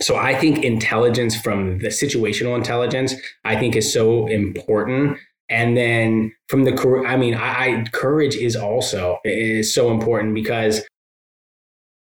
So 0.00 0.16
I 0.16 0.34
think 0.34 0.64
intelligence 0.64 1.40
from 1.40 1.78
the 1.78 1.88
situational 1.88 2.56
intelligence, 2.56 3.14
I 3.44 3.56
think 3.56 3.76
is 3.76 3.92
so 3.92 4.26
important. 4.26 5.18
And 5.52 5.76
then 5.76 6.34
from 6.48 6.64
the, 6.64 7.04
I 7.06 7.16
mean, 7.16 7.34
I, 7.34 7.80
I 7.80 7.84
courage 7.92 8.34
is 8.34 8.56
also 8.56 9.18
is 9.24 9.72
so 9.72 9.90
important 9.90 10.34
because 10.34 10.82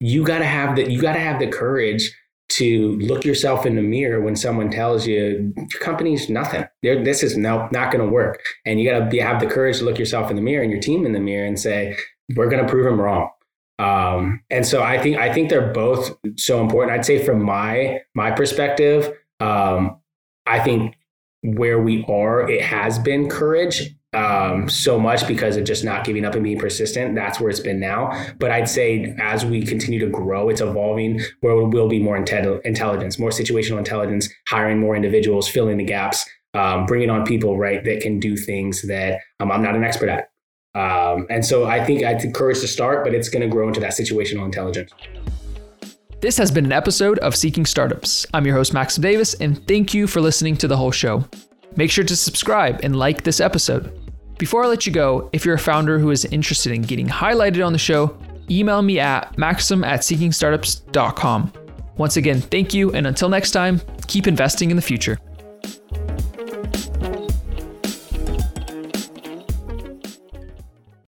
you 0.01 0.25
got 0.25 0.39
to 0.39 0.47
have 0.47 0.77
the, 0.77 0.91
you 0.91 1.01
got 1.01 1.13
to 1.13 1.21
have 1.21 1.39
the 1.39 1.47
courage 1.47 2.11
to 2.51 2.99
look 3.01 3.25
yourself 3.25 3.67
in 3.67 3.77
the 3.77 3.83
mirror 3.83 4.21
when 4.21 4.37
someone 4.37 4.71
tells 4.71 5.07
you 5.07 5.53
your 5.57 5.81
company's 5.81 6.29
nothing. 6.29 6.65
They're, 6.83 7.03
this 7.03 7.23
is 7.23 7.37
no, 7.37 7.69
not 7.71 7.93
going 7.93 8.05
to 8.05 8.11
work. 8.11 8.43
And 8.65 8.81
you 8.81 8.91
got 8.91 9.11
to 9.11 9.21
have 9.21 9.41
the 9.41 9.47
courage 9.47 9.79
to 9.79 9.85
look 9.85 9.99
yourself 9.99 10.31
in 10.31 10.37
the 10.37 10.43
mirror 10.43 10.63
and 10.63 10.73
your 10.73 10.81
team 10.81 11.05
in 11.05 11.13
the 11.13 11.21
mirror 11.21 11.47
and 11.47 11.59
say, 11.59 11.97
we're 12.37 12.49
going 12.49 12.65
to 12.65 12.71
prove 12.71 12.85
them 12.85 13.01
wrong. 13.01 13.31
Um, 13.79 14.43
and 14.51 14.65
so 14.65 14.83
I 14.83 14.99
think 15.03 15.17
I 15.19 15.33
think 15.33 15.51
they're 15.51 15.73
both 15.73 16.17
so 16.37 16.61
important. 16.61 16.97
I'd 16.97 17.05
say 17.05 17.25
from 17.25 17.43
my 17.43 18.01
my 18.15 18.31
perspective, 18.31 19.13
um, 19.41 19.99
I 20.47 20.61
think 20.61 20.95
where 21.45 21.79
we 21.79 22.05
are, 22.09 22.49
it 22.49 22.63
has 22.63 22.99
been 22.99 23.29
courage 23.29 23.95
um, 24.15 24.69
so 24.69 24.99
much 24.99 25.27
because 25.29 25.57
of 25.57 25.65
just 25.65 25.85
not 25.85 26.05
giving 26.05 26.25
up 26.25 26.35
and 26.35 26.43
being 26.43 26.59
persistent. 26.59 27.15
That's 27.15 27.39
where 27.39 27.51
it's 27.51 27.61
been 27.61 27.79
now. 27.79 28.29
But 28.39 28.51
I'd 28.51 28.69
say 28.69 29.15
as 29.21 29.45
we 29.45 29.65
continue 29.65 29.99
to 30.01 30.07
grow, 30.07 30.49
it's 30.49 30.63
evolving 30.63 31.21
where 31.41 31.53
it 31.53 31.69
will 31.69 31.89
be 31.89 31.99
more 31.99 32.17
intelligence, 32.17 33.19
more 33.19 33.31
situational 33.31 33.79
intelligence, 33.79 34.29
hiring 34.49 34.79
more 34.79 34.97
individuals, 34.97 35.49
filling 35.49 35.77
the 35.77 35.85
gaps, 35.85 36.25
um, 36.55 36.87
bringing 36.87 37.11
on 37.11 37.27
people, 37.27 37.59
right, 37.59 37.85
that 37.85 38.01
can 38.01 38.19
do 38.19 38.37
things 38.37 38.83
that 38.83 39.21
um, 39.41 39.53
I'm 39.53 39.63
not 39.63 39.75
an 39.75 39.85
expert 39.85 40.09
at. 40.09 40.31
Um, 40.75 41.27
and 41.29 41.45
so 41.45 41.67
I 41.67 41.85
think 41.85 42.03
I'd 42.05 42.25
encourage 42.25 42.61
to 42.61 42.69
start, 42.69 43.05
but 43.05 43.15
it's 43.15 43.29
going 43.29 43.43
to 43.43 43.49
grow 43.49 43.69
into 43.69 43.81
that 43.81 43.93
situational 43.93 44.45
intelligence. 44.45 44.93
This 46.25 46.39
has 46.39 46.51
been 46.51 46.65
an 46.65 46.73
episode 46.73 47.19
of 47.19 47.37
Seeking 47.37 47.67
Startups. 47.67 48.25
I'm 48.33 48.47
your 48.47 48.55
host, 48.55 48.73
Maxim 48.73 49.03
Davis, 49.03 49.35
and 49.35 49.63
thank 49.69 49.93
you 49.93 50.07
for 50.07 50.23
listening 50.23 50.57
to 50.57 50.67
the 50.67 50.75
whole 50.75 50.91
show. 50.91 51.23
Make 51.77 51.91
sure 51.91 52.03
to 52.03 52.17
subscribe 52.17 52.81
and 52.83 52.97
like 52.97 53.25
this 53.25 53.41
episode. 53.41 53.93
Before 54.39 54.65
I 54.65 54.69
let 54.69 54.87
you 54.87 54.93
go, 54.93 55.29
if 55.35 55.45
you're 55.45 55.57
a 55.57 55.59
founder 55.59 55.99
who 55.99 56.11
is 56.11 56.25
interested 56.25 56.73
in 56.73 56.81
getting 56.81 57.07
highlighted 57.07 57.63
on 57.63 57.75
the 57.75 57.79
show, 57.79 58.17
email 58.51 58.81
me 58.81 58.99
at 58.99 59.37
maxim 59.37 59.85
at 59.85 60.01
seekingstartups.com. 60.01 61.53
Once 61.99 62.17
again, 62.17 62.41
thank 62.41 62.73
you, 62.73 62.91
and 62.93 63.07
until 63.07 63.29
next 63.29 63.51
time, 63.51 63.83
keep 64.07 64.27
investing 64.27 64.71
in 64.71 64.77
the 64.77 64.83
future. 64.83 65.19